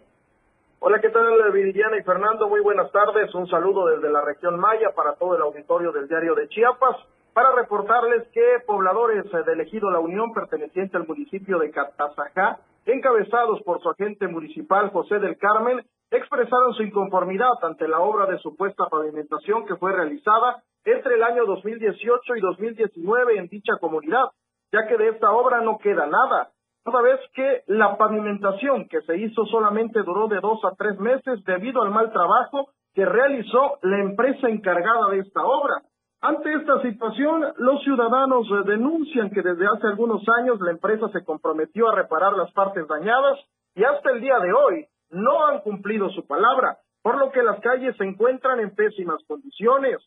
Hola, 0.80 1.02
¿qué 1.02 1.10
tal, 1.10 1.52
Viridiana 1.52 1.98
y 1.98 2.02
Fernando? 2.02 2.48
Muy 2.48 2.62
buenas 2.62 2.90
tardes. 2.92 3.34
Un 3.34 3.46
saludo 3.48 3.88
desde 3.88 4.10
la 4.10 4.22
región 4.22 4.58
Maya 4.58 4.88
para 4.96 5.16
todo 5.16 5.36
el 5.36 5.42
auditorio 5.42 5.92
del 5.92 6.08
diario 6.08 6.34
de 6.34 6.48
Chiapas 6.48 6.96
para 7.34 7.52
reportarles 7.54 8.26
que 8.32 8.56
pobladores 8.66 9.30
del 9.44 9.60
ejido 9.60 9.90
La 9.90 10.00
Unión 10.00 10.32
perteneciente 10.32 10.96
al 10.96 11.06
municipio 11.06 11.58
de 11.58 11.70
Catazajá, 11.70 12.58
encabezados 12.86 13.60
por 13.64 13.82
su 13.82 13.90
agente 13.90 14.28
municipal 14.28 14.88
José 14.92 15.18
del 15.18 15.36
Carmen, 15.36 15.84
expresaron 16.12 16.74
su 16.74 16.82
inconformidad 16.82 17.52
ante 17.62 17.88
la 17.88 18.00
obra 18.00 18.26
de 18.26 18.38
supuesta 18.38 18.86
pavimentación 18.90 19.64
que 19.64 19.76
fue 19.76 19.92
realizada 19.92 20.62
entre 20.84 21.14
el 21.14 21.22
año 21.22 21.46
2018 21.46 22.36
y 22.36 22.40
2019 22.40 23.38
en 23.38 23.48
dicha 23.48 23.78
comunidad, 23.80 24.26
ya 24.70 24.86
que 24.86 24.98
de 24.98 25.08
esta 25.08 25.32
obra 25.32 25.62
no 25.62 25.78
queda 25.78 26.06
nada, 26.06 26.50
toda 26.84 27.00
vez 27.00 27.18
que 27.34 27.62
la 27.66 27.96
pavimentación 27.96 28.88
que 28.88 29.00
se 29.02 29.16
hizo 29.16 29.46
solamente 29.46 30.02
duró 30.02 30.28
de 30.28 30.40
dos 30.40 30.62
a 30.64 30.74
tres 30.76 30.98
meses 30.98 31.42
debido 31.44 31.82
al 31.82 31.90
mal 31.90 32.12
trabajo 32.12 32.68
que 32.94 33.06
realizó 33.06 33.78
la 33.82 34.00
empresa 34.00 34.48
encargada 34.48 35.08
de 35.10 35.20
esta 35.20 35.42
obra. 35.42 35.82
Ante 36.20 36.52
esta 36.52 36.80
situación, 36.82 37.52
los 37.56 37.82
ciudadanos 37.82 38.46
denuncian 38.66 39.30
que 39.30 39.42
desde 39.42 39.66
hace 39.66 39.86
algunos 39.86 40.22
años 40.40 40.60
la 40.60 40.72
empresa 40.72 41.08
se 41.08 41.24
comprometió 41.24 41.88
a 41.88 41.94
reparar 41.94 42.34
las 42.34 42.52
partes 42.52 42.86
dañadas 42.86 43.38
y 43.74 43.82
hasta 43.82 44.10
el 44.10 44.20
día 44.20 44.38
de 44.38 44.52
hoy 44.52 44.86
no 45.12 45.46
han 45.46 45.60
cumplido 45.60 46.10
su 46.10 46.26
palabra, 46.26 46.78
por 47.02 47.18
lo 47.18 47.30
que 47.30 47.42
las 47.42 47.60
calles 47.60 47.96
se 47.96 48.04
encuentran 48.04 48.60
en 48.60 48.74
pésimas 48.74 49.22
condiciones. 49.26 49.98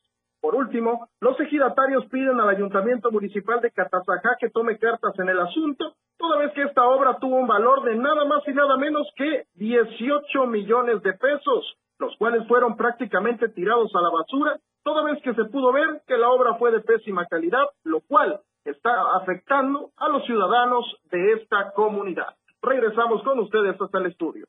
Por 0.41 0.55
último, 0.55 1.07
los 1.21 1.39
ejidatarios 1.39 2.05
piden 2.07 2.39
al 2.39 2.49
Ayuntamiento 2.49 3.11
Municipal 3.11 3.61
de 3.61 3.71
Catazajá 3.71 4.35
que 4.39 4.49
tome 4.49 4.77
cartas 4.77 5.17
en 5.17 5.29
el 5.29 5.39
asunto, 5.39 5.93
toda 6.17 6.37
vez 6.37 6.53
que 6.53 6.63
esta 6.63 6.83
obra 6.87 7.17
tuvo 7.19 7.37
un 7.37 7.47
valor 7.47 7.83
de 7.83 7.95
nada 7.95 8.25
más 8.25 8.47
y 8.47 8.53
nada 8.53 8.77
menos 8.77 9.07
que 9.15 9.45
18 9.55 10.45
millones 10.47 11.01
de 11.01 11.13
pesos, 11.13 11.77
los 11.99 12.15
cuales 12.17 12.47
fueron 12.47 12.75
prácticamente 12.75 13.49
tirados 13.49 13.91
a 13.95 14.01
la 14.01 14.09
basura, 14.09 14.59
toda 14.83 15.03
vez 15.03 15.21
que 15.23 15.33
se 15.33 15.45
pudo 15.45 15.71
ver 15.71 16.01
que 16.07 16.17
la 16.17 16.29
obra 16.29 16.55
fue 16.55 16.71
de 16.71 16.81
pésima 16.81 17.25
calidad, 17.25 17.65
lo 17.83 18.01
cual 18.01 18.39
está 18.65 19.17
afectando 19.17 19.91
a 19.97 20.09
los 20.09 20.25
ciudadanos 20.25 20.85
de 21.11 21.33
esta 21.33 21.71
comunidad. 21.73 22.35
Regresamos 22.61 23.23
con 23.23 23.39
ustedes 23.39 23.79
hasta 23.79 23.97
el 23.99 24.07
estudio. 24.07 24.45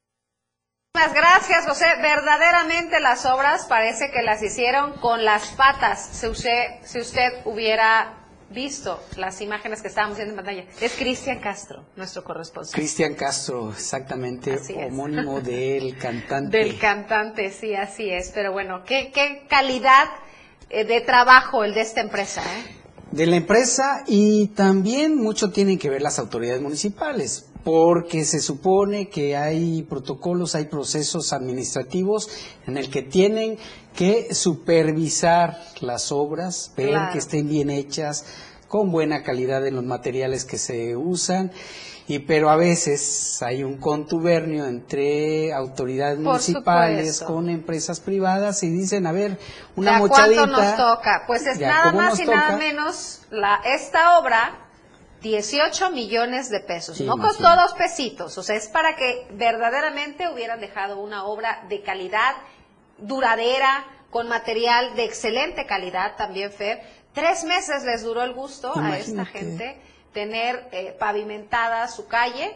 Muchas 0.96 1.12
gracias, 1.12 1.66
José. 1.66 1.85
Verdaderamente 2.00 3.00
las 3.00 3.26
obras 3.26 3.66
parece 3.66 4.11
que 4.11 4.22
las 4.22 4.42
hicieron 4.42 4.94
con 4.94 5.26
las 5.26 5.48
patas, 5.48 6.09
si 6.11 6.26
usted, 6.26 6.68
si 6.85 7.00
usted 7.00 7.32
hubiera 7.44 8.14
visto 8.48 9.04
las 9.18 9.42
imágenes 9.42 9.82
que 9.82 9.88
estábamos 9.88 10.16
viendo 10.16 10.32
en 10.32 10.37
pantalla, 10.37 10.64
es 10.80 10.94
Cristian 10.94 11.38
Castro, 11.38 11.85
nuestro 11.96 12.24
corresponsal. 12.24 12.74
Cristian 12.74 13.14
Castro, 13.14 13.72
exactamente, 13.72 14.54
Así 14.54 14.72
es. 14.72 14.90
homónimo 14.90 15.40
del 15.42 15.98
cantante. 15.98 16.56
Del 16.56 16.78
cantante, 16.78 17.50
sí, 17.50 17.74
así 17.74 18.11
es. 18.11 18.30
Pero 18.35 18.52
bueno, 18.52 18.82
qué, 18.85 19.11
qué 19.12 19.44
calidad 19.50 20.09
eh, 20.70 20.87
de 20.87 21.02
trabajo 21.02 21.62
el 21.62 21.74
de 21.74 21.82
esta 21.82 22.00
empresa, 22.00 22.40
¿eh? 22.42 22.76
de 23.12 23.26
la 23.26 23.37
empresa 23.37 24.02
y 24.06 24.48
también 24.48 25.14
mucho 25.16 25.50
tienen 25.50 25.78
que 25.78 25.90
ver 25.90 26.00
las 26.00 26.18
autoridades 26.18 26.62
municipales, 26.62 27.50
porque 27.66 28.24
se 28.24 28.38
supone 28.38 29.09
que 29.09 29.37
hay 29.37 29.83
protocolos, 29.83 30.55
hay 30.55 30.66
procesos 30.66 31.33
administrativos 31.33 32.29
en 32.64 32.76
el 32.79 32.88
que 32.90 33.02
tienen 33.02 33.59
que 33.92 34.33
supervisar 34.33 35.59
las 35.81 36.12
obras, 36.12 36.70
ver 36.76 36.90
Claro. 36.90 37.12
que 37.12 37.18
estén 37.18 37.48
bien 37.48 37.70
hechas, 37.70 38.24
con 38.68 38.92
buena 38.92 39.24
calidad 39.24 39.66
en 39.66 39.74
los 39.74 39.83
materiales 39.85 40.44
que 40.44 40.59
se 40.59 40.94
usan. 40.96 41.50
Y 42.07 42.20
pero 42.20 42.50
a 42.50 42.57
veces 42.57 43.42
hay 43.42 43.64
un 43.64 43.79
contubernio 43.79 44.66
entre 44.66 45.52
autoridades 45.52 46.18
Por 46.18 46.24
municipales 46.26 47.16
supuesto. 47.16 47.26
con 47.35 47.50
empresas 47.50 47.98
privadas 47.98 48.62
y 48.62 48.70
dicen, 48.70 49.09
a 49.09 49.12
ver, 49.12 49.40
una 49.74 49.90
¿De 49.90 49.96
a 49.96 49.98
mochadita. 49.98 50.42
cuánto 50.46 50.62
nos 50.62 50.76
toca? 50.76 51.24
Pues 51.26 51.44
es 51.48 51.59
Ya, 51.59 51.66
nada 51.68 51.90
¿cómo 51.90 52.02
más 52.05 52.20
y 52.20 52.26
nada 52.26 52.42
toca? 52.52 52.57
menos 52.59 53.22
la, 53.33 53.57
esta 53.74 54.20
obra, 54.20 54.65
18 55.26 55.90
millones 55.90 56.50
de 56.50 56.60
pesos. 56.60 56.96
Sí, 56.98 57.04
no 57.04 57.16
costó 57.18 57.54
dos 57.56 57.74
pesitos. 57.74 58.36
O 58.38 58.42
sea, 58.42 58.54
es 58.56 58.68
para 58.68 58.94
que 58.96 59.26
verdaderamente 59.32 60.28
hubieran 60.32 60.60
dejado 60.60 60.98
una 61.00 61.24
obra 61.24 61.64
de 61.68 61.82
calidad, 61.82 62.34
duradera, 62.98 63.84
con 64.10 64.28
material 64.28 64.94
de 64.96 65.04
excelente 65.04 65.66
calidad 65.66 66.16
también, 66.16 66.52
Fer. 66.52 66.80
Tres 67.12 67.44
meses 67.44 67.82
les 67.84 68.02
duró 68.02 68.22
el 68.22 68.32
gusto 68.34 68.72
a 68.76 68.98
esta 68.98 69.24
gente 69.24 69.78
tener 70.12 70.68
eh, 70.72 70.96
pavimentada 70.98 71.88
su 71.88 72.06
calle 72.06 72.54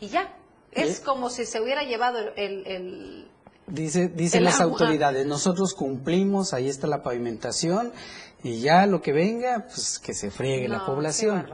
y 0.00 0.08
ya. 0.08 0.32
Es 0.72 0.98
¿Eh? 1.00 1.02
como 1.04 1.30
si 1.30 1.44
se 1.46 1.60
hubiera 1.60 1.82
llevado 1.84 2.18
el- 2.18 2.32
el- 2.36 2.66
el 2.66 3.30
Dice, 3.68 4.06
dicen 4.08 4.44
las 4.44 4.60
autoridades, 4.60 5.26
nosotros 5.26 5.74
cumplimos, 5.74 6.54
ahí 6.54 6.68
está 6.68 6.86
la 6.86 7.02
pavimentación 7.02 7.92
y 8.46 8.60
ya 8.60 8.86
lo 8.86 9.02
que 9.02 9.12
venga, 9.12 9.64
pues 9.66 9.98
que 9.98 10.14
se 10.14 10.30
friegue 10.30 10.68
la 10.68 10.84
población. 10.86 11.48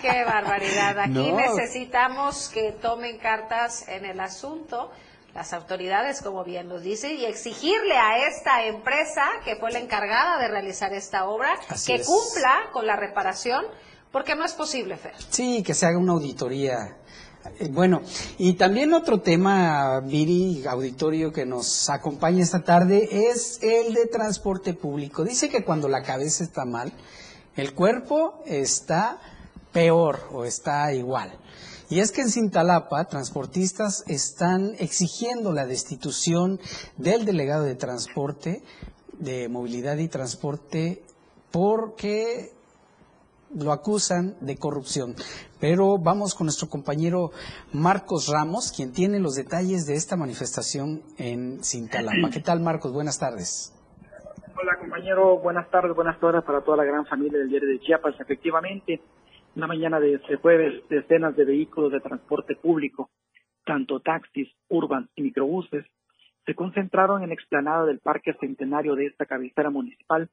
Qué 0.00 0.24
barbaridad. 0.26 0.98
Aquí 0.98 1.10
No. 1.12 1.36
necesitamos 1.36 2.48
que 2.48 2.72
tomen 2.72 3.18
cartas 3.18 3.88
en 3.88 4.04
el 4.04 4.20
asunto 4.20 4.90
las 5.34 5.52
autoridades, 5.52 6.22
como 6.22 6.42
bien 6.42 6.68
nos 6.68 6.82
dice, 6.82 7.14
y 7.14 7.24
exigirle 7.24 7.96
a 7.96 8.26
esta 8.26 8.64
empresa 8.64 9.22
que 9.44 9.54
fue 9.56 9.70
la 9.70 9.78
encargada 9.78 10.38
de 10.40 10.48
realizar 10.48 10.92
esta 10.92 11.26
obra 11.28 11.54
Así 11.68 11.92
que 11.94 12.00
es. 12.00 12.06
cumpla 12.08 12.68
con 12.72 12.84
la 12.86 12.96
reparación, 12.96 13.64
porque 14.10 14.34
no 14.34 14.44
es 14.44 14.54
posible, 14.54 14.96
Fer. 14.96 15.14
Sí, 15.30 15.62
que 15.62 15.72
se 15.72 15.86
haga 15.86 15.98
una 15.98 16.12
auditoría. 16.14 16.96
Eh, 17.58 17.68
Bueno, 17.70 18.02
y 18.38 18.54
también 18.54 18.92
otro 18.92 19.20
tema, 19.20 20.00
Viri, 20.00 20.64
auditorio 20.66 21.32
que 21.32 21.46
nos 21.46 21.88
acompaña 21.88 22.42
esta 22.42 22.62
tarde, 22.62 23.30
es 23.30 23.62
el 23.62 23.94
de 23.94 24.06
transporte 24.06 24.74
público. 24.74 25.24
Dice 25.24 25.48
que 25.48 25.64
cuando 25.64 25.88
la 25.88 26.02
cabeza 26.02 26.44
está 26.44 26.64
mal, 26.64 26.92
el 27.56 27.74
cuerpo 27.74 28.42
está 28.46 29.20
peor 29.72 30.20
o 30.32 30.44
está 30.44 30.92
igual. 30.92 31.32
Y 31.88 32.00
es 32.00 32.12
que 32.12 32.20
en 32.20 32.30
Cintalapa, 32.30 33.06
transportistas 33.06 34.04
están 34.06 34.74
exigiendo 34.78 35.52
la 35.52 35.66
destitución 35.66 36.60
del 36.96 37.24
delegado 37.24 37.64
de 37.64 37.74
transporte, 37.74 38.62
de 39.18 39.48
movilidad 39.48 39.96
y 39.98 40.08
transporte, 40.08 41.02
porque 41.50 42.52
lo 43.54 43.72
acusan 43.72 44.34
de 44.40 44.56
corrupción. 44.56 45.14
Pero 45.60 45.98
vamos 45.98 46.34
con 46.34 46.46
nuestro 46.46 46.68
compañero 46.68 47.30
Marcos 47.72 48.28
Ramos, 48.28 48.72
quien 48.74 48.92
tiene 48.92 49.18
los 49.18 49.34
detalles 49.34 49.86
de 49.86 49.94
esta 49.94 50.16
manifestación 50.16 51.02
en 51.18 51.62
Cintalapa. 51.62 52.30
¿Qué 52.32 52.40
tal, 52.40 52.60
Marcos? 52.60 52.92
Buenas 52.92 53.18
tardes. 53.18 53.76
Hola 54.60 54.76
compañero, 54.78 55.38
buenas 55.38 55.70
tardes, 55.70 55.94
buenas 55.94 56.20
tardes 56.20 56.44
para 56.44 56.60
toda 56.60 56.76
la 56.76 56.84
gran 56.84 57.06
familia 57.06 57.38
del 57.38 57.48
diario 57.48 57.68
de 57.68 57.80
Chiapas. 57.80 58.14
Efectivamente, 58.20 59.00
una 59.56 59.66
mañana 59.66 59.98
de 59.98 60.14
este 60.14 60.36
jueves, 60.36 60.82
decenas 60.90 61.34
de 61.34 61.44
vehículos 61.44 61.92
de 61.92 62.00
transporte 62.00 62.56
público, 62.56 63.10
tanto 63.64 64.00
taxis, 64.00 64.48
urban 64.68 65.08
y 65.16 65.22
microbuses, 65.22 65.86
se 66.44 66.54
concentraron 66.54 67.22
en 67.22 67.28
la 67.28 67.34
explanada 67.34 67.86
del 67.86 68.00
Parque 68.00 68.34
Centenario 68.38 68.96
de 68.96 69.06
esta 69.06 69.24
cabecera 69.24 69.70
municipal 69.70 70.28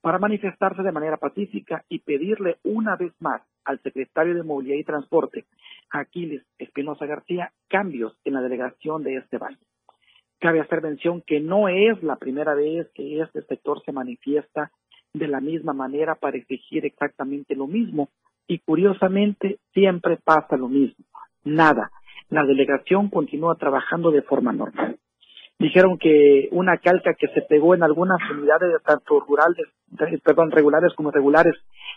para 0.00 0.18
manifestarse 0.18 0.82
de 0.82 0.92
manera 0.92 1.16
pacífica 1.16 1.84
y 1.88 2.00
pedirle 2.00 2.56
una 2.64 2.96
vez 2.96 3.12
más 3.20 3.42
al 3.64 3.80
secretario 3.82 4.34
de 4.34 4.42
Movilidad 4.42 4.78
y 4.78 4.84
Transporte, 4.84 5.44
Aquiles 5.90 6.42
Espinosa 6.58 7.06
García, 7.06 7.52
cambios 7.68 8.16
en 8.24 8.34
la 8.34 8.40
delegación 8.40 9.02
de 9.02 9.16
este 9.16 9.38
valle. 9.38 9.58
Cabe 10.38 10.60
hacer 10.60 10.82
mención 10.82 11.22
que 11.26 11.40
no 11.40 11.68
es 11.68 12.02
la 12.02 12.16
primera 12.16 12.54
vez 12.54 12.88
que 12.94 13.20
este 13.20 13.42
sector 13.42 13.82
se 13.84 13.92
manifiesta 13.92 14.70
de 15.12 15.28
la 15.28 15.40
misma 15.40 15.74
manera 15.74 16.14
para 16.14 16.38
exigir 16.38 16.86
exactamente 16.86 17.54
lo 17.54 17.66
mismo 17.66 18.08
y 18.46 18.58
curiosamente 18.60 19.58
siempre 19.72 20.16
pasa 20.16 20.56
lo 20.56 20.68
mismo. 20.68 21.04
Nada. 21.44 21.90
La 22.30 22.44
delegación 22.44 23.08
continúa 23.08 23.56
trabajando 23.56 24.10
de 24.10 24.22
forma 24.22 24.52
normal. 24.52 24.98
Dijeron 25.60 25.98
que 25.98 26.48
una 26.52 26.78
calca 26.78 27.12
que 27.12 27.28
se 27.28 27.42
pegó 27.42 27.74
en 27.74 27.82
algunas 27.82 28.18
unidades 28.30 28.82
tanto 28.82 29.20
rurales, 29.20 29.66
eh, 30.00 30.18
perdón, 30.24 30.50
regulares 30.50 30.94
como 30.94 31.10
irregulares 31.10 31.54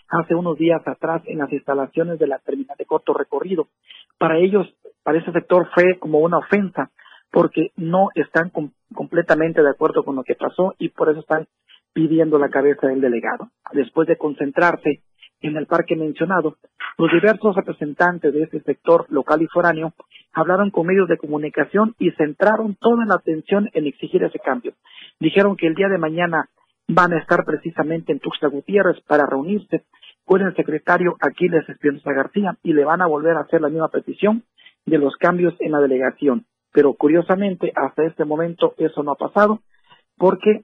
hace 0.10 0.36
unos 0.36 0.58
días 0.58 0.82
atrás 0.86 1.22
en 1.28 1.38
las 1.40 1.52
instalaciones 1.52 2.20
de 2.20 2.28
la 2.28 2.40
terminal 2.40 2.76
de 2.78 2.86
corto 2.86 3.14
recorrido. 3.14 3.70
Para 4.18 4.38
ellos, 4.38 4.68
para 5.04 5.18
ese 5.20 5.32
sector 5.32 5.70
fue 5.74 5.98
como 5.98 6.20
una 6.20 6.40
ofensa 6.40 6.92
porque 7.32 7.72
no 7.78 8.10
están 8.16 8.50
com- 8.50 8.72
completamente 8.94 9.64
de 9.64 9.70
acuerdo 9.70 10.04
con 10.04 10.18
lo 10.18 10.24
que 10.26 10.36
pasó 10.36 10.76
y 10.78 10.90
por 10.90 11.10
eso 11.10 11.22
están 11.22 11.48
pidiendo 11.94 12.38
la 12.40 12.50
cabeza 12.50 12.88
del 12.88 13.00
delegado. 13.00 13.48
Después 13.72 14.10
de 14.10 14.18
concentrarse 14.18 15.02
en 15.40 15.56
el 15.56 15.68
parque 15.68 15.96
mencionado, 15.96 16.58
los 16.98 17.12
diversos 17.14 17.56
representantes 17.56 18.34
de 18.34 18.44
este 18.44 18.60
sector 18.62 19.06
local 19.10 19.42
y 19.42 19.48
foráneo 19.48 19.94
hablaron 20.34 20.72
con 20.72 20.88
medios 20.88 21.08
de 21.08 21.18
comunicación 21.18 21.96
y 22.00 22.12
centraron 22.12 22.76
toda 22.76 23.06
la 23.06 23.16
atención 23.16 23.70
en 23.74 23.88
exigir 23.88 24.24
ese 24.24 24.40
cambio. 24.40 24.74
Dijeron 25.20 25.56
que 25.56 25.68
el 25.68 25.76
día 25.76 25.88
de 25.88 25.98
mañana 25.98 26.50
van 26.88 27.14
a 27.14 27.20
estar 27.20 27.46
precisamente 27.46 28.12
en 28.12 28.20
Tuxtla 28.20 28.50
Gutiérrez 28.50 29.00
para 29.08 29.26
reunirse 29.26 29.84
con 30.26 30.42
el 30.42 30.56
secretario 30.56 31.16
Aquiles 31.20 31.68
Espinosa 31.70 32.12
García 32.12 32.58
y 32.64 32.74
le 32.74 32.86
van 32.86 33.02
a 33.02 33.08
volver 33.08 33.38
a 33.38 33.42
hacer 33.42 33.62
la 33.62 33.70
misma 33.70 33.90
petición 33.90 34.44
de 34.86 34.98
los 34.98 35.16
cambios 35.18 35.54
en 35.60 35.72
la 35.72 35.80
delegación. 35.80 36.46
Pero 36.72 36.94
curiosamente, 36.94 37.72
hasta 37.76 38.04
este 38.04 38.26
momento 38.26 38.74
eso 38.78 39.04
no 39.04 39.12
ha 39.12 39.16
pasado 39.16 39.60
porque, 40.18 40.64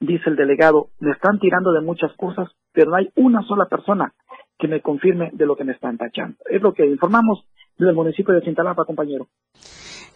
dice 0.00 0.30
el 0.30 0.36
delegado, 0.36 0.90
me 1.00 1.10
están 1.10 1.38
tirando 1.38 1.72
de 1.72 1.80
muchas 1.80 2.12
cosas, 2.14 2.48
pero 2.72 2.90
no 2.90 2.96
hay 2.96 3.10
una 3.16 3.42
sola 3.42 3.66
persona 3.66 4.12
que 4.58 4.68
me 4.68 4.80
confirme 4.80 5.30
de 5.32 5.46
lo 5.46 5.56
que 5.56 5.64
me 5.64 5.72
están 5.72 5.98
tachando. 5.98 6.36
Es 6.46 6.62
lo 6.62 6.72
que 6.72 6.86
informamos 6.86 7.44
desde 7.78 7.90
el 7.90 7.96
municipio 7.96 8.34
de 8.34 8.42
Cintalapa, 8.42 8.84
compañero. 8.84 9.28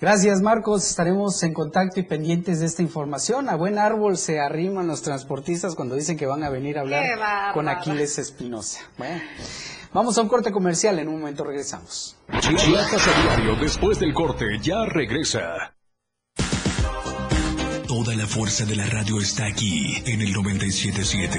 Gracias, 0.01 0.43
Marcos. 0.43 0.85
Estaremos 0.91 1.41
en 1.45 1.55
contacto 1.55 2.01
y 2.01 2.03
pendientes 2.03 2.59
de 2.59 2.67
esta 2.67 2.83
información. 2.83 3.49
A 3.49 3.55
buen 3.55 3.79
árbol 3.79 4.17
se 4.17 4.41
arriman 4.41 4.89
los 4.89 5.01
transportistas 5.03 5.77
cuando 5.77 5.95
dicen 5.95 6.17
que 6.17 6.27
van 6.27 6.43
a 6.43 6.51
venir 6.51 6.77
a 6.77 6.81
hablar 6.81 7.55
con 7.55 7.69
Aquiles 7.69 8.19
Espinosa. 8.19 8.81
Bueno, 8.99 9.23
vamos 9.93 10.19
a 10.19 10.23
un 10.23 10.29
corte 10.29 10.51
comercial. 10.51 10.99
En 10.99 11.07
un 11.07 11.21
momento 11.21 11.45
regresamos. 11.45 12.17
Chiapas 12.41 13.07
a 13.07 13.23
diario 13.23 13.55
después 13.61 14.01
del 14.01 14.13
corte 14.13 14.45
ya 14.61 14.85
regresa. 14.87 15.77
Toda 17.87 18.17
la 18.17 18.27
fuerza 18.27 18.65
de 18.65 18.75
la 18.75 18.87
radio 18.87 19.21
está 19.21 19.47
aquí 19.47 20.03
en 20.07 20.21
el 20.21 20.33
977. 20.33 21.39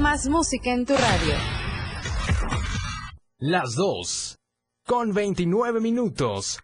Más 0.00 0.26
música 0.30 0.72
en 0.72 0.86
tu 0.86 0.94
radio. 0.94 1.34
Las 3.38 3.74
2. 3.74 4.38
Con 4.86 5.12
29 5.12 5.78
minutos. 5.80 6.58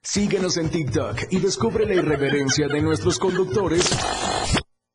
Síguenos 0.00 0.56
en 0.56 0.70
TikTok 0.70 1.24
y 1.30 1.40
descubre 1.40 1.86
la 1.86 1.94
irreverencia 1.94 2.68
de 2.68 2.80
nuestros 2.82 3.18
conductores. 3.18 3.90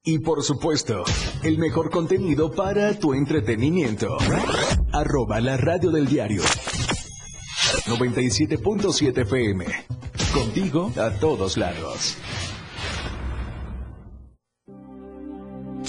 Y 0.02 0.20
por 0.20 0.44
supuesto, 0.44 1.04
el 1.44 1.58
mejor 1.58 1.90
contenido 1.90 2.52
para 2.52 2.98
tu 2.98 3.14
entretenimiento. 3.14 4.18
Arroba 4.94 5.42
la 5.42 5.58
radio 5.58 5.92
del 5.92 6.08
diario. 6.08 6.44
97.7 7.86 9.24
FM. 9.24 9.66
Contigo 10.34 10.90
a 10.96 11.10
todos 11.20 11.58
lados. 11.58 12.18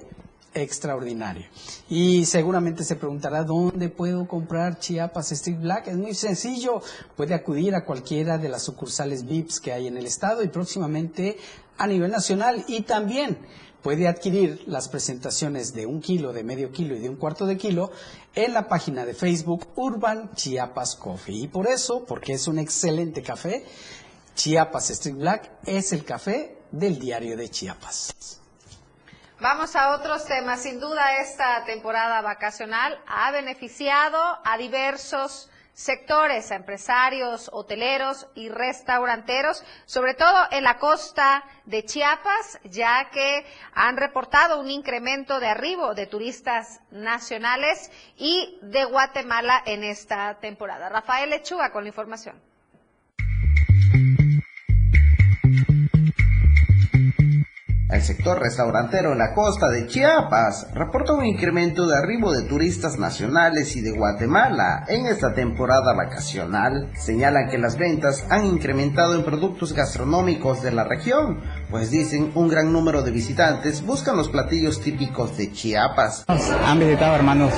extraordinario. 0.54 1.46
Y 1.90 2.26
seguramente 2.26 2.84
se 2.84 2.96
preguntará 2.96 3.44
dónde 3.44 3.90
puedo 3.90 4.28
comprar 4.28 4.80
Chiapas 4.80 5.32
Street 5.32 5.60
Black. 5.60 5.88
Es 5.88 5.98
muy 5.98 6.14
sencillo, 6.14 6.82
puede 7.16 7.34
acudir 7.34 7.76
a 7.76 7.86
cualquiera 7.86 8.38
de 8.38 8.50
las 8.50 8.64
sucursales 8.64 9.26
VIPs 9.26 9.60
que 9.60 9.74
hay 9.74 9.88
en 9.88 9.98
el 9.98 10.06
estado 10.06 10.44
y 10.44 10.48
próximamente 10.48 11.38
a 11.78 11.88
nivel 11.88 12.12
nacional. 12.12 12.64
Y 12.68 12.82
también 12.82 13.38
puede 13.82 14.08
adquirir 14.08 14.64
las 14.68 14.90
presentaciones 14.90 15.74
de 15.74 15.86
un 15.86 16.02
kilo, 16.02 16.34
de 16.34 16.44
medio 16.44 16.72
kilo 16.72 16.96
y 16.96 17.00
de 17.00 17.10
un 17.10 17.16
cuarto 17.16 17.46
de 17.46 17.58
kilo 17.58 17.92
en 18.36 18.54
la 18.54 18.68
página 18.68 19.06
de 19.06 19.14
Facebook 19.14 19.68
Urban 19.76 20.34
Chiapas 20.34 20.96
Coffee. 20.96 21.44
Y 21.44 21.48
por 21.48 21.68
eso, 21.68 22.06
porque 22.06 22.34
es 22.34 22.48
un 22.48 22.60
excelente 22.60 23.22
café, 23.22 23.64
Chiapas 24.36 24.92
Street 24.92 25.16
Black 25.16 25.52
es 25.66 25.94
el 25.94 26.04
café 26.04 26.58
del 26.72 27.00
diario 27.00 27.38
de 27.38 27.50
Chiapas. 27.50 28.37
Vamos 29.40 29.76
a 29.76 29.92
otros 29.92 30.26
temas. 30.26 30.64
Sin 30.64 30.80
duda, 30.80 31.18
esta 31.18 31.64
temporada 31.64 32.22
vacacional 32.22 33.00
ha 33.06 33.30
beneficiado 33.30 34.20
a 34.44 34.58
diversos 34.58 35.52
sectores, 35.74 36.52
a 36.52 36.56
empresarios, 36.56 37.48
hoteleros 37.54 38.26
y 38.34 38.50
restauranteros, 38.50 39.64
sobre 39.86 40.16
todo 40.16 40.48
en 40.50 40.64
la 40.64 40.80
costa 40.80 41.44
de 41.66 41.86
Chiapas, 41.86 42.60
ya 42.64 43.12
que 43.12 43.46
han 43.76 43.96
reportado 43.96 44.60
un 44.60 44.72
incremento 44.72 45.40
de 45.40 45.50
arribo 45.50 45.94
de 45.94 46.08
turistas 46.08 46.82
nacionales 46.90 47.92
y 48.16 48.58
de 48.64 48.86
Guatemala 48.86 49.62
en 49.68 49.84
esta 49.84 50.40
temporada. 50.40 50.90
Rafael 50.90 51.30
Lechuga 51.30 51.72
con 51.72 51.84
la 51.84 51.90
información. 51.90 52.47
El 57.90 58.02
sector 58.02 58.38
restaurantero 58.38 59.14
en 59.14 59.18
la 59.18 59.34
costa 59.34 59.70
de 59.70 59.88
Chiapas 59.88 60.68
reporta 60.74 61.14
un 61.14 61.26
incremento 61.26 61.88
de 61.88 61.98
arribo 61.98 62.34
de 62.34 62.46
turistas 62.46 63.00
nacionales 63.00 63.78
y 63.78 63.82
de 63.82 63.92
Guatemala 63.92 64.84
en 64.90 65.06
esta 65.06 65.34
temporada 65.34 65.94
vacacional. 65.94 66.92
Señalan 66.98 67.48
que 67.50 67.58
las 67.58 67.78
ventas 67.78 68.26
han 68.30 68.46
incrementado 68.46 69.16
en 69.16 69.24
productos 69.24 69.72
gastronómicos 69.72 70.62
de 70.64 70.74
la 70.74 70.84
región, 70.84 71.40
pues 71.72 71.90
dicen 71.90 72.34
un 72.36 72.50
gran 72.50 72.74
número 72.74 73.04
de 73.04 73.12
visitantes 73.12 73.86
buscan 73.86 74.18
los 74.18 74.28
platillos 74.28 74.82
típicos 74.82 75.38
de 75.38 75.54
Chiapas. 75.54 76.26
Han 76.28 76.80
visitado 76.80 77.16
hermanos, 77.16 77.54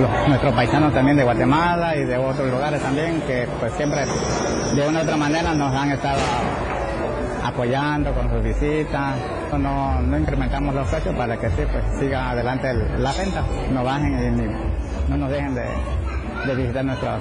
los, 0.00 0.28
nuestros 0.28 0.54
paisanos 0.54 0.92
también 0.92 1.16
de 1.16 1.22
Guatemala 1.22 1.94
y 1.94 2.04
de 2.04 2.16
otros 2.18 2.50
lugares 2.50 2.82
también, 2.82 3.20
que 3.28 3.46
pues 3.60 3.72
siempre 3.74 4.04
de 4.74 4.88
una 4.88 4.98
u 4.98 5.02
otra 5.02 5.16
manera 5.16 5.54
nos 5.54 5.72
han 5.72 5.92
estado 5.92 6.18
apoyando 7.48 8.12
con 8.12 8.30
sus 8.30 8.42
visitas. 8.42 9.16
No, 9.58 10.00
no 10.00 10.18
incrementamos 10.18 10.74
los 10.74 10.88
precios 10.88 11.14
para 11.14 11.36
que 11.38 11.48
sí, 11.50 11.62
pues 11.70 11.84
siga 11.98 12.30
adelante 12.30 12.72
la 12.98 13.12
venta, 13.12 13.44
no 13.72 13.84
bajen 13.84 14.12
y 14.12 15.10
no 15.10 15.16
nos 15.16 15.30
dejen 15.30 15.54
de, 15.54 16.54
visitar 16.54 16.84
nuestros 16.84 17.20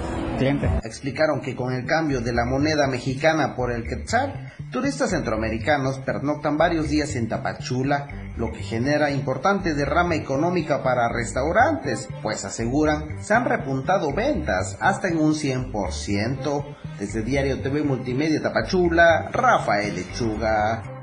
Explicaron 0.83 1.41
que 1.41 1.55
con 1.55 1.73
el 1.73 1.85
cambio 1.85 2.21
de 2.21 2.31
la 2.31 2.45
moneda 2.45 2.87
mexicana 2.87 3.55
por 3.55 3.71
el 3.71 3.83
quetzal, 3.83 4.53
turistas 4.71 5.09
centroamericanos 5.09 5.99
pernoctan 5.99 6.57
varios 6.57 6.89
días 6.89 7.15
en 7.15 7.27
Tapachula, 7.27 8.07
lo 8.37 8.51
que 8.51 8.59
genera 8.59 9.09
importante 9.09 9.73
derrama 9.73 10.15
económica 10.15 10.83
para 10.83 11.09
restaurantes, 11.11 12.07
pues 12.21 12.45
aseguran 12.45 13.17
se 13.19 13.33
han 13.33 13.45
repuntado 13.45 14.13
ventas 14.13 14.77
hasta 14.79 15.07
en 15.07 15.17
un 15.17 15.33
100%. 15.33 16.75
Desde 16.99 17.23
Diario 17.23 17.61
TV 17.61 17.83
Multimedia 17.83 18.41
Tapachula, 18.41 19.29
Rafael 19.31 19.95
Lechuga. 19.95 20.96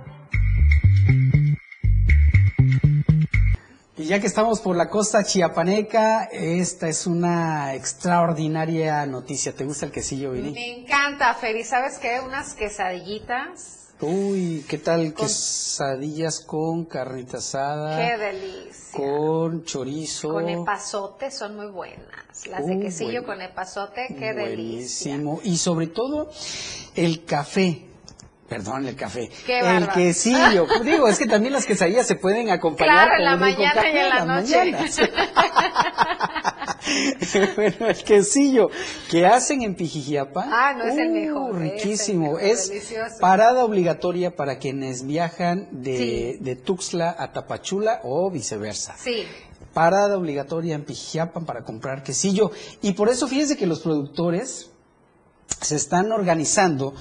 Y 4.05 4.09
ya 4.09 4.21
que 4.21 4.27
estamos 4.27 4.61
por 4.61 4.77
la 4.77 4.91
costa 4.91 5.25
chiapaneca, 5.25 6.25
esta 6.25 6.89
es 6.89 7.07
una 7.07 7.73
extraordinaria 7.73 9.07
noticia. 9.07 9.55
¿Te 9.55 9.65
gusta 9.65 9.87
el 9.87 9.93
quesillo, 9.93 10.33
Viri? 10.33 10.53
Me 10.53 10.81
encanta, 10.83 11.33
Feli. 11.33 11.65
¿Sabes 11.65 11.97
qué? 11.97 12.21
Unas 12.21 12.53
quesadillitas 12.53 13.85
Uy, 14.03 14.67
¿qué 14.69 14.77
tal 14.77 15.15
quesadillas 15.15 16.41
con 16.41 16.85
carnita 16.85 17.39
asada? 17.39 17.97
Qué 17.97 18.19
delicia. 18.19 18.93
Con 18.93 19.65
chorizo. 19.65 20.35
Con 20.35 20.51
epazote 20.51 21.31
son 21.31 21.57
muy 21.57 21.69
buenas. 21.69 22.47
Las 22.51 22.67
de 22.67 22.81
quesillo 22.81 23.23
bueno. 23.23 23.27
con 23.27 23.41
epazote, 23.41 24.09
qué 24.19 24.35
delicia. 24.35 25.17
Buenísimo. 25.17 25.41
Y 25.45 25.57
sobre 25.57 25.87
todo, 25.87 26.31
el 26.95 27.25
café. 27.25 27.94
Perdón, 28.49 28.87
el 28.87 28.95
café. 28.95 29.31
Qué 29.47 29.61
el 29.61 29.89
quesillo. 29.89 30.67
Digo, 30.85 31.09
es 31.09 31.19
que 31.19 31.27
también 31.27 31.53
las 31.55 31.65
quesadillas 31.65 32.07
se 32.07 32.15
pueden 32.17 32.51
acompañar 32.51 33.07
Claro, 33.09 33.13
en 33.19 33.25
la 33.25 33.37
mañana 33.37 33.83
y 33.91 33.97
en 33.97 34.09
la 34.11 34.25
noche. 34.27 34.75
bueno, 37.57 37.89
el 37.89 37.97
quesillo 38.05 38.71
que 39.11 39.27
hacen 39.27 39.63
en 39.63 39.75
Pijijiapa. 39.75 40.45
Ah, 40.47 40.75
no 40.77 40.85
es 40.85 40.99
el 40.99 41.09
uh, 41.09 41.13
mejor, 41.15 41.51
es 41.63 41.73
el 41.73 41.79
Riquísimo. 41.79 42.27
mejor, 42.35 42.43
Es 42.43 42.71
parada 43.21 43.65
obligatoria 43.65 44.37
para 44.37 44.59
quienes 44.59 45.07
viajan 45.07 45.69
de, 45.73 45.97
Sí. 45.97 46.37
de 46.41 46.57
Tuxtla 46.57 47.15
a 47.19 47.33
Tapachula 47.33 48.01
o 48.03 48.31
viceversa 48.31 48.95
Sí. 48.99 49.25
parada 49.73 50.17
obligatoria 50.19 50.75
en 50.75 50.85
Pijijiapan 50.85 51.47
para 51.47 51.65
comprar 51.65 52.03
quesillo. 52.03 52.51
Y 52.83 52.93
por 52.93 53.09
eso 53.09 53.27
fíjense 53.27 53.57
que 53.57 53.67
los 53.67 53.81
productores 53.81 54.71
se 55.61 55.77
están 55.77 56.13
organizando 56.13 56.95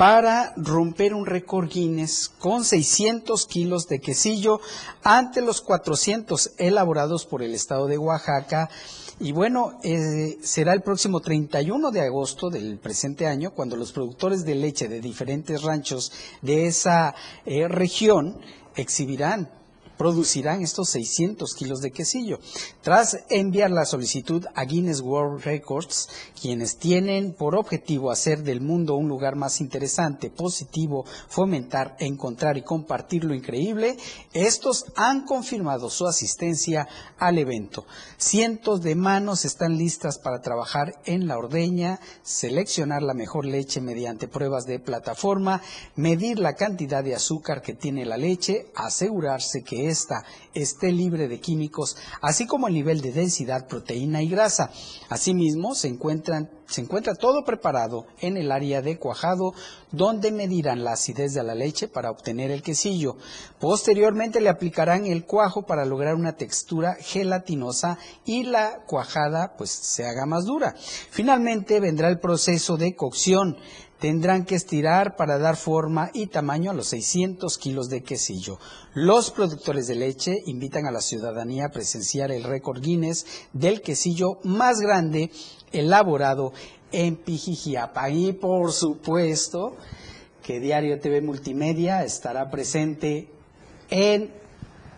para 0.00 0.54
romper 0.56 1.12
un 1.12 1.26
récord 1.26 1.68
Guinness 1.68 2.30
con 2.38 2.64
600 2.64 3.44
kilos 3.44 3.86
de 3.86 4.00
quesillo 4.00 4.62
ante 5.02 5.42
los 5.42 5.60
400 5.60 6.52
elaborados 6.56 7.26
por 7.26 7.42
el 7.42 7.52
estado 7.52 7.86
de 7.86 7.98
Oaxaca. 7.98 8.70
Y 9.18 9.32
bueno, 9.32 9.78
eh, 9.82 10.38
será 10.40 10.72
el 10.72 10.80
próximo 10.80 11.20
31 11.20 11.90
de 11.90 12.00
agosto 12.00 12.48
del 12.48 12.78
presente 12.78 13.26
año 13.26 13.50
cuando 13.50 13.76
los 13.76 13.92
productores 13.92 14.46
de 14.46 14.54
leche 14.54 14.88
de 14.88 15.02
diferentes 15.02 15.60
ranchos 15.60 16.12
de 16.40 16.66
esa 16.66 17.14
eh, 17.44 17.68
región 17.68 18.40
exhibirán 18.76 19.50
producirán 20.00 20.62
estos 20.62 20.88
600 20.88 21.54
kilos 21.54 21.82
de 21.82 21.90
quesillo. 21.90 22.38
Tras 22.80 23.18
enviar 23.28 23.70
la 23.70 23.84
solicitud 23.84 24.46
a 24.54 24.64
Guinness 24.64 25.02
World 25.02 25.44
Records, 25.44 26.08
quienes 26.40 26.78
tienen 26.78 27.34
por 27.34 27.54
objetivo 27.54 28.10
hacer 28.10 28.42
del 28.42 28.62
mundo 28.62 28.94
un 28.94 29.08
lugar 29.08 29.36
más 29.36 29.60
interesante, 29.60 30.30
positivo, 30.30 31.04
fomentar, 31.28 31.96
encontrar 31.98 32.56
y 32.56 32.62
compartir 32.62 33.24
lo 33.24 33.34
increíble, 33.34 33.98
estos 34.32 34.86
han 34.96 35.26
confirmado 35.26 35.90
su 35.90 36.06
asistencia 36.06 36.88
al 37.18 37.36
evento. 37.36 37.84
Cientos 38.16 38.80
de 38.80 38.94
manos 38.94 39.44
están 39.44 39.76
listas 39.76 40.18
para 40.18 40.40
trabajar 40.40 40.94
en 41.04 41.26
la 41.26 41.36
ordeña, 41.36 42.00
seleccionar 42.22 43.02
la 43.02 43.12
mejor 43.12 43.44
leche 43.44 43.82
mediante 43.82 44.28
pruebas 44.28 44.64
de 44.64 44.78
plataforma, 44.78 45.60
medir 45.94 46.38
la 46.38 46.54
cantidad 46.54 47.04
de 47.04 47.14
azúcar 47.14 47.60
que 47.60 47.74
tiene 47.74 48.06
la 48.06 48.16
leche, 48.16 48.72
asegurarse 48.74 49.62
que 49.62 49.89
esté 50.54 50.92
libre 50.92 51.28
de 51.28 51.40
químicos, 51.40 51.96
así 52.22 52.46
como 52.46 52.68
el 52.68 52.74
nivel 52.74 53.00
de 53.00 53.12
densidad, 53.12 53.66
proteína 53.66 54.22
y 54.22 54.28
grasa. 54.28 54.70
Asimismo, 55.08 55.74
se 55.74 55.88
encuentran 55.88 56.50
se 56.70 56.82
encuentra 56.82 57.16
todo 57.16 57.44
preparado 57.44 58.06
en 58.20 58.36
el 58.36 58.52
área 58.52 58.80
de 58.80 58.96
cuajado, 58.96 59.54
donde 59.90 60.30
medirán 60.30 60.84
la 60.84 60.92
acidez 60.92 61.34
de 61.34 61.42
la 61.42 61.56
leche 61.56 61.88
para 61.88 62.12
obtener 62.12 62.52
el 62.52 62.62
quesillo. 62.62 63.16
Posteriormente 63.58 64.40
le 64.40 64.50
aplicarán 64.50 65.04
el 65.04 65.24
cuajo 65.24 65.66
para 65.66 65.84
lograr 65.84 66.14
una 66.14 66.36
textura 66.36 66.94
gelatinosa 66.94 67.98
y 68.24 68.44
la 68.44 68.84
cuajada 68.86 69.56
pues 69.58 69.70
se 69.70 70.06
haga 70.06 70.26
más 70.26 70.44
dura. 70.44 70.76
Finalmente 71.10 71.80
vendrá 71.80 72.08
el 72.08 72.20
proceso 72.20 72.76
de 72.76 72.94
cocción. 72.94 73.56
Tendrán 74.00 74.46
que 74.46 74.54
estirar 74.54 75.14
para 75.16 75.38
dar 75.38 75.56
forma 75.56 76.10
y 76.14 76.28
tamaño 76.28 76.70
a 76.70 76.74
los 76.74 76.88
600 76.88 77.58
kilos 77.58 77.90
de 77.90 78.02
quesillo. 78.02 78.58
Los 78.94 79.30
productores 79.30 79.86
de 79.88 79.94
leche 79.94 80.42
invitan 80.46 80.86
a 80.86 80.90
la 80.90 81.02
ciudadanía 81.02 81.66
a 81.66 81.70
presenciar 81.70 82.32
el 82.32 82.44
récord 82.44 82.80
Guinness 82.80 83.26
del 83.52 83.82
quesillo 83.82 84.38
más 84.42 84.80
grande 84.80 85.30
elaborado 85.70 86.54
en 86.92 87.16
Pijijiapa. 87.16 88.08
Y 88.08 88.32
por 88.32 88.72
supuesto 88.72 89.76
que 90.42 90.60
Diario 90.60 90.98
TV 90.98 91.20
Multimedia 91.20 92.02
estará 92.02 92.50
presente 92.50 93.28
en 93.90 94.32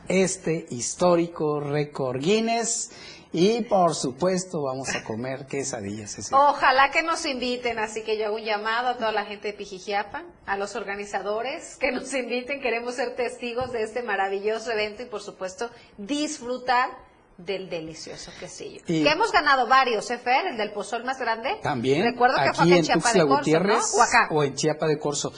este 0.08 0.66
histórico 0.70 1.60
récord 1.60 2.20
Guinness. 2.20 2.90
Y 3.34 3.62
por 3.62 3.94
supuesto 3.94 4.62
vamos 4.62 4.94
a 4.94 5.02
comer 5.04 5.46
quesadillas. 5.46 6.18
ese 6.18 6.34
Ojalá 6.34 6.90
que 6.90 7.02
nos 7.02 7.24
inviten, 7.24 7.78
así 7.78 8.02
que 8.02 8.18
yo 8.18 8.26
hago 8.26 8.36
un 8.36 8.44
llamado 8.44 8.88
a 8.88 8.96
toda 8.98 9.10
la 9.10 9.24
gente 9.24 9.48
de 9.48 9.54
Pijijiapa, 9.54 10.24
a 10.44 10.56
los 10.58 10.76
organizadores, 10.76 11.76
que 11.76 11.92
nos 11.92 12.12
inviten, 12.12 12.60
queremos 12.60 12.96
ser 12.96 13.16
testigos 13.16 13.72
de 13.72 13.84
este 13.84 14.02
maravilloso 14.02 14.70
evento 14.70 15.02
y 15.02 15.06
por 15.06 15.22
supuesto 15.22 15.70
disfrutar 15.96 16.90
del 17.38 17.70
delicioso 17.70 18.30
quesillo. 18.38 18.82
Y- 18.86 19.02
que 19.02 19.10
hemos 19.10 19.32
ganado 19.32 19.66
varios, 19.66 20.10
¿eh, 20.10 20.18
Fer? 20.18 20.46
El 20.48 20.58
del 20.58 20.70
pozol 20.72 21.04
más 21.04 21.18
grande. 21.18 21.56
También 21.62 22.02
Recuerdo 22.04 22.36
que 22.36 22.52
fue 22.52 22.64
aquí 22.64 22.72
acá 22.72 22.78
en 22.78 22.84
Chiapa 22.84 23.00
Tuxtla 23.00 23.22
de 23.22 23.28
Corzo, 23.28 23.38
Gutiérrez 23.38 23.92
¿no? 23.94 23.98
O 23.98 24.02
acá. 24.02 24.28
o 24.30 24.42
en 24.44 24.54
Chiapa 24.54 24.86
de 24.86 24.98
Corzo. 24.98 25.32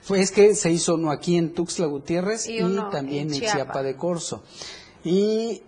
Fue 0.00 0.20
es 0.20 0.30
que 0.30 0.54
se 0.54 0.70
hizo 0.70 0.94
uno 0.94 1.10
aquí 1.10 1.36
en 1.36 1.52
Tuxtla 1.54 1.86
Gutiérrez 1.86 2.48
Y 2.48 2.58
también 2.90 3.28
en 3.28 3.34
en, 3.34 3.40
Chiapa. 3.40 3.56
Chiapa 3.56 3.82
de 3.82 3.96
Corzo. 3.96 4.44
Y 5.04 5.62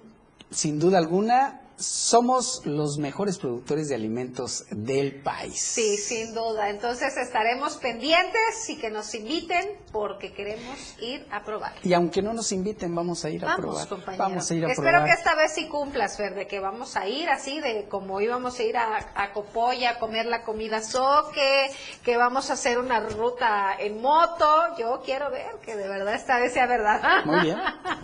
sin 0.51 0.79
duda 0.79 0.99
alguna 0.99 1.61
somos 1.77 2.63
los 2.65 2.99
mejores 2.99 3.39
productores 3.39 3.89
de 3.89 3.95
alimentos 3.97 4.65
del 4.71 5.21
país. 5.23 5.61
Sí, 5.61 5.97
sin 5.97 6.33
duda. 6.35 6.71
Entonces 6.71 7.17
estaremos 7.17 7.77
pendientes 7.77 8.69
y 8.69 8.79
que 8.79 8.91
nos 8.91 9.15
inviten 9.15 9.69
porque 9.93 10.33
queremos 10.33 10.95
ir 11.01 11.27
a 11.31 11.43
probar. 11.45 11.73
Y 11.83 11.93
aunque 11.93 12.23
no 12.23 12.33
nos 12.33 12.53
inviten, 12.53 12.95
vamos 12.95 13.25
a 13.25 13.31
ir 13.31 13.45
a 13.45 13.57
probar. 13.57 13.89
compañero. 13.89 14.23
Vamos 14.25 14.51
a 14.51 14.55
ir 14.55 14.65
a 14.65 14.69
Espero 14.69 14.89
probar. 14.91 15.07
que 15.07 15.13
esta 15.15 15.35
vez 15.35 15.53
sí 15.53 15.69
cumplas, 15.69 16.17
Fer, 16.17 16.35
de 16.35 16.47
que 16.47 16.61
vamos 16.61 16.97
a 16.97 17.09
ir 17.09 17.29
así, 17.29 17.61
de 17.61 17.87
como 17.89 18.21
íbamos 18.21 18.59
a 18.59 18.63
ir 18.63 18.77
a, 18.77 19.13
a 19.15 19.33
Copolla 19.33 19.91
a 19.91 19.99
comer 19.99 20.27
la 20.27 20.43
comida 20.43 20.81
soque, 20.83 21.71
que 22.05 22.17
vamos 22.17 22.51
a 22.51 22.53
hacer 22.55 22.79
una 22.79 23.01
ruta 23.01 23.75
en 23.79 24.01
moto. 24.01 24.47
Yo 24.79 25.03
quiero 25.05 25.31
ver 25.31 25.57
que 25.65 25.75
de 25.77 25.89
verdad 25.89 26.15
esta 26.15 26.39
vez 26.39 26.53
sea 26.53 26.67
verdad. 26.67 27.25
Muy 27.25 27.41
bien, 27.41 27.59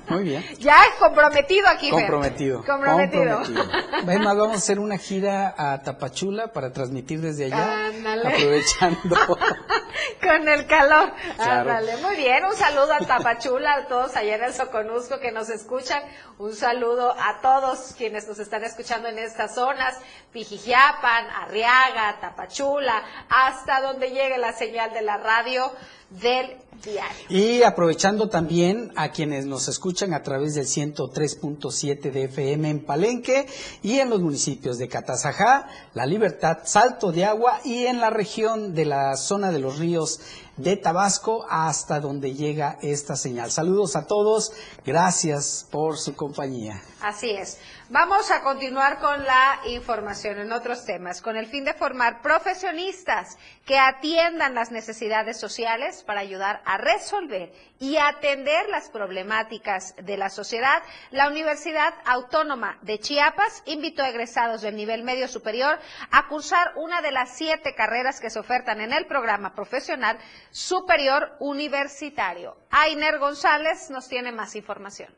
muy 0.08 0.24
bien. 0.24 0.44
Ya 0.58 0.76
comprometido 0.98 1.68
aquí, 1.68 1.90
Fer. 1.90 2.00
Comprometido. 2.00 2.64
Comprometido. 2.64 3.36
comprometido. 3.38 3.59
Ven, 4.04 4.22
más 4.22 4.36
vamos 4.36 4.54
a 4.54 4.58
hacer 4.58 4.78
una 4.78 4.98
gira 4.98 5.54
a 5.56 5.82
Tapachula 5.82 6.52
para 6.52 6.72
transmitir 6.72 7.20
desde 7.20 7.46
allá, 7.46 7.86
Ándale. 7.86 8.28
aprovechando. 8.28 9.16
Con 10.22 10.48
el 10.48 10.66
calor. 10.66 11.12
Claro. 11.36 11.70
Ándale, 11.70 11.96
muy 11.98 12.16
bien. 12.16 12.44
Un 12.44 12.56
saludo 12.56 12.92
a 12.92 12.98
Tapachula, 12.98 13.74
a 13.74 13.86
todos 13.86 14.16
allá 14.16 14.36
en 14.36 14.44
el 14.44 14.52
Soconusco 14.54 15.18
que 15.18 15.32
nos 15.32 15.50
escuchan. 15.50 16.02
Un 16.38 16.54
saludo 16.54 17.14
a 17.18 17.40
todos 17.40 17.94
quienes 17.96 18.26
nos 18.26 18.38
están 18.38 18.64
escuchando 18.64 19.08
en 19.08 19.18
estas 19.18 19.54
zonas. 19.54 19.98
Pijijiapan, 20.32 21.26
Arriaga, 21.42 22.18
Tapachula, 22.20 23.02
hasta 23.28 23.80
donde 23.80 24.10
llegue 24.10 24.38
la 24.38 24.52
señal 24.52 24.92
de 24.92 25.02
la 25.02 25.18
radio 25.18 25.70
del 26.10 26.56
diario. 26.82 27.26
Y 27.28 27.62
aprovechando 27.62 28.28
también 28.28 28.92
a 28.96 29.10
quienes 29.10 29.46
nos 29.46 29.68
escuchan 29.68 30.14
a 30.14 30.22
través 30.22 30.54
del 30.54 30.66
103.7 30.66 32.10
de 32.10 32.24
FM 32.24 32.70
en 32.70 32.84
Palenque 32.84 33.46
y 33.82 33.98
en 33.98 34.10
los 34.10 34.20
municipios 34.20 34.78
de 34.78 34.88
Catazajá, 34.88 35.68
La 35.94 36.06
Libertad, 36.06 36.58
Salto 36.64 37.12
de 37.12 37.24
Agua 37.24 37.60
y 37.64 37.86
en 37.86 38.00
la 38.00 38.10
región 38.10 38.74
de 38.74 38.84
la 38.84 39.16
zona 39.16 39.50
de 39.50 39.58
los 39.58 39.78
ríos 39.78 40.20
de 40.56 40.76
Tabasco 40.76 41.46
hasta 41.48 42.00
donde 42.00 42.34
llega 42.34 42.78
esta 42.82 43.16
señal. 43.16 43.50
Saludos 43.50 43.96
a 43.96 44.06
todos, 44.06 44.52
gracias 44.84 45.66
por 45.70 45.98
su 45.98 46.14
compañía. 46.14 46.82
Así 47.00 47.30
es. 47.30 47.58
Vamos 47.92 48.30
a 48.30 48.42
continuar 48.42 49.00
con 49.00 49.24
la 49.24 49.58
información 49.66 50.38
en 50.38 50.52
otros 50.52 50.84
temas, 50.84 51.20
con 51.20 51.36
el 51.36 51.48
fin 51.48 51.64
de 51.64 51.74
formar 51.74 52.22
profesionistas 52.22 53.36
que 53.66 53.80
atiendan 53.80 54.54
las 54.54 54.70
necesidades 54.70 55.40
sociales 55.40 56.04
para 56.04 56.20
ayudar 56.20 56.62
a 56.66 56.78
resolver 56.78 57.52
y 57.80 57.96
atender 57.96 58.68
las 58.68 58.90
problemáticas 58.90 59.96
de 60.04 60.16
la 60.16 60.30
sociedad. 60.30 60.84
La 61.10 61.26
Universidad 61.26 61.92
Autónoma 62.04 62.78
de 62.82 63.00
Chiapas 63.00 63.64
invitó 63.66 64.04
a 64.04 64.10
egresados 64.10 64.62
del 64.62 64.76
nivel 64.76 65.02
medio 65.02 65.26
superior 65.26 65.76
a 66.12 66.28
cursar 66.28 66.74
una 66.76 67.02
de 67.02 67.10
las 67.10 67.36
siete 67.36 67.74
carreras 67.74 68.20
que 68.20 68.30
se 68.30 68.38
ofertan 68.38 68.80
en 68.80 68.92
el 68.92 69.06
programa 69.06 69.52
profesional 69.52 70.16
superior 70.52 71.32
universitario. 71.40 72.56
Ainer 72.70 73.18
González 73.18 73.90
nos 73.90 74.06
tiene 74.06 74.30
más 74.30 74.54
información. 74.54 75.12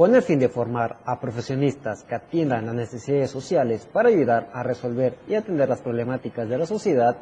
Con 0.00 0.14
el 0.14 0.22
fin 0.22 0.38
de 0.38 0.48
formar 0.48 0.96
a 1.04 1.20
profesionistas 1.20 2.04
que 2.04 2.14
atiendan 2.14 2.64
las 2.64 2.74
necesidades 2.74 3.30
sociales 3.30 3.86
para 3.92 4.08
ayudar 4.08 4.48
a 4.54 4.62
resolver 4.62 5.18
y 5.28 5.34
atender 5.34 5.68
las 5.68 5.82
problemáticas 5.82 6.48
de 6.48 6.56
la 6.56 6.64
sociedad, 6.64 7.18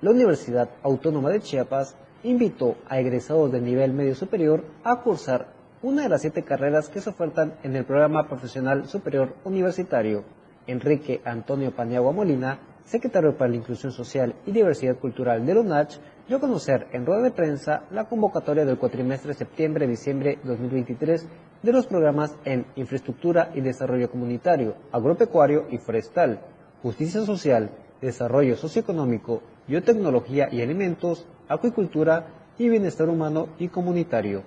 la 0.00 0.12
Universidad 0.12 0.70
Autónoma 0.84 1.30
de 1.30 1.40
Chiapas 1.40 1.96
invitó 2.22 2.76
a 2.88 3.00
egresados 3.00 3.50
de 3.50 3.60
nivel 3.60 3.92
medio 3.92 4.14
superior 4.14 4.62
a 4.84 5.00
cursar 5.00 5.48
una 5.82 6.04
de 6.04 6.08
las 6.08 6.20
siete 6.20 6.44
carreras 6.44 6.88
que 6.88 7.00
se 7.00 7.10
ofertan 7.10 7.54
en 7.64 7.74
el 7.74 7.84
programa 7.84 8.28
profesional 8.28 8.86
superior 8.86 9.34
universitario. 9.42 10.22
Enrique 10.68 11.20
Antonio 11.24 11.74
Paniagua 11.74 12.12
Molina, 12.12 12.60
secretario 12.90 13.38
para 13.38 13.50
la 13.50 13.56
Inclusión 13.56 13.92
Social 13.92 14.34
y 14.46 14.50
Diversidad 14.50 14.98
Cultural 14.98 15.46
de 15.46 15.56
UNACH, 15.56 15.98
dio 16.26 16.38
a 16.38 16.40
conocer 16.40 16.88
en 16.92 17.06
rueda 17.06 17.22
de 17.22 17.30
prensa 17.30 17.84
la 17.92 18.08
convocatoria 18.08 18.64
del 18.64 18.78
cuatrimestre 18.78 19.32
septiembre-diciembre 19.32 20.40
2023 20.42 21.28
de 21.62 21.72
los 21.72 21.86
programas 21.86 22.34
en 22.44 22.66
infraestructura 22.74 23.52
y 23.54 23.60
desarrollo 23.60 24.10
comunitario, 24.10 24.74
agropecuario 24.90 25.66
y 25.70 25.78
forestal, 25.78 26.40
justicia 26.82 27.24
social, 27.24 27.70
desarrollo 28.00 28.56
socioeconómico, 28.56 29.40
biotecnología 29.68 30.48
y 30.50 30.60
alimentos, 30.60 31.28
acuicultura 31.48 32.26
y 32.58 32.68
bienestar 32.68 33.08
humano 33.08 33.50
y 33.60 33.68
comunitario. 33.68 34.42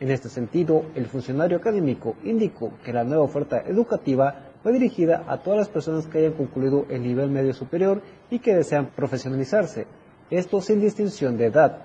En 0.00 0.10
este 0.10 0.30
sentido, 0.30 0.86
el 0.94 1.04
funcionario 1.04 1.58
académico 1.58 2.16
indicó 2.24 2.72
que 2.82 2.94
la 2.94 3.04
nueva 3.04 3.24
oferta 3.24 3.60
educativa 3.60 4.53
fue 4.64 4.72
dirigida 4.72 5.24
a 5.28 5.36
todas 5.36 5.58
las 5.58 5.68
personas 5.68 6.06
que 6.06 6.16
hayan 6.16 6.32
concluido 6.32 6.86
el 6.88 7.02
nivel 7.02 7.28
medio 7.28 7.52
superior 7.52 8.00
y 8.30 8.38
que 8.38 8.54
desean 8.54 8.86
profesionalizarse, 8.96 9.86
esto 10.30 10.62
sin 10.62 10.80
distinción 10.80 11.36
de 11.36 11.46
edad. 11.48 11.82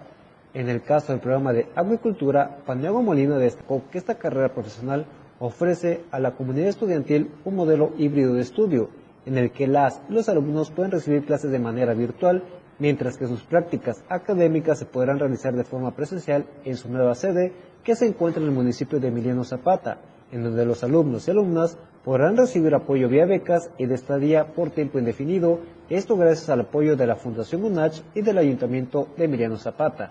En 0.54 0.70
el 0.70 0.82
caso 0.82 1.12
del 1.12 1.20
programa 1.20 1.52
de 1.52 1.68
agricultura, 1.76 2.60
Paniagua 2.66 3.02
Molina 3.02 3.38
destacó 3.38 3.84
que 3.92 3.98
esta 3.98 4.16
carrera 4.16 4.54
profesional 4.54 5.06
ofrece 5.40 6.06
a 6.10 6.20
la 6.20 6.36
comunidad 6.36 6.70
estudiantil 6.70 7.30
un 7.44 7.58
modelo 7.58 7.92
híbrido 7.98 8.34
de 8.34 8.44
estudio, 8.44 8.90
en 9.26 9.38
el 9.38 9.52
que 9.52 9.68
las 9.68 10.02
y 10.10 10.14
los 10.14 10.30
alumnos 10.30 10.72
pueden 10.72 10.92
recibir 10.92 11.26
clases 11.26 11.52
de 11.52 11.60
manera 11.60 11.94
virtual, 11.94 12.46
mientras 12.80 13.18
que 13.18 13.28
sus 13.28 13.44
prácticas 13.44 14.06
académicas 14.08 14.80
se 14.80 14.86
podrán 14.86 15.20
realizar 15.20 15.54
de 15.54 15.66
forma 15.66 15.94
presencial 15.98 16.46
en 16.64 16.78
su 16.78 16.90
nueva 16.90 17.14
sede, 17.14 17.52
que 17.84 17.98
se 17.98 18.08
encuentra 18.08 18.42
en 18.42 18.48
el 18.48 18.56
municipio 18.56 19.02
de 19.02 19.10
Emiliano 19.10 19.44
Zapata, 19.44 19.98
en 20.32 20.44
donde 20.44 20.66
los 20.66 20.82
alumnos 20.84 21.28
y 21.28 21.32
alumnas 21.32 21.78
podrán 22.10 22.38
recibir 22.38 22.74
apoyo 22.74 23.08
vía 23.08 23.28
becas 23.28 23.70
y 23.78 23.86
de 23.86 23.94
estadía 23.94 24.48
por 24.56 24.72
tiempo 24.72 24.98
indefinido, 24.98 25.60
esto 25.90 26.18
gracias 26.18 26.50
al 26.50 26.62
apoyo 26.62 26.96
de 26.98 27.06
la 27.06 27.16
Fundación 27.16 27.64
UNACH 27.64 28.02
y 28.16 28.24
del 28.24 28.40
Ayuntamiento 28.40 29.10
de 29.16 29.26
Emiliano 29.26 29.58
Zapata. 29.58 30.10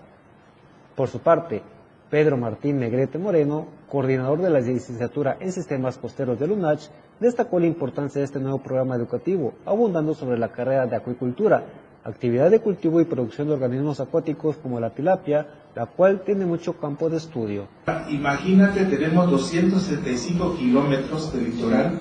Por 0.95 1.09
su 1.09 1.19
parte, 1.19 1.61
Pedro 2.09 2.37
Martín 2.37 2.79
Negrete 2.79 3.17
Moreno, 3.17 3.67
coordinador 3.89 4.41
de 4.41 4.49
la 4.49 4.61
licenciatura 4.61 5.35
en 5.41 5.51
sistemas 5.51 5.97
costeros 5.97 6.39
del 6.39 6.53
UNACH, 6.53 6.87
destacó 7.19 7.59
la 7.59 7.67
importancia 7.67 8.19
de 8.19 8.25
este 8.25 8.39
nuevo 8.39 8.59
programa 8.59 8.95
educativo, 8.95 9.55
abundando 9.65 10.13
sobre 10.13 10.39
la 10.39 10.53
carrera 10.53 10.87
de 10.87 10.95
acuicultura, 10.95 11.65
actividad 12.03 12.49
de 12.49 12.59
cultivo 12.59 13.01
y 13.01 13.05
producción 13.05 13.47
de 13.47 13.53
organismos 13.53 13.99
acuáticos 13.99 14.57
como 14.57 14.79
la 14.79 14.91
tilapia, 14.91 15.47
la 15.75 15.85
cual 15.85 16.21
tiene 16.25 16.45
mucho 16.45 16.73
campo 16.73 17.09
de 17.09 17.17
estudio. 17.17 17.67
Imagínate, 18.09 18.85
tenemos 18.85 19.29
275 19.29 20.55
kilómetros 20.57 21.33
de 21.33 21.41
litoral 21.41 21.99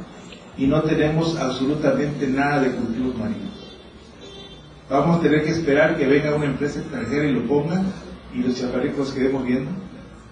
y 0.56 0.66
no 0.66 0.82
tenemos 0.82 1.38
absolutamente 1.38 2.26
nada 2.28 2.60
de 2.60 2.72
cultivos 2.72 3.16
marinos. 3.16 3.76
Vamos 4.90 5.18
a 5.18 5.22
tener 5.22 5.44
que 5.44 5.50
esperar 5.50 5.96
que 5.96 6.06
venga 6.06 6.34
una 6.34 6.46
empresa 6.46 6.80
extranjera 6.80 7.26
y 7.26 7.32
lo 7.32 7.46
ponga 7.46 7.82
y 8.34 8.42
los 8.42 8.58
chaparricos 8.58 9.12
quedemos 9.12 9.44
viendo. 9.44 9.70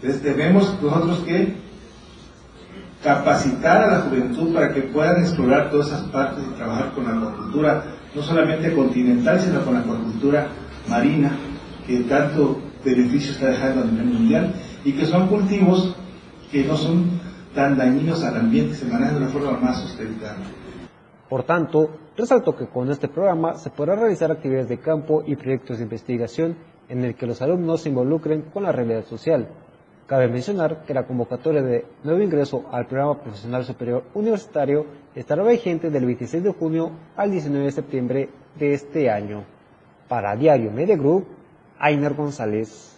Entonces 0.01 0.23
tenemos 0.23 0.83
nosotros 0.83 1.21
que 1.21 1.55
capacitar 3.03 3.83
a 3.83 3.99
la 3.99 4.01
juventud 4.01 4.55
para 4.55 4.73
que 4.73 4.83
puedan 4.83 5.21
explorar 5.21 5.71
todas 5.71 5.89
esas 5.89 6.03
partes 6.05 6.45
y 6.45 6.55
trabajar 6.57 6.93
con 6.93 7.05
la 7.05 7.11
acuacultura, 7.11 7.85
no 8.17 8.23
solamente 8.23 8.75
continental, 8.75 9.39
sino 9.39 9.63
con 9.63 9.75
la 9.75 9.81
acuacultura 9.81 10.49
marina, 10.89 11.33
que 11.87 12.01
tanto 12.05 12.59
beneficio 12.85 13.33
está 13.33 13.49
dejando 13.49 13.83
a 13.83 13.85
nivel 13.85 14.07
mundial, 14.07 14.55
y 14.85 14.93
que 14.93 15.05
son 15.05 15.29
cultivos 15.29 15.95
que 16.51 16.65
no 16.65 16.77
son 16.77 17.21
tan 17.55 17.77
dañinos 17.77 18.25
al 18.25 18.37
ambiente, 18.37 18.75
se 18.75 18.87
manejan 18.87 19.17
de 19.17 19.21
una 19.23 19.29
forma 19.29 19.59
más 19.59 19.83
sustentable. 19.83 20.45
Por 21.29 21.43
tanto, 21.43 21.91
resaltó 22.17 22.57
que 22.57 22.69
con 22.69 22.91
este 22.91 23.09
programa 23.09 23.55
se 23.55 23.71
podrá 23.71 23.97
realizar 23.97 24.31
actividades 24.31 24.69
de 24.69 24.79
campo 24.79 25.23
y 25.27 25.37
proyectos 25.37 25.79
de 25.79 25.85
investigación 25.85 26.57
en 26.89 27.05
el 27.05 27.17
que 27.17 27.27
los 27.27 27.43
alumnos 27.43 27.83
se 27.83 27.89
involucren 27.89 28.43
con 28.53 28.63
la 28.63 28.73
realidad 28.73 29.05
social. 29.05 29.49
Cabe 30.07 30.29
mencionar 30.29 30.85
que 30.87 30.95
la 30.95 31.05
convocatoria 31.05 31.63
de 31.63 31.85
nuevo 32.05 32.23
ingreso 32.23 32.65
al 32.71 32.87
programa 32.87 33.21
profesional 33.21 33.65
superior 33.65 34.05
universitario 34.15 34.87
estará 35.17 35.43
vigente 35.43 35.91
del 35.91 36.07
26 36.07 36.45
de 36.45 36.53
junio 36.53 36.93
al 37.17 37.33
19 37.33 37.65
de 37.65 37.73
septiembre 37.73 38.31
de 38.57 38.75
este 38.75 39.11
año. 39.11 39.45
Para 40.09 40.37
Diario 40.37 40.71
Media 40.71 40.97
Group, 40.97 41.27
Ainer 41.81 42.15
González. 42.15 42.93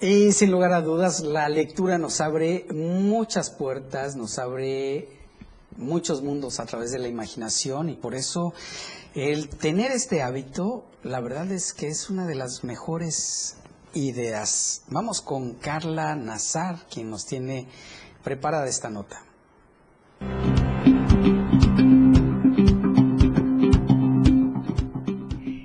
Y 0.00 0.32
sin 0.32 0.50
lugar 0.50 0.72
a 0.72 0.80
dudas, 0.80 1.20
la 1.20 1.50
lectura 1.50 1.98
nos 1.98 2.22
abre 2.22 2.64
muchas 2.72 3.50
puertas, 3.50 4.16
nos 4.16 4.38
abre 4.38 5.08
muchos 5.76 6.22
mundos 6.22 6.58
a 6.58 6.64
través 6.64 6.90
de 6.90 6.98
la 6.98 7.08
imaginación 7.08 7.90
y 7.90 7.96
por 7.96 8.14
eso 8.14 8.54
el 9.14 9.50
tener 9.50 9.92
este 9.92 10.22
hábito, 10.22 10.86
la 11.02 11.20
verdad 11.20 11.52
es 11.52 11.74
que 11.74 11.88
es 11.88 12.08
una 12.08 12.26
de 12.26 12.34
las 12.34 12.64
mejores 12.64 13.58
ideas. 13.94 14.84
Vamos 14.88 15.20
con 15.20 15.54
Carla 15.54 16.14
Nazar, 16.14 16.76
quien 16.92 17.10
nos 17.10 17.26
tiene 17.26 17.66
preparada 18.22 18.66
esta 18.66 18.90
nota. 18.90 19.22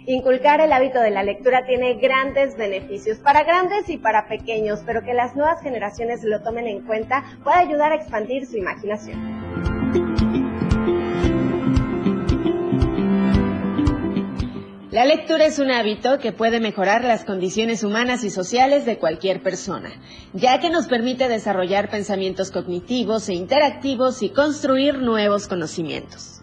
Inculcar 0.10 0.62
el 0.62 0.72
hábito 0.72 1.00
de 1.02 1.12
la 1.12 1.22
lectura 1.22 1.66
tiene 1.66 1.96
grandes 1.96 2.58
beneficios 2.58 3.18
para 3.20 3.44
grandes 3.44 3.90
y 3.90 3.98
para 3.98 4.28
pequeños, 4.28 4.82
pero 4.86 5.04
que 5.04 5.14
las 5.14 5.36
nuevas 5.36 5.62
generaciones 5.62 6.24
lo 6.24 6.42
tomen 6.42 6.68
en 6.68 6.86
cuenta 6.86 7.24
puede 7.44 7.58
ayudar 7.58 7.92
a 7.92 7.96
expandir 7.96 8.46
su 8.48 8.58
imaginación. 8.58 10.47
La 14.98 15.06
lectura 15.06 15.46
es 15.46 15.60
un 15.60 15.70
hábito 15.70 16.18
que 16.18 16.32
puede 16.32 16.60
mejorar 16.60 17.04
las 17.04 17.24
condiciones 17.24 17.84
humanas 17.84 18.24
y 18.24 18.32
sociales 18.32 18.84
de 18.84 18.98
cualquier 18.98 19.44
persona, 19.44 19.92
ya 20.34 20.60
que 20.60 20.72
nos 20.72 20.88
permite 20.88 21.28
desarrollar 21.28 21.92
pensamientos 21.92 22.50
cognitivos 22.50 23.30
e 23.30 23.36
interactivos 23.36 24.24
y 24.24 24.32
construir 24.32 24.98
nuevos 24.98 25.48
conocimientos. 25.48 26.42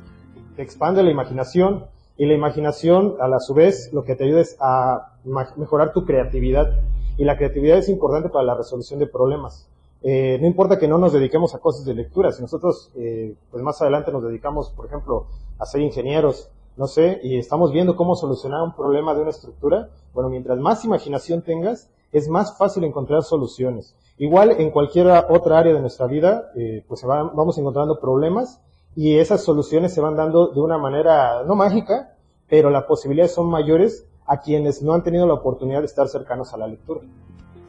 Expande 0.57 1.03
la 1.03 1.11
imaginación 1.11 1.87
y 2.17 2.27
la 2.27 2.35
imaginación 2.35 3.17
a 3.19 3.27
la 3.27 3.41
su 3.41 3.55
vez 3.55 3.91
lo 3.93 4.05
que 4.05 4.15
te 4.15 4.23
ayuda 4.23 4.43
es 4.43 4.57
a 4.61 5.17
mejorar 5.25 5.93
tu 5.93 6.05
creatividad 6.05 6.71
y 7.19 7.25
la 7.25 7.37
creatividad 7.37 7.79
es 7.79 7.89
importante 7.89 8.29
para 8.29 8.45
la 8.45 8.55
resolución 8.55 9.01
de 9.01 9.09
problemas. 9.09 9.69
Eh, 10.05 10.39
no 10.41 10.47
importa 10.47 10.79
que 10.79 10.87
no 10.87 10.99
nos 10.99 11.13
dediquemos 11.13 11.57
a 11.57 11.59
cosas 11.59 11.85
de 11.85 11.95
lectura, 11.95 12.31
si 12.31 12.41
nosotros 12.41 12.93
eh, 12.95 13.35
pues 13.51 13.65
más 13.65 13.83
adelante 13.83 14.13
nos 14.13 14.23
dedicamos, 14.23 14.71
por 14.71 14.87
ejemplo, 14.87 15.27
a 15.59 15.67
ser 15.67 15.81
ingenieros, 15.81 16.53
no 16.77 16.87
sé, 16.87 17.21
y 17.23 17.39
estamos 17.39 17.73
viendo 17.73 17.97
cómo 17.97 18.17
solucionar 18.17 18.63
un 18.63 18.75
problema 18.75 19.15
de 19.15 19.21
una 19.21 19.31
estructura, 19.31 19.91
bueno, 20.13 20.29
mientras 20.29 20.59
más 20.59 20.85
imaginación 20.85 21.43
tengas, 21.43 21.89
es 22.13 22.29
más 22.29 22.57
fácil 22.57 22.85
encontrar 22.85 23.23
soluciones. 23.23 23.97
Igual 24.19 24.53
en 24.53 24.71
cualquier 24.71 25.09
otra 25.29 25.59
área 25.59 25.75
de 25.75 25.81
nuestra 25.81 26.07
vida, 26.07 26.51
eh, 26.57 26.85
pues 26.87 27.03
vamos 27.05 27.59
encontrando 27.59 27.99
problemas 27.99 28.61
y 28.95 29.19
esas 29.19 29.43
soluciones 29.43 29.93
se 29.93 30.01
van 30.01 30.17
dando 30.17 30.49
de 30.49 30.61
una 30.61 30.79
manera 30.79 31.43
no 31.45 31.57
mágica, 31.57 32.15
pero 32.49 32.71
las 32.71 32.85
posibilidades 32.85 33.35
son 33.35 33.49
mayores 33.49 34.07
a 34.27 34.41
quienes 34.41 34.83
no 34.83 34.95
han 34.95 35.03
tenido 35.03 35.27
la 35.27 35.35
oportunidad 35.35 35.81
de 35.81 35.87
estar 35.87 36.09
cercanos 36.09 36.55
a 36.55 36.57
la 36.57 36.69
lectura. 36.69 37.01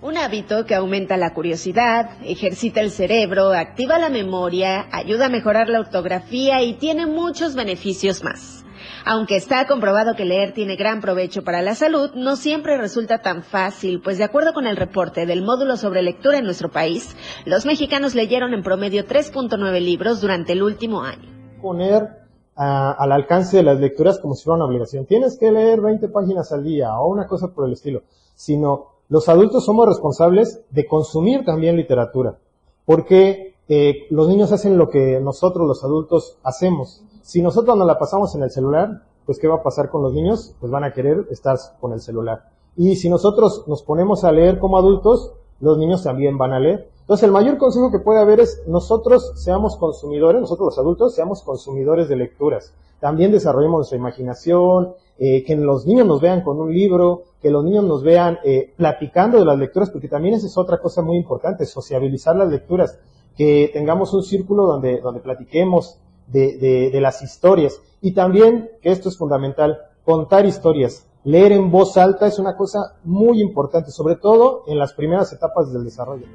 Un 0.01 0.17
hábito 0.17 0.65
que 0.65 0.75
aumenta 0.75 1.17
la 1.17 1.33
curiosidad, 1.33 2.11
ejercita 2.23 2.81
el 2.81 2.91
cerebro, 2.91 3.51
activa 3.53 3.97
la 3.97 4.09
memoria, 4.09 4.87
ayuda 4.91 5.25
a 5.25 5.29
mejorar 5.29 5.67
la 5.67 5.79
ortografía 5.79 6.61
y 6.61 6.73
tiene 6.73 7.07
muchos 7.07 7.55
beneficios 7.55 8.23
más. 8.23 8.64
Aunque 9.07 9.35
está 9.35 9.67
comprobado 9.67 10.15
que 10.15 10.25
leer 10.25 10.51
tiene 10.51 10.75
gran 10.75 10.99
provecho 10.99 11.43
para 11.43 11.61
la 11.61 11.75
salud, 11.75 12.09
no 12.15 12.35
siempre 12.35 12.75
resulta 12.75 13.19
tan 13.21 13.43
fácil, 13.43 14.01
pues 14.01 14.17
de 14.17 14.23
acuerdo 14.23 14.51
con 14.51 14.65
el 14.65 14.75
reporte 14.75 15.27
del 15.27 15.43
módulo 15.43 15.77
sobre 15.77 16.01
lectura 16.01 16.39
en 16.39 16.45
nuestro 16.45 16.71
país, 16.71 17.15
los 17.45 17.67
mexicanos 17.67 18.15
leyeron 18.15 18.55
en 18.55 18.63
promedio 18.63 19.05
3.9 19.05 19.79
libros 19.79 20.21
durante 20.21 20.53
el 20.53 20.63
último 20.63 21.03
año. 21.03 21.29
Poner 21.61 22.25
al 22.55 23.11
alcance 23.11 23.57
de 23.57 23.63
las 23.63 23.79
lecturas 23.79 24.17
como 24.17 24.33
si 24.33 24.43
fuera 24.43 24.55
una 24.55 24.65
obligación. 24.65 25.05
Tienes 25.05 25.37
que 25.37 25.51
leer 25.51 25.81
20 25.81 26.09
páginas 26.09 26.51
al 26.51 26.63
día 26.63 26.97
o 26.99 27.07
una 27.07 27.27
cosa 27.27 27.49
por 27.53 27.67
el 27.67 27.73
estilo, 27.73 28.01
sino 28.33 28.87
los 29.09 29.29
adultos 29.29 29.65
somos 29.65 29.87
responsables 29.87 30.61
de 30.71 30.87
consumir 30.87 31.45
también 31.45 31.75
literatura, 31.75 32.39
porque 32.85 33.53
eh, 33.67 34.07
los 34.09 34.27
niños 34.29 34.51
hacen 34.51 34.79
lo 34.79 34.89
que 34.89 35.19
nosotros 35.21 35.67
los 35.67 35.83
adultos 35.83 36.39
hacemos. 36.43 37.03
Si 37.25 37.41
nosotros 37.41 37.75
nos 37.75 37.87
la 37.87 37.97
pasamos 37.97 38.35
en 38.35 38.43
el 38.43 38.51
celular, 38.51 39.01
pues 39.25 39.39
¿qué 39.39 39.47
va 39.47 39.55
a 39.55 39.63
pasar 39.63 39.89
con 39.89 40.03
los 40.03 40.13
niños? 40.13 40.53
Pues 40.59 40.71
van 40.71 40.83
a 40.83 40.93
querer 40.93 41.25
estar 41.31 41.57
con 41.81 41.91
el 41.91 41.99
celular. 41.99 42.51
Y 42.77 42.97
si 42.97 43.09
nosotros 43.09 43.63
nos 43.65 43.81
ponemos 43.81 44.23
a 44.23 44.31
leer 44.31 44.59
como 44.59 44.77
adultos, 44.77 45.33
los 45.59 45.79
niños 45.79 46.03
también 46.03 46.37
van 46.37 46.53
a 46.53 46.59
leer. 46.59 46.87
Entonces 47.01 47.23
el 47.23 47.31
mayor 47.31 47.57
consejo 47.57 47.89
que 47.89 47.97
puede 47.97 48.19
haber 48.19 48.41
es 48.41 48.61
nosotros 48.67 49.31
seamos 49.37 49.75
consumidores, 49.75 50.39
nosotros 50.39 50.67
los 50.67 50.77
adultos 50.77 51.15
seamos 51.15 51.41
consumidores 51.41 52.09
de 52.09 52.15
lecturas. 52.15 52.75
También 52.99 53.31
desarrollemos 53.31 53.77
nuestra 53.79 53.97
imaginación, 53.97 54.93
eh, 55.17 55.43
que 55.45 55.55
los 55.55 55.87
niños 55.87 56.05
nos 56.05 56.21
vean 56.21 56.43
con 56.43 56.59
un 56.59 56.71
libro, 56.71 57.23
que 57.41 57.49
los 57.49 57.63
niños 57.63 57.85
nos 57.85 58.03
vean 58.03 58.37
eh, 58.45 58.71
platicando 58.77 59.39
de 59.39 59.45
las 59.45 59.57
lecturas, 59.57 59.89
porque 59.89 60.09
también 60.09 60.35
esa 60.35 60.45
es 60.45 60.59
otra 60.59 60.79
cosa 60.79 61.01
muy 61.01 61.17
importante, 61.17 61.65
sociabilizar 61.65 62.35
las 62.35 62.49
lecturas, 62.49 62.99
que 63.35 63.71
tengamos 63.73 64.13
un 64.13 64.21
círculo 64.21 64.67
donde, 64.67 65.01
donde 65.01 65.21
platiquemos, 65.21 65.99
de, 66.27 66.57
de, 66.91 67.01
las 67.01 67.21
historias. 67.21 67.79
Y 68.01 68.13
también, 68.13 68.69
que 68.81 68.91
esto 68.91 69.09
es 69.09 69.17
fundamental, 69.17 69.77
contar 70.03 70.45
historias. 70.45 71.05
Leer 71.23 71.53
en 71.53 71.71
voz 71.71 71.97
alta 71.97 72.27
es 72.27 72.37
una 72.37 72.55
cosa 72.55 72.97
muy 73.03 73.41
importante, 73.41 73.89
sobre 73.91 74.15
todo 74.15 74.63
en 74.67 74.77
las 74.77 74.93
primeras 74.93 75.33
etapas 75.33 75.73
del 75.73 75.83
desarrollo. 75.83 76.27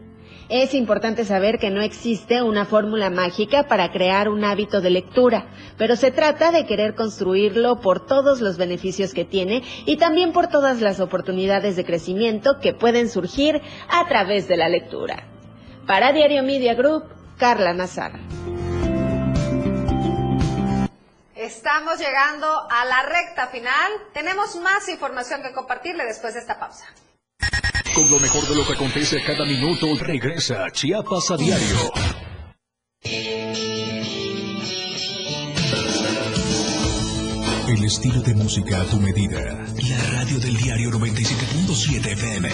Es 0.49 0.75
importante 0.75 1.25
saber 1.25 1.61
que 1.61 1.71
no 1.71 1.81
existe 1.81 2.43
una 2.43 2.65
fórmula 2.65 3.09
mágica 3.09 3.69
para 3.69 3.93
crear 3.93 4.29
un 4.29 4.45
hábito 4.45 4.81
de 4.81 4.91
lectura, 4.91 5.47
pero 5.79 5.95
se 5.95 6.11
trata 6.11 6.51
de 6.51 6.67
querer 6.67 6.97
construirlo 6.97 7.81
por 7.81 8.05
todos 8.05 8.41
los 8.41 8.59
beneficios 8.59 9.15
que 9.15 9.25
tiene 9.25 9.63
y 9.87 9.97
también 9.97 10.33
por 10.33 10.49
todas 10.49 10.81
las 10.81 10.99
oportunidades 10.99 11.77
de 11.77 11.85
crecimiento 11.85 12.59
que 12.61 12.75
pueden 12.75 13.09
surgir 13.09 13.63
a 13.89 14.09
través 14.09 14.49
de 14.49 14.57
la 14.57 14.69
lectura. 14.69 15.29
Para 15.87 16.13
Diario 16.13 16.43
Media 16.43 16.75
Group, 16.75 17.05
Carla 17.39 17.73
Nazar. 17.73 18.19
Estamos 21.51 21.99
llegando 21.99 22.47
a 22.71 22.85
la 22.85 23.03
recta 23.03 23.49
final. 23.49 23.91
Tenemos 24.15 24.55
más 24.57 24.89
información 24.89 25.43
que 25.43 25.53
compartirle 25.53 26.05
después 26.05 26.35
de 26.35 26.41
esta 26.41 26.61
pausa. 26.61 26.85
Con 27.93 28.09
lo 28.09 28.21
mejor 28.21 28.47
de 28.47 28.55
lo 28.55 28.65
que 28.65 28.75
acontece 28.75 29.21
cada 29.25 29.45
minuto, 29.45 29.87
regresa 29.99 30.71
Chiapas 30.71 31.33
a 31.33 31.37
diario. 31.37 31.93
El 37.67 37.85
estilo 37.85 38.23
de 38.23 38.35
música 38.35 38.83
a 38.83 38.85
tu 38.85 38.99
medida. 38.99 39.41
La 39.41 40.19
radio 40.19 40.39
del 40.39 40.57
diario 40.57 40.91
97.7 40.91 42.13
FM. 42.13 42.49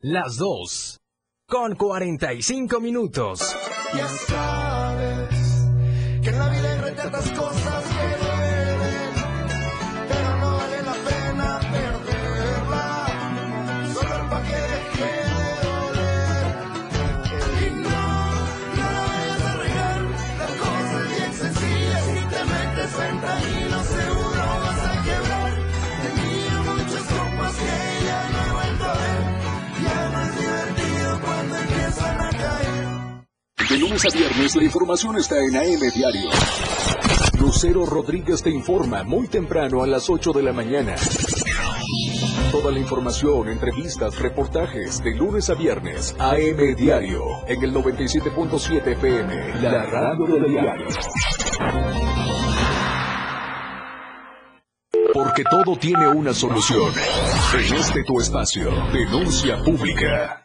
Las 0.00 0.38
dos. 0.38 0.98
Con 1.46 1.74
45 1.74 2.80
minutos. 2.80 3.54
Ya 3.94 4.08
De 33.70 33.78
lunes 33.78 34.04
a 34.04 34.08
viernes 34.10 34.56
la 34.56 34.64
información 34.64 35.16
está 35.16 35.36
en 35.38 35.54
AM 35.54 35.92
Diario. 35.94 36.28
Lucero 37.38 37.86
Rodríguez 37.86 38.42
te 38.42 38.50
informa 38.50 39.04
muy 39.04 39.28
temprano 39.28 39.84
a 39.84 39.86
las 39.86 40.10
8 40.10 40.32
de 40.32 40.42
la 40.42 40.52
mañana. 40.52 40.96
Toda 42.50 42.72
la 42.72 42.80
información, 42.80 43.48
entrevistas, 43.48 44.18
reportajes 44.18 45.00
de 45.04 45.14
lunes 45.14 45.50
a 45.50 45.54
viernes. 45.54 46.16
AM 46.18 46.74
Diario 46.76 47.22
en 47.46 47.62
el 47.62 47.72
97.7 47.72 48.88
FM, 48.88 49.60
la 49.62 49.86
radio 49.86 50.26
del 50.26 50.50
diario. 50.50 50.86
Porque 55.14 55.44
todo 55.48 55.76
tiene 55.76 56.08
una 56.08 56.34
solución. 56.34 56.92
En 57.54 57.74
este 57.76 58.02
tu 58.02 58.18
espacio, 58.18 58.68
denuncia 58.92 59.62
pública. 59.62 60.44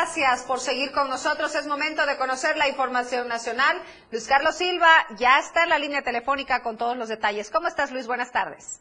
Gracias 0.00 0.44
por 0.46 0.60
seguir 0.60 0.92
con 0.92 1.10
nosotros. 1.10 1.54
Es 1.54 1.66
momento 1.66 2.06
de 2.06 2.16
conocer 2.16 2.56
la 2.56 2.68
información 2.68 3.28
nacional. 3.28 3.76
Luis 4.10 4.26
Carlos 4.26 4.56
Silva 4.56 4.88
ya 5.18 5.38
está 5.38 5.64
en 5.64 5.68
la 5.68 5.78
línea 5.78 6.00
telefónica 6.00 6.62
con 6.62 6.78
todos 6.78 6.96
los 6.96 7.08
detalles. 7.10 7.50
¿Cómo 7.50 7.68
estás, 7.68 7.92
Luis? 7.92 8.06
Buenas 8.06 8.32
tardes. 8.32 8.80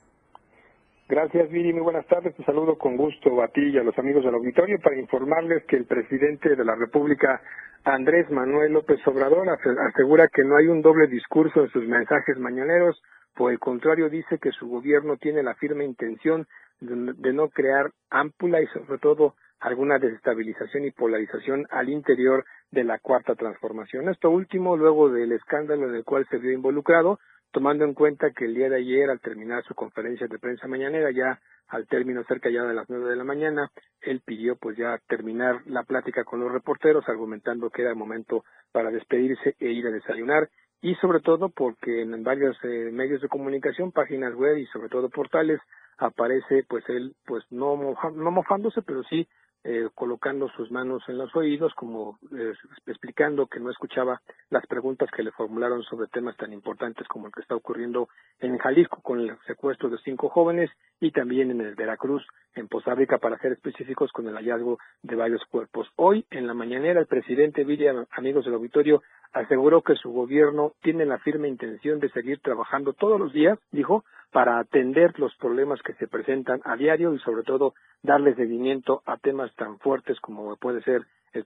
Gracias, 1.09 1.49
Viri. 1.49 1.73
Muy 1.73 1.81
buenas 1.81 2.05
tardes. 2.07 2.33
Te 2.37 2.43
saludo 2.45 2.77
con 2.77 2.95
gusto 2.95 3.41
a 3.43 3.49
ti 3.49 3.61
y 3.61 3.77
a 3.77 3.83
los 3.83 3.97
amigos 3.99 4.23
del 4.23 4.33
auditorio 4.35 4.79
para 4.81 4.95
informarles 4.97 5.65
que 5.65 5.75
el 5.75 5.85
presidente 5.85 6.55
de 6.55 6.63
la 6.63 6.75
República, 6.75 7.41
Andrés 7.83 8.29
Manuel 8.31 8.71
López 8.71 9.05
Obrador, 9.05 9.49
ase- 9.49 9.75
asegura 9.93 10.29
que 10.33 10.43
no 10.45 10.55
hay 10.55 10.67
un 10.67 10.81
doble 10.81 11.07
discurso 11.07 11.63
en 11.63 11.69
sus 11.71 11.83
mensajes 11.85 12.37
mañaneros. 12.37 13.01
Por 13.35 13.51
el 13.51 13.59
contrario, 13.59 14.09
dice 14.09 14.37
que 14.39 14.51
su 14.51 14.69
gobierno 14.69 15.17
tiene 15.17 15.43
la 15.43 15.55
firme 15.55 15.83
intención 15.83 16.47
de 16.79 17.33
no 17.33 17.49
crear 17.49 17.91
ámpula 18.09 18.61
y 18.61 18.67
sobre 18.67 18.99
todo 18.99 19.35
alguna 19.59 19.99
desestabilización 19.99 20.85
y 20.85 20.91
polarización 20.91 21.65
al 21.69 21.89
interior 21.89 22.45
de 22.71 22.83
la 22.83 22.99
cuarta 22.99 23.35
transformación. 23.35 24.09
Esto 24.09 24.29
último 24.29 24.77
luego 24.77 25.09
del 25.09 25.31
escándalo 25.31 25.89
en 25.89 25.95
el 25.95 26.03
cual 26.03 26.25
se 26.29 26.37
vio 26.37 26.51
involucrado, 26.51 27.19
tomando 27.51 27.83
en 27.83 27.93
cuenta 27.93 28.31
que 28.31 28.45
el 28.45 28.53
día 28.53 28.69
de 28.69 28.77
ayer, 28.77 29.09
al 29.09 29.19
terminar 29.19 29.63
su 29.63 29.73
conferencia 29.73 30.27
de 30.27 30.37
prensa 30.39 30.67
mañanera, 30.67 31.11
ya 31.11 31.39
al 31.67 31.87
término 31.87 32.23
cerca 32.23 32.49
ya 32.49 32.63
de 32.63 32.73
las 32.73 32.89
nueve 32.89 33.09
de 33.09 33.15
la 33.15 33.23
mañana, 33.23 33.69
él 34.01 34.21
pidió 34.25 34.55
pues 34.55 34.77
ya 34.77 34.97
terminar 35.07 35.61
la 35.65 35.83
plática 35.83 36.23
con 36.23 36.39
los 36.39 36.51
reporteros, 36.51 37.07
argumentando 37.07 37.69
que 37.69 37.81
era 37.81 37.91
el 37.91 37.97
momento 37.97 38.43
para 38.71 38.91
despedirse 38.91 39.55
e 39.59 39.71
ir 39.71 39.85
a 39.87 39.91
desayunar, 39.91 40.49
y 40.81 40.95
sobre 40.95 41.19
todo 41.19 41.49
porque 41.49 42.01
en 42.01 42.23
varios 42.23 42.57
eh, 42.63 42.89
medios 42.91 43.21
de 43.21 43.27
comunicación, 43.27 43.91
páginas 43.91 44.33
web 44.35 44.57
y 44.57 44.65
sobre 44.67 44.89
todo 44.89 45.09
portales, 45.09 45.59
aparece 45.97 46.63
pues 46.67 46.87
él 46.87 47.13
pues 47.25 47.43
no, 47.51 47.75
moja- 47.75 48.11
no 48.11 48.31
mofándose, 48.31 48.81
pero 48.83 49.03
sí 49.03 49.27
eh, 49.63 49.89
colocando 49.93 50.47
sus 50.49 50.71
manos 50.71 51.03
en 51.07 51.17
los 51.17 51.35
oídos, 51.35 51.73
como 51.73 52.17
eh, 52.31 52.53
explicando 52.87 53.47
que 53.47 53.59
no 53.59 53.69
escuchaba 53.69 54.21
las 54.49 54.65
preguntas 54.67 55.09
que 55.11 55.23
le 55.23 55.31
formularon 55.31 55.83
sobre 55.83 56.07
temas 56.07 56.37
tan 56.37 56.53
importantes 56.53 57.07
como 57.07 57.27
el 57.27 57.33
que 57.33 57.41
está 57.41 57.55
ocurriendo 57.55 58.07
en 58.39 58.57
Jalisco 58.57 59.01
con 59.01 59.19
el 59.19 59.37
secuestro 59.47 59.89
de 59.89 59.97
cinco 59.97 60.29
jóvenes 60.29 60.69
y 61.01 61.11
también 61.11 61.51
en 61.51 61.61
el 61.61 61.75
Veracruz, 61.75 62.25
en 62.55 62.67
Poza 62.67 62.95
para 63.21 63.37
ser 63.39 63.53
específicos, 63.53 64.11
con 64.11 64.27
el 64.27 64.35
hallazgo 64.35 64.79
de 65.03 65.15
varios 65.15 65.43
cuerpos. 65.45 65.87
Hoy, 65.95 66.25
en 66.31 66.47
la 66.47 66.53
mañanera, 66.53 66.99
el 66.99 67.07
presidente 67.07 67.63
Villa, 67.63 67.93
amigos 68.11 68.45
del 68.45 68.55
auditorio, 68.55 69.01
aseguró 69.33 69.81
que 69.81 69.95
su 69.95 70.11
gobierno 70.11 70.73
tiene 70.81 71.05
la 71.05 71.19
firme 71.19 71.47
intención 71.47 71.99
de 71.99 72.09
seguir 72.09 72.39
trabajando 72.39 72.93
todos 72.93 73.19
los 73.19 73.31
días, 73.33 73.59
dijo, 73.71 74.03
para 74.31 74.59
atender 74.59 75.19
los 75.19 75.35
problemas 75.35 75.81
que 75.81 75.93
se 75.93 76.07
presentan 76.07 76.61
a 76.63 76.75
diario 76.75 77.13
y 77.13 77.19
sobre 77.19 77.43
todo 77.43 77.73
darle 78.03 78.35
seguimiento 78.35 79.01
a 79.05 79.17
temas 79.17 79.53
tan 79.55 79.79
fuertes 79.79 80.19
como 80.19 80.55
puede 80.57 80.81
ser 80.83 81.01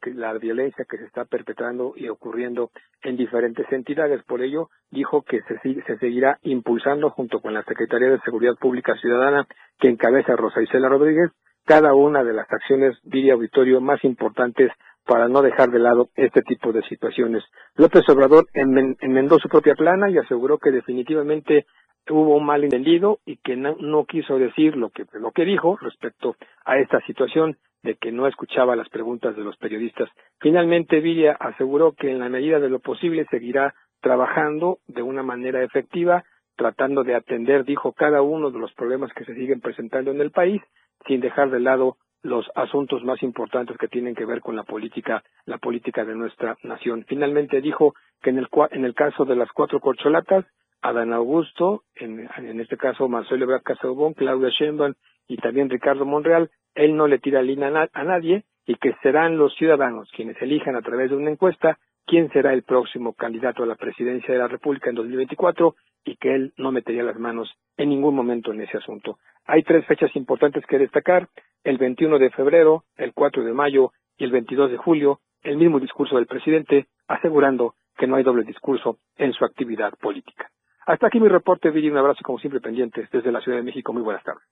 la 0.06 0.34
violencia 0.34 0.86
que 0.90 0.98
se 0.98 1.06
está 1.06 1.26
perpetrando 1.26 1.94
y 1.96 2.08
ocurriendo 2.08 2.72
en 3.02 3.18
diferentes 3.18 3.70
entidades. 3.72 4.24
Por 4.24 4.42
ello, 4.42 4.70
dijo 4.92 5.24
que 5.24 5.42
se, 5.42 5.60
se 5.60 5.98
seguirá 5.98 6.40
impulsando 6.44 7.10
junto 7.10 7.42
con 7.42 7.54
la 7.54 7.64
Secretaría 7.64 8.10
de 8.10 8.22
Seguridad 8.22 8.56
Pública 8.60 8.96
Ciudadana 8.96 9.46
que 9.80 9.90
encabeza 9.90 10.36
Rosa 10.36 10.62
Isela 10.62 10.88
Rodríguez 10.88 11.32
cada 11.66 11.94
una 11.94 12.24
de 12.24 12.34
las 12.34 12.52
acciones, 12.52 12.98
diría 13.04 13.34
auditorio, 13.34 13.80
más 13.80 14.04
importantes 14.04 14.72
para 15.06 15.28
no 15.28 15.42
dejar 15.42 15.70
de 15.70 15.80
lado 15.80 16.10
este 16.16 16.42
tipo 16.42 16.72
de 16.72 16.82
situaciones. 16.84 17.44
López 17.76 18.08
Obrador 18.10 18.48
enmendó 18.54 19.38
su 19.40 19.50
propia 19.50 19.76
plana 19.76 20.10
y 20.10 20.18
aseguró 20.18 20.58
que 20.58 20.72
definitivamente 20.72 21.66
hubo 22.10 22.36
un 22.36 22.46
malentendido 22.46 23.20
y 23.26 23.38
que 23.38 23.56
no, 23.56 24.06
quiso 24.06 24.38
decir 24.38 24.76
lo 24.76 24.90
que, 24.90 25.06
lo 25.14 25.32
que 25.32 25.46
dijo 25.46 25.78
respecto 25.78 26.36
a 26.66 26.78
esta 26.78 27.00
situación 27.02 27.58
de 27.84 27.96
que 27.96 28.12
no 28.12 28.28
escuchaba 28.28 28.76
las 28.76 28.90
preguntas 28.90 29.36
de 29.36 29.44
los 29.44 29.58
periodistas. 29.58 30.10
Finalmente, 30.40 31.00
Villa 31.00 31.36
aseguró 31.40 31.94
que 31.94 32.10
en 32.10 32.20
la 32.20 32.30
medida 32.30 32.60
de 32.60 32.70
lo 32.70 32.80
posible 32.80 33.26
seguirá 33.30 33.74
trabajando 34.02 34.80
de 34.88 35.02
una 35.02 35.24
manera 35.24 35.64
efectiva, 35.64 36.24
tratando 36.56 37.04
de 37.04 37.16
atender, 37.16 37.66
dijo, 37.66 37.94
cada 37.94 38.22
uno 38.22 38.52
de 38.52 38.60
los 38.60 38.74
problemas 38.74 39.12
que 39.14 39.26
se 39.26 39.36
siguen 39.36 39.62
presentando 39.62 40.12
en 40.12 40.22
el 40.22 40.32
país, 40.32 40.62
sin 41.08 41.20
dejar 41.20 41.50
de 41.50 41.60
lado 41.60 41.98
los 42.22 42.50
asuntos 42.56 43.04
más 43.04 43.22
importantes 43.22 43.78
que 43.78 43.90
tienen 43.90 44.16
que 44.16 44.26
ver 44.26 44.40
con 44.40 44.56
la 44.56 44.64
política, 44.64 45.24
la 45.46 45.58
política 45.58 46.06
de 46.06 46.16
nuestra 46.16 46.58
nación. 46.64 47.06
Finalmente 47.08 47.60
dijo 47.60 47.96
que 48.22 48.30
en 48.30 48.38
el, 48.38 48.48
en 48.72 48.86
el 48.86 48.94
caso 48.94 49.26
de 49.26 49.36
las 49.36 49.52
cuatro 49.52 49.82
corcholatas, 49.82 50.46
Adán 50.84 51.14
Augusto, 51.14 51.84
en, 51.96 52.28
este 52.60 52.76
caso 52.76 53.08
Marcelo 53.08 53.46
Ebrard 53.46 53.64
Casaubon, 53.64 54.14
Claudia 54.14 54.50
Sheinbaum 54.50 54.94
y 55.28 55.38
también 55.38 55.70
Ricardo 55.70 56.06
Monreal, 56.06 56.52
él 56.76 56.96
no 56.98 57.08
le 57.08 57.20
tira 57.20 57.42
línea 57.42 57.90
a, 57.94 58.04
nadie 58.04 58.44
y 58.66 58.76
que 58.76 58.94
serán 59.02 59.38
los 59.38 59.56
ciudadanos 59.56 60.12
quienes 60.14 60.40
elijan 60.42 60.76
a 60.76 60.82
través 60.82 61.10
de 61.10 61.16
una 61.16 61.32
encuesta 61.32 61.80
quién 62.06 62.30
será 62.32 62.54
el 62.54 62.64
próximo 62.64 63.14
candidato 63.14 63.64
a 63.64 63.66
la 63.66 63.76
presidencia 63.76 64.34
de 64.34 64.40
la 64.40 64.50
República 64.50 64.90
en 64.90 64.96
2024 64.98 65.76
y 66.04 66.18
que 66.18 66.36
él 66.36 66.54
no 66.58 66.74
metería 66.74 67.04
las 67.04 67.18
manos 67.18 67.50
en 67.78 67.88
ningún 67.88 68.14
momento 68.14 68.52
en 68.52 68.60
ese 68.60 68.78
asunto. 68.78 69.20
Hay 69.46 69.64
tres 69.64 69.86
fechas 69.86 70.14
importantes 70.18 70.66
que 70.66 70.78
destacar, 70.78 71.30
el 71.64 71.78
21 71.78 72.20
de 72.20 72.30
febrero, 72.32 72.84
el 72.98 73.14
4 73.14 73.46
de 73.46 73.54
mayo 73.54 73.94
y 74.18 74.26
el 74.26 74.32
22 74.32 74.72
de 74.72 74.78
julio, 74.78 75.20
el 75.44 75.56
mismo 75.56 75.80
discurso 75.80 76.18
del 76.18 76.28
presidente 76.28 76.88
asegurando 77.08 77.76
que 77.98 78.06
no 78.06 78.18
hay 78.18 78.24
doble 78.24 78.44
discurso 78.44 78.98
en 79.16 79.32
su 79.32 79.46
actividad 79.46 79.94
política. 79.98 80.50
Hasta 80.86 81.08
aquí 81.08 81.20
mi 81.20 81.30
reporte, 81.30 81.70
Viri. 81.70 81.90
Un 81.90 81.98
abrazo 81.98 82.20
como 82.24 82.40
siempre 82.40 82.60
pendientes 82.60 83.10
desde 83.12 83.32
la 83.32 83.42
Ciudad 83.42 83.58
de 83.58 83.64
México. 83.64 83.94
Muy 83.94 84.02
buenas 84.02 84.24
tardes. 84.24 84.44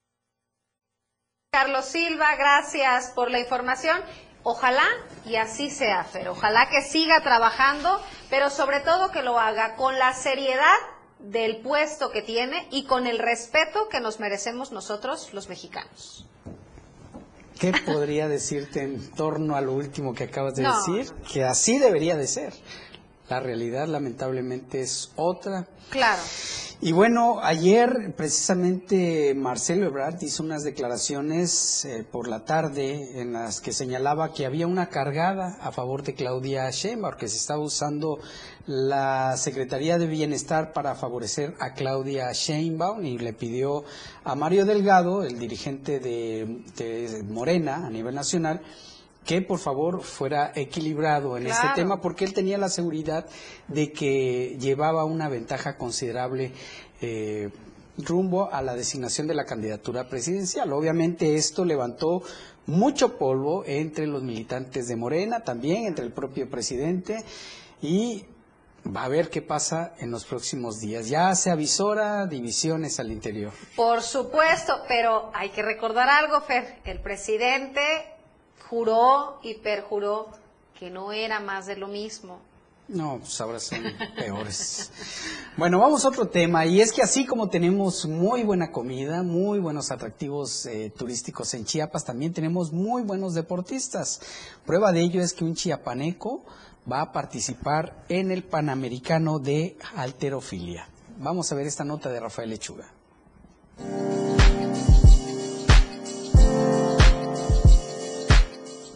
Carlos 1.51 1.86
Silva, 1.86 2.36
gracias 2.38 3.11
por 3.13 3.29
la 3.29 3.39
información. 3.39 3.97
Ojalá 4.43 4.86
y 5.25 5.36
así 5.36 5.69
sea, 5.69 6.03
Fer. 6.03 6.29
Ojalá 6.29 6.69
que 6.69 6.82
siga 6.82 7.21
trabajando, 7.21 7.99
pero 8.29 8.49
sobre 8.49 8.79
todo 8.79 9.11
que 9.11 9.21
lo 9.21 9.38
haga 9.38 9.75
con 9.75 9.99
la 9.99 10.13
seriedad 10.13 10.77
del 11.19 11.57
puesto 11.57 12.09
que 12.09 12.21
tiene 12.21 12.67
y 12.71 12.86
con 12.86 13.05
el 13.05 13.19
respeto 13.19 13.89
que 13.89 13.99
nos 13.99 14.19
merecemos 14.19 14.71
nosotros 14.71 15.34
los 15.34 15.49
mexicanos. 15.49 16.27
¿Qué 17.59 17.73
podría 17.86 18.27
decirte 18.27 18.82
en 18.82 19.11
torno 19.11 19.55
a 19.55 19.61
lo 19.61 19.73
último 19.73 20.15
que 20.15 20.23
acabas 20.23 20.55
de 20.55 20.63
decir? 20.63 21.13
Que 21.32 21.43
así 21.43 21.77
debería 21.77 22.15
de 22.15 22.25
ser. 22.25 22.53
La 23.32 23.39
realidad 23.39 23.88
lamentablemente 23.88 24.82
es 24.82 25.09
otra. 25.15 25.65
Claro. 25.89 26.21
Y 26.82 26.91
bueno, 26.91 27.39
ayer 27.41 28.13
precisamente 28.17 29.34
Marcelo 29.36 29.86
Ebrard 29.86 30.21
hizo 30.21 30.43
unas 30.43 30.65
declaraciones 30.65 31.86
eh, 31.86 32.03
por 32.03 32.27
la 32.27 32.43
tarde 32.43 33.21
en 33.21 33.32
las 33.32 33.61
que 33.61 33.71
señalaba 33.71 34.34
que 34.34 34.45
había 34.45 34.67
una 34.67 34.89
cargada 34.89 35.57
a 35.61 35.71
favor 35.71 36.03
de 36.03 36.13
Claudia 36.13 36.69
Sheinbaum, 36.71 37.15
que 37.15 37.29
se 37.29 37.38
estaba 37.38 37.61
usando 37.61 38.19
la 38.65 39.38
Secretaría 39.38 39.97
de 39.97 40.07
Bienestar 40.07 40.73
para 40.73 40.95
favorecer 40.95 41.55
a 41.61 41.73
Claudia 41.73 42.34
Sheinbaum 42.34 43.05
y 43.05 43.17
le 43.17 43.32
pidió 43.32 43.86
a 44.25 44.36
Mario 44.36 44.65
Delgado, 44.65 45.23
el 45.23 45.39
dirigente 45.39 46.01
de 46.01 47.23
Morena 47.29 47.86
a 47.86 47.89
nivel 47.89 48.13
nacional, 48.13 48.61
que 49.26 49.41
por 49.41 49.59
favor 49.59 50.01
fuera 50.01 50.51
equilibrado 50.55 51.38
en 51.38 51.47
este 51.47 51.67
tema 51.76 52.01
porque 52.01 52.26
él 52.26 52.34
tenía 52.34 52.57
la 52.57 52.69
seguridad 52.69 53.26
de 53.67 53.91
que 53.91 54.57
llevaba 54.59 55.05
una 55.05 55.30
ventaja 55.30 55.78
considerable 55.78 56.51
eh, 57.01 57.49
rumbo 57.97 58.51
a 58.51 58.61
la 58.61 58.76
designación 58.76 59.28
de 59.28 59.36
la 59.36 59.45
candidatura 59.45 60.07
presidencial. 60.07 60.74
Obviamente 60.74 61.36
esto 61.36 61.65
levantó 61.65 62.24
mucho 62.65 63.17
polvo 63.17 63.63
entre 63.65 64.07
los 64.07 64.24
militantes 64.24 64.88
de 64.88 64.95
Morena, 64.95 65.41
también 65.41 65.86
entre 65.86 66.05
el 66.05 66.11
propio 66.11 66.49
presidente 66.49 67.24
y 67.82 68.26
va 68.86 69.03
a 69.03 69.07
ver 69.07 69.30
qué 69.30 69.41
pasa 69.41 69.93
en 69.99 70.11
los 70.11 70.26
próximos 70.26 70.80
días. 70.80 71.09
Ya 71.09 71.34
se 71.36 71.51
avisora 71.51 72.26
divisiones 72.26 72.99
al 72.99 73.11
interior. 73.11 73.51
Por 73.76 74.01
supuesto, 74.01 74.74
pero 74.88 75.32
hay 75.34 75.49
que 75.49 75.61
recordar 75.61 76.09
algo, 76.09 76.41
Fer. 76.41 76.80
El 76.86 76.99
presidente 76.99 77.82
juró 78.72 79.38
y 79.43 79.55
perjuró 79.55 80.30
que 80.80 80.89
no 80.89 81.11
era 81.11 81.41
más 81.41 81.65
de 81.65 81.76
lo 81.76 81.89
mismo. 81.89 82.39
No, 82.88 83.19
pues 83.19 83.39
ahora 83.41 83.59
son 83.59 83.84
peores. 84.15 84.91
Bueno, 85.57 85.80
vamos 85.80 86.05
a 86.05 86.07
otro 86.07 86.30
tema, 86.30 86.65
y 86.65 86.80
es 86.80 86.93
que 86.93 87.01
así 87.01 87.26
como 87.26 87.49
tenemos 87.49 88.05
muy 88.05 88.43
buena 88.43 88.72
comida, 88.72 89.24
muy 89.24 89.59
buenos 89.59 89.91
atractivos 89.91 90.65
eh, 90.65 90.89
turísticos 90.97 91.53
en 91.53 91.65
Chiapas, 91.65 92.05
también 92.05 92.32
tenemos 92.34 92.72
muy 92.72 93.03
buenos 93.03 93.34
deportistas. 93.34 94.22
Prueba 94.65 94.93
de 94.93 95.01
ello 95.01 95.22
es 95.22 95.34
que 95.34 95.43
un 95.43 95.53
chiapaneco 95.53 96.45
va 96.89 97.01
a 97.01 97.11
participar 97.11 98.05
en 98.07 98.32
el 98.32 98.43
Panamericano 98.43 99.39
de 99.39 99.78
Alterofilia. 99.97 100.88
Vamos 101.17 101.51
a 101.51 101.55
ver 101.55 101.67
esta 101.67 101.84
nota 101.84 102.09
de 102.09 102.22
Rafael 102.22 102.49
Lechuga. 102.49 102.88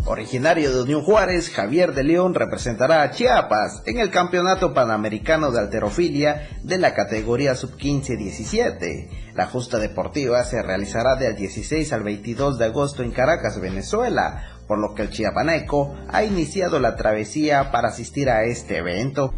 Originario 0.07 0.71
de 0.71 0.83
Unión 0.83 1.01
Juárez, 1.01 1.49
Javier 1.49 1.93
de 1.93 2.03
León 2.03 2.35
representará 2.35 3.01
a 3.01 3.09
Chiapas 3.09 3.81
en 3.87 3.97
el 3.97 4.11
Campeonato 4.11 4.71
Panamericano 4.71 5.51
de 5.51 5.59
Alterofilia 5.59 6.47
de 6.61 6.77
la 6.77 6.93
categoría 6.93 7.55
Sub-15-17. 7.55 9.33
La 9.33 9.47
justa 9.47 9.79
deportiva 9.79 10.43
se 10.43 10.61
realizará 10.61 11.15
del 11.15 11.35
16 11.35 11.91
al 11.91 12.03
22 12.03 12.59
de 12.59 12.65
agosto 12.65 13.01
en 13.01 13.09
Caracas, 13.09 13.59
Venezuela, 13.59 14.43
por 14.67 14.77
lo 14.77 14.93
que 14.93 15.01
el 15.01 15.09
chiapaneco 15.09 15.95
ha 16.07 16.23
iniciado 16.23 16.79
la 16.79 16.95
travesía 16.95 17.71
para 17.71 17.87
asistir 17.87 18.29
a 18.29 18.43
este 18.43 18.77
evento. 18.77 19.33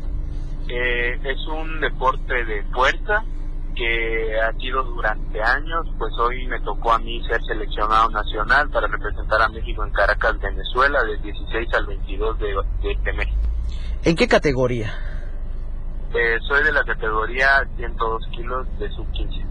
Eh, 0.68 1.14
es 1.24 1.48
un 1.48 1.80
deporte 1.80 2.44
de 2.44 2.64
fuerza, 2.74 3.24
que 3.78 4.40
ha 4.42 4.52
sido 4.60 4.84
durante 4.84 5.42
años, 5.42 5.86
pues 6.00 6.12
hoy 6.20 6.48
me 6.48 6.60
tocó 6.62 6.94
a 6.94 7.00
mí 7.00 7.22
ser 7.28 7.40
seleccionado 7.44 8.10
nacional 8.10 8.70
para 8.72 8.88
representar 8.88 9.42
a 9.42 9.50
México 9.50 9.86
en 9.86 9.92
Caracas, 9.92 10.40
Venezuela, 10.40 11.04
del 11.04 11.22
16 11.22 11.70
al 11.76 11.86
22 11.86 12.40
de, 12.40 12.56
este 12.92 13.14
mes. 13.14 13.28
¿En 14.04 14.16
qué 14.16 14.28
categoría? 14.28 14.94
Eh, 16.14 16.38
soy 16.48 16.64
de 16.64 16.72
la 16.72 16.84
categoría 16.84 17.68
102 17.76 18.28
kilos 18.32 18.68
de 18.80 18.90
sub 18.90 19.12
15. 19.12 19.46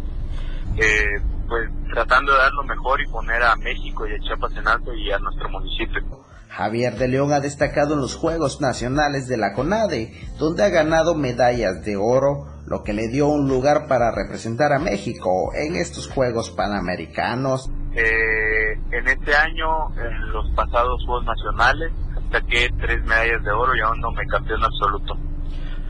Eh, 0.79 1.05
pues 1.49 1.71
tratando 1.93 2.33
de 2.33 2.39
dar 2.39 2.53
lo 2.53 2.65
mejor 2.65 3.01
y 3.01 3.07
poner 3.07 3.43
a 3.43 3.55
México 3.57 4.07
y 4.07 4.15
a 4.15 4.19
Chiapas 4.19 4.57
en 4.57 4.67
alto 4.67 4.93
y 4.93 5.13
a 5.13 5.19
nuestro 5.19 5.49
municipio. 5.49 6.03
Javier 6.49 6.97
de 6.97 7.09
León 7.09 7.33
ha 7.33 7.41
destacado 7.41 7.95
en 7.95 8.01
los 8.01 8.17
Juegos 8.17 8.61
Nacionales 8.61 9.29
de 9.29 9.37
la 9.37 9.53
CONADE, 9.53 10.13
donde 10.39 10.65
ha 10.65 10.69
ganado 10.71 11.15
medallas 11.15 11.85
de 11.85 11.97
oro, 11.97 12.56
lo 12.67 12.83
que 12.83 12.93
le 12.93 13.09
dio 13.09 13.29
un 13.29 13.49
lugar 13.49 13.87
para 13.89 14.11
representar 14.11 14.73
a 14.73 14.79
México 14.79 15.53
en 15.55 15.77
estos 15.77 16.09
Juegos 16.09 16.51
Panamericanos. 16.51 17.71
Eh, 17.95 18.73
en 18.91 19.09
este 19.09 19.35
año, 19.35 19.89
en 19.97 20.33
los 20.33 20.51
pasados 20.51 21.05
Juegos 21.07 21.25
Nacionales, 21.25 21.93
saqué 22.31 22.69
tres 22.79 23.05
medallas 23.05 23.43
de 23.45 23.51
oro 23.53 23.75
y 23.77 23.81
aún 23.81 24.01
no 24.01 24.11
me 24.11 24.27
campeón 24.27 24.65
absoluto. 24.65 25.17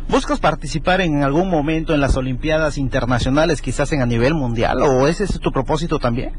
¿Buscas 0.09 0.39
participar 0.39 1.01
en 1.01 1.25
algún 1.25 1.51
momento 1.51 1.93
en 1.93 2.01
las 2.01 2.17
Olimpiadas 2.17 2.79
Internacionales, 2.79 3.61
quizás 3.61 3.93
en 3.93 4.03
a 4.03 4.07
nivel 4.07 4.35
mundial, 4.35 4.79
o 4.83 5.09
ese 5.09 5.25
es 5.25 5.41
tu 5.41 5.51
propósito 5.51 5.99
también? 5.99 6.33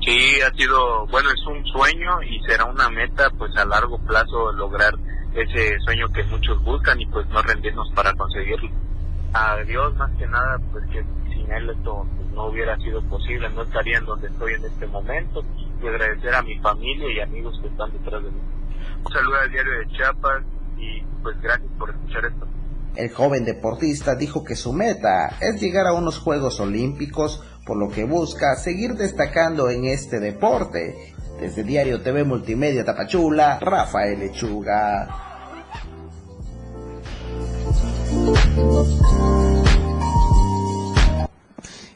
Sí, 0.00 0.40
ha 0.40 0.54
sido, 0.56 1.06
bueno, 1.08 1.28
es 1.30 1.46
un 1.46 1.64
sueño 1.66 2.22
y 2.22 2.40
será 2.46 2.64
una 2.66 2.88
meta 2.88 3.30
pues 3.36 3.54
a 3.56 3.64
largo 3.64 3.98
plazo 4.06 4.52
lograr 4.52 4.94
ese 5.34 5.76
sueño 5.84 6.08
que 6.14 6.22
muchos 6.24 6.62
buscan 6.62 7.00
y 7.00 7.06
pues 7.06 7.26
no 7.28 7.42
rendirnos 7.42 7.90
para 7.94 8.12
conseguirlo. 8.14 8.70
A 9.34 9.56
Dios 9.66 9.96
más 9.96 10.12
que 10.16 10.26
nada, 10.28 10.60
pues 10.70 10.84
que 10.92 11.04
sin 11.32 11.50
él 11.50 11.68
esto 11.68 12.06
pues, 12.16 12.28
no 12.28 12.46
hubiera 12.46 12.76
sido 12.76 13.02
posible, 13.08 13.50
no 13.50 13.62
estaría 13.62 13.98
en 13.98 14.06
donde 14.06 14.28
estoy 14.28 14.54
en 14.54 14.64
este 14.64 14.86
momento 14.86 15.42
y 15.82 15.88
agradecer 15.88 16.34
a 16.34 16.42
mi 16.42 16.56
familia 16.60 17.12
y 17.12 17.20
amigos 17.20 17.58
que 17.60 17.66
están 17.66 17.92
detrás 17.92 18.22
de 18.22 18.30
mí. 18.30 18.40
Un 19.04 19.12
saludo 19.12 19.40
al 19.40 19.50
diario 19.50 19.72
de 19.80 19.88
Chiapas 19.88 20.44
y 20.78 21.02
pues 21.20 21.40
gracias 21.40 21.68
por 21.78 21.90
escuchar 21.90 22.26
esto. 22.26 22.46
El 22.94 23.10
joven 23.10 23.44
deportista 23.44 24.14
dijo 24.14 24.44
que 24.44 24.54
su 24.54 24.72
meta 24.72 25.36
es 25.40 25.60
llegar 25.60 25.88
a 25.88 25.94
unos 25.94 26.20
Juegos 26.20 26.60
Olímpicos, 26.60 27.42
por 27.66 27.76
lo 27.76 27.88
que 27.88 28.04
busca 28.04 28.54
seguir 28.54 28.92
destacando 28.94 29.68
en 29.68 29.86
este 29.86 30.20
deporte. 30.20 31.12
Desde 31.40 31.64
Diario 31.64 32.02
TV 32.02 32.22
Multimedia 32.22 32.84
Tapachula, 32.84 33.58
Rafael 33.60 34.20
Lechuga. 34.20 35.33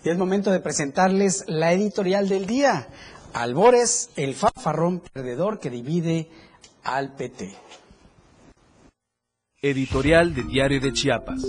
Y 0.05 0.11
es 0.11 0.17
momento 0.17 0.51
de 0.51 0.61
presentarles 0.61 1.45
la 1.49 1.73
editorial 1.73 2.29
del 2.29 2.47
día. 2.47 2.89
Albores, 3.35 4.11
el 4.17 4.35
fanfarrón 4.35 5.01
perdedor 5.13 5.61
que 5.61 5.71
divide 5.71 6.31
al 6.83 7.15
PT. 7.15 7.55
Editorial 9.61 10.35
de 10.35 10.45
Diario 10.45 10.81
de 10.81 10.93
Chiapas. 10.93 11.43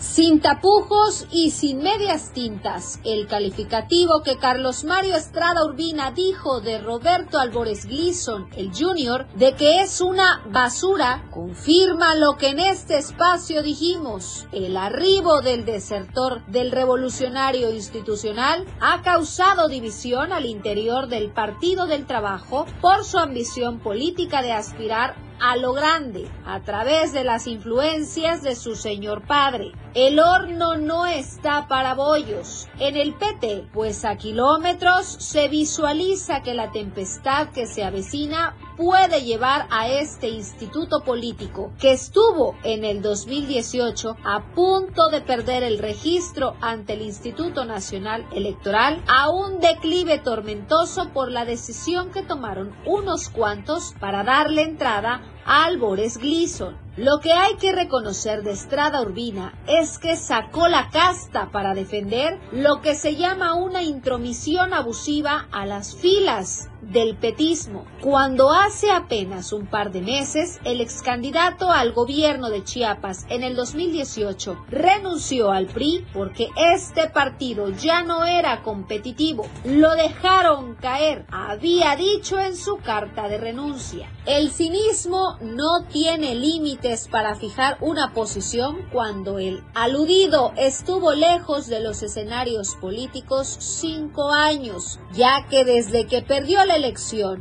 Sin 0.00 0.40
tapujos 0.40 1.26
y 1.30 1.50
sin 1.50 1.82
medias 1.82 2.32
tintas, 2.32 3.00
el 3.04 3.26
calificativo 3.26 4.22
que 4.22 4.38
Carlos 4.38 4.82
Mario 4.84 5.14
Estrada 5.14 5.62
Urbina 5.62 6.10
dijo 6.10 6.62
de 6.62 6.78
Roberto 6.78 7.38
Albores 7.38 7.84
Gleason, 7.84 8.48
el 8.56 8.72
Junior, 8.74 9.26
de 9.34 9.54
que 9.56 9.82
es 9.82 10.00
una 10.00 10.42
basura, 10.50 11.28
confirma 11.30 12.14
lo 12.14 12.38
que 12.38 12.48
en 12.48 12.60
este 12.60 12.96
espacio 12.96 13.62
dijimos. 13.62 14.46
El 14.52 14.78
arribo 14.78 15.42
del 15.42 15.66
desertor 15.66 16.46
del 16.46 16.70
revolucionario 16.70 17.70
institucional 17.70 18.64
ha 18.80 19.02
causado 19.02 19.68
división 19.68 20.32
al 20.32 20.46
interior 20.46 21.08
del 21.08 21.30
Partido 21.30 21.84
del 21.86 22.06
Trabajo 22.06 22.64
por 22.80 23.04
su 23.04 23.18
ambición 23.18 23.80
política 23.80 24.40
de 24.40 24.52
aspirar 24.52 25.14
a 25.40 25.56
lo 25.56 25.72
grande 25.72 26.28
a 26.44 26.60
través 26.60 27.12
de 27.12 27.24
las 27.24 27.46
influencias 27.46 28.42
de 28.42 28.54
su 28.54 28.76
señor 28.76 29.26
padre. 29.26 29.72
El 29.94 30.20
horno 30.20 30.76
no 30.76 31.04
está 31.06 31.66
para 31.66 31.94
bollos. 31.94 32.68
En 32.78 32.96
el 32.96 33.12
PT, 33.14 33.70
pues 33.72 34.04
a 34.04 34.16
kilómetros 34.16 35.04
se 35.04 35.48
visualiza 35.48 36.42
que 36.42 36.54
la 36.54 36.70
tempestad 36.70 37.48
que 37.48 37.66
se 37.66 37.82
avecina 37.82 38.54
puede 38.76 39.22
llevar 39.22 39.66
a 39.70 39.88
este 39.88 40.28
instituto 40.28 41.00
político 41.02 41.72
que 41.80 41.90
estuvo 41.90 42.54
en 42.62 42.84
el 42.84 43.02
2018 43.02 44.16
a 44.24 44.54
punto 44.54 45.08
de 45.08 45.22
perder 45.22 45.64
el 45.64 45.78
registro 45.78 46.54
ante 46.60 46.92
el 46.92 47.02
Instituto 47.02 47.64
Nacional 47.64 48.24
Electoral 48.32 49.02
a 49.08 49.28
un 49.28 49.58
declive 49.58 50.18
tormentoso 50.18 51.10
por 51.12 51.32
la 51.32 51.44
decisión 51.44 52.12
que 52.12 52.22
tomaron 52.22 52.74
unos 52.86 53.28
cuantos 53.28 53.92
para 53.98 54.22
darle 54.22 54.62
entrada 54.62 55.20
Albores 55.44 56.18
Gleason. 56.18 56.76
Lo 56.96 57.20
que 57.20 57.32
hay 57.32 57.56
que 57.56 57.72
reconocer 57.72 58.42
de 58.42 58.52
Estrada 58.52 59.00
Urbina 59.00 59.54
es 59.66 59.98
que 59.98 60.16
sacó 60.16 60.68
la 60.68 60.90
casta 60.90 61.50
para 61.50 61.74
defender 61.74 62.38
lo 62.52 62.80
que 62.80 62.94
se 62.94 63.16
llama 63.16 63.54
una 63.54 63.82
intromisión 63.82 64.74
abusiva 64.74 65.46
a 65.52 65.66
las 65.66 65.94
filas 65.96 66.68
del 66.92 67.16
petismo, 67.16 67.86
cuando 68.00 68.50
hace 68.50 68.90
apenas 68.90 69.52
un 69.52 69.66
par 69.66 69.92
de 69.92 70.00
meses 70.00 70.58
el 70.64 70.80
ex 70.80 71.02
candidato 71.02 71.70
al 71.70 71.92
gobierno 71.92 72.50
de 72.50 72.64
Chiapas 72.64 73.26
en 73.28 73.42
el 73.42 73.54
2018 73.54 74.64
renunció 74.68 75.50
al 75.52 75.66
PRI 75.66 76.06
porque 76.12 76.48
este 76.56 77.08
partido 77.08 77.70
ya 77.70 78.02
no 78.02 78.24
era 78.24 78.62
competitivo. 78.62 79.46
Lo 79.64 79.94
dejaron 79.94 80.74
caer, 80.76 81.26
había 81.30 81.94
dicho 81.96 82.38
en 82.38 82.56
su 82.56 82.78
carta 82.78 83.28
de 83.28 83.38
renuncia. 83.38 84.10
El 84.26 84.50
cinismo 84.50 85.38
no 85.40 85.84
tiene 85.90 86.34
límites 86.34 87.08
para 87.08 87.34
fijar 87.34 87.78
una 87.80 88.12
posición 88.12 88.78
cuando 88.92 89.38
el 89.38 89.62
aludido 89.74 90.52
estuvo 90.56 91.14
lejos 91.14 91.66
de 91.68 91.80
los 91.80 92.02
escenarios 92.02 92.76
políticos 92.76 93.56
cinco 93.60 94.30
años, 94.30 95.00
ya 95.12 95.46
que 95.48 95.64
desde 95.64 96.06
que 96.06 96.22
perdió 96.22 96.64
la 96.64 96.76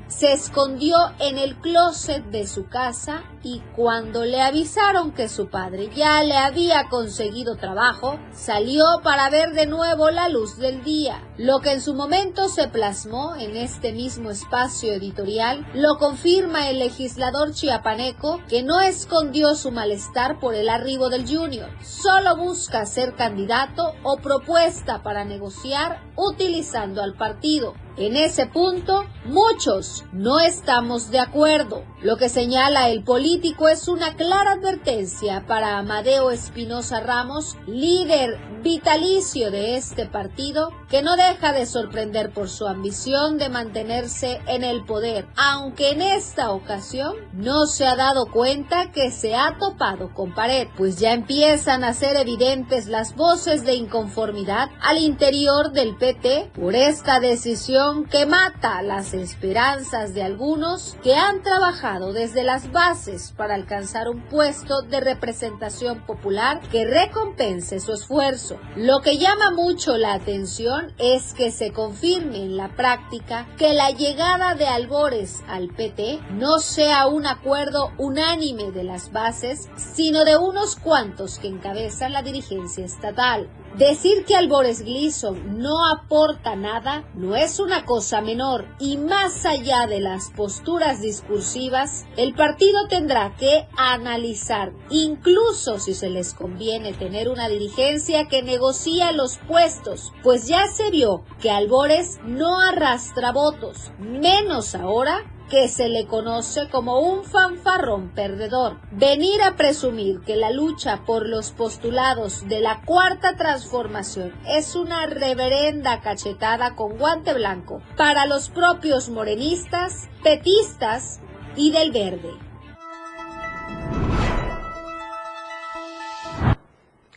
se 0.07 0.33
escondió 0.33 0.97
en 1.19 1.37
el 1.37 1.55
closet 1.55 2.23
de 2.25 2.45
su 2.45 2.67
casa 2.67 3.23
y 3.41 3.61
cuando 3.75 4.25
le 4.25 4.41
avisaron 4.41 5.13
que 5.13 5.29
su 5.29 5.47
padre 5.47 5.89
ya 5.95 6.21
le 6.23 6.35
había 6.35 6.89
conseguido 6.89 7.55
trabajo, 7.55 8.19
salió 8.33 8.83
para 9.01 9.29
ver 9.29 9.53
de 9.53 9.65
nuevo 9.65 10.11
la 10.11 10.27
luz 10.27 10.57
del 10.57 10.83
día. 10.83 11.23
Lo 11.37 11.61
que 11.61 11.71
en 11.71 11.81
su 11.81 11.93
momento 11.93 12.49
se 12.49 12.67
plasmó 12.67 13.35
en 13.35 13.55
este 13.55 13.93
mismo 13.93 14.29
espacio 14.29 14.93
editorial 14.93 15.65
lo 15.73 15.97
confirma 15.97 16.69
el 16.69 16.79
legislador 16.79 17.53
chiapaneco 17.53 18.41
que 18.49 18.61
no 18.61 18.81
escondió 18.81 19.55
su 19.55 19.71
malestar 19.71 20.39
por 20.39 20.53
el 20.53 20.67
arribo 20.67 21.09
del 21.09 21.25
Junior, 21.25 21.69
solo 21.81 22.35
busca 22.35 22.85
ser 22.85 23.15
candidato 23.15 23.93
o 24.03 24.17
propuesta 24.17 25.01
para 25.01 25.23
negociar 25.23 26.01
utilizando 26.17 27.01
al 27.01 27.15
partido. 27.15 27.73
En 27.99 28.15
ese 28.15 28.45
punto, 28.45 29.03
muchos 29.25 30.05
no 30.13 30.39
estamos 30.39 31.11
de 31.11 31.19
acuerdo. 31.19 31.83
Lo 32.01 32.15
que 32.15 32.29
señala 32.29 32.87
el 32.87 33.03
político 33.03 33.67
es 33.67 33.89
una 33.89 34.15
clara 34.15 34.53
advertencia 34.53 35.43
para 35.45 35.77
Amadeo 35.77 36.31
Espinosa 36.31 37.01
Ramos, 37.01 37.57
líder 37.67 38.39
vitalicio 38.63 39.51
de 39.51 39.75
este 39.75 40.05
partido, 40.05 40.71
que 40.89 41.01
no 41.01 41.17
deja 41.17 41.51
de 41.51 41.65
sorprender 41.65 42.31
por 42.31 42.47
su 42.47 42.67
ambición 42.67 43.37
de 43.37 43.49
mantenerse 43.49 44.39
en 44.47 44.63
el 44.63 44.85
poder, 44.85 45.27
aunque 45.35 45.91
en 45.91 46.01
esta 46.01 46.51
ocasión 46.51 47.15
no 47.33 47.65
se 47.67 47.85
ha 47.85 47.97
dado 47.97 48.27
cuenta 48.27 48.91
que 48.93 49.11
se 49.11 49.35
ha 49.35 49.57
topado 49.59 50.13
con 50.13 50.33
pared, 50.33 50.69
pues 50.77 50.99
ya 50.99 51.11
empiezan 51.11 51.83
a 51.83 51.93
ser 51.93 52.15
evidentes 52.15 52.87
las 52.87 53.13
voces 53.17 53.65
de 53.65 53.75
inconformidad 53.75 54.69
al 54.81 54.99
interior 54.99 55.73
del 55.73 55.97
PT 55.97 56.51
por 56.55 56.75
esta 56.75 57.19
decisión 57.19 57.88
que 58.09 58.25
mata 58.25 58.81
las 58.81 59.13
esperanzas 59.13 60.13
de 60.13 60.21
algunos 60.21 60.95
que 61.01 61.15
han 61.15 61.41
trabajado 61.41 62.13
desde 62.13 62.43
las 62.43 62.71
bases 62.71 63.33
para 63.35 63.55
alcanzar 63.55 64.09
un 64.09 64.21
puesto 64.21 64.81
de 64.83 64.99
representación 64.99 66.05
popular 66.05 66.61
que 66.71 66.85
recompense 66.85 67.79
su 67.79 67.93
esfuerzo. 67.93 68.59
Lo 68.75 69.01
que 69.01 69.17
llama 69.17 69.51
mucho 69.51 69.97
la 69.97 70.13
atención 70.13 70.93
es 70.97 71.33
que 71.33 71.51
se 71.51 71.71
confirme 71.71 72.37
en 72.37 72.57
la 72.57 72.69
práctica 72.75 73.47
que 73.57 73.73
la 73.73 73.91
llegada 73.91 74.55
de 74.55 74.67
Albores 74.67 75.41
al 75.47 75.69
PT 75.69 76.19
no 76.31 76.59
sea 76.59 77.07
un 77.07 77.25
acuerdo 77.25 77.91
unánime 77.97 78.71
de 78.71 78.83
las 78.83 79.11
bases, 79.11 79.67
sino 79.77 80.25
de 80.25 80.37
unos 80.37 80.75
cuantos 80.75 81.39
que 81.39 81.47
encabezan 81.47 82.13
la 82.13 82.21
dirigencia 82.21 82.85
estatal. 82.85 83.49
Decir 83.77 84.25
que 84.25 84.35
Albores 84.35 84.81
Gleason 84.81 85.59
no 85.59 85.85
aporta 85.85 86.55
nada 86.55 87.03
no 87.13 87.35
es 87.35 87.59
una 87.59 87.85
cosa 87.85 88.19
menor 88.19 88.65
y 88.79 88.97
más 88.97 89.45
allá 89.45 89.85
de 89.85 90.01
las 90.01 90.31
posturas 90.31 91.01
discursivas, 91.01 92.05
el 92.17 92.33
partido 92.33 92.87
tendrá 92.87 93.35
que 93.37 93.67
analizar, 93.77 94.73
incluso 94.89 95.79
si 95.79 95.93
se 95.93 96.09
les 96.09 96.33
conviene 96.33 96.93
tener 96.93 97.29
una 97.29 97.47
dirigencia 97.47 98.27
que 98.27 98.41
negocia 98.41 99.11
los 99.11 99.37
puestos, 99.37 100.13
pues 100.23 100.47
ya 100.47 100.67
se 100.67 100.89
vio 100.89 101.23
que 101.39 101.51
Albores 101.51 102.19
no 102.23 102.59
arrastra 102.59 103.31
votos, 103.31 103.91
menos 103.99 104.73
ahora 104.73 105.23
que 105.49 105.67
se 105.67 105.89
le 105.89 106.05
conoce 106.05 106.69
como 106.69 106.99
un 106.99 107.23
fanfarrón 107.23 108.09
perdedor. 108.09 108.77
Venir 108.91 109.41
a 109.41 109.55
presumir 109.55 110.21
que 110.21 110.35
la 110.35 110.51
lucha 110.51 111.03
por 111.05 111.27
los 111.27 111.51
postulados 111.51 112.47
de 112.47 112.59
la 112.59 112.81
cuarta 112.85 113.35
transformación 113.35 114.33
es 114.47 114.75
una 114.75 115.05
reverenda 115.07 116.01
cachetada 116.01 116.75
con 116.75 116.97
guante 116.97 117.33
blanco 117.33 117.81
para 117.97 118.25
los 118.25 118.49
propios 118.49 119.09
morenistas, 119.09 120.07
petistas 120.23 121.19
y 121.55 121.71
del 121.71 121.91
verde. 121.91 122.48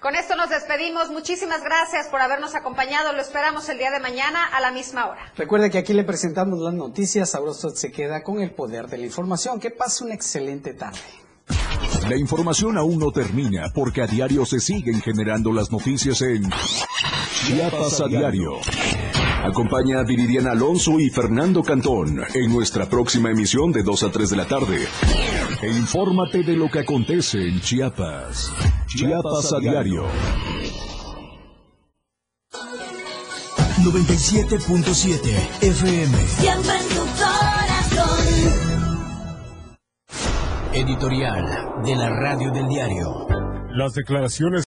Con 0.02 0.16
esto 0.16 0.34
nos 0.34 0.50
despedimos. 0.50 1.10
Muchísimas 1.10 1.62
gracias 1.62 2.08
por 2.08 2.20
habernos 2.20 2.56
acompañado. 2.56 3.12
Lo 3.12 3.22
esperamos 3.22 3.68
el 3.68 3.78
día 3.78 3.92
de 3.92 4.00
mañana 4.00 4.44
a 4.44 4.60
la 4.60 4.72
misma 4.72 5.06
hora. 5.06 5.32
Recuerde 5.36 5.70
que 5.70 5.78
aquí 5.78 5.92
le 5.92 6.02
presentamos 6.02 6.58
las 6.58 6.74
noticias. 6.74 7.36
Ahora 7.36 7.52
usted 7.52 7.68
se 7.76 7.92
queda 7.92 8.24
con 8.24 8.40
el 8.40 8.50
poder 8.52 8.88
de 8.88 8.98
la 8.98 9.06
información. 9.06 9.60
Que 9.60 9.70
pase 9.70 10.02
una 10.02 10.14
excelente 10.14 10.74
tarde. 10.74 10.98
La 12.08 12.16
información 12.16 12.78
aún 12.78 12.98
no 12.98 13.12
termina 13.12 13.70
porque 13.72 14.02
a 14.02 14.08
diario 14.08 14.44
se 14.44 14.58
siguen 14.58 15.00
generando 15.00 15.52
las 15.52 15.70
noticias 15.70 16.20
en 16.22 16.50
Chiapas 17.46 18.00
a 18.00 18.08
diario. 18.08 18.58
Acompaña 19.44 19.98
a 19.98 20.04
Viridiana 20.04 20.52
Alonso 20.52 21.00
y 21.00 21.10
Fernando 21.10 21.62
Cantón 21.62 22.20
en 22.32 22.52
nuestra 22.52 22.88
próxima 22.88 23.30
emisión 23.30 23.72
de 23.72 23.82
2 23.82 24.04
a 24.04 24.10
3 24.12 24.30
de 24.30 24.36
la 24.36 24.46
tarde. 24.46 24.86
E 25.60 25.68
infórmate 25.68 26.44
de 26.44 26.56
lo 26.56 26.70
que 26.70 26.78
acontece 26.78 27.48
en 27.48 27.60
Chiapas. 27.60 28.52
Chiapas 28.86 29.52
a 29.52 29.58
diario. 29.58 30.06
97.7 33.82 35.18
FM. 35.60 36.16
Siempre 36.28 36.76
en 36.78 36.88
tu 36.88 37.04
corazón. 37.18 38.18
Editorial 40.72 41.82
de 41.84 41.96
la 41.96 42.08
Radio 42.10 42.52
del 42.52 42.68
Diario. 42.68 43.26
Las 43.74 43.94
declaraciones 43.94 44.60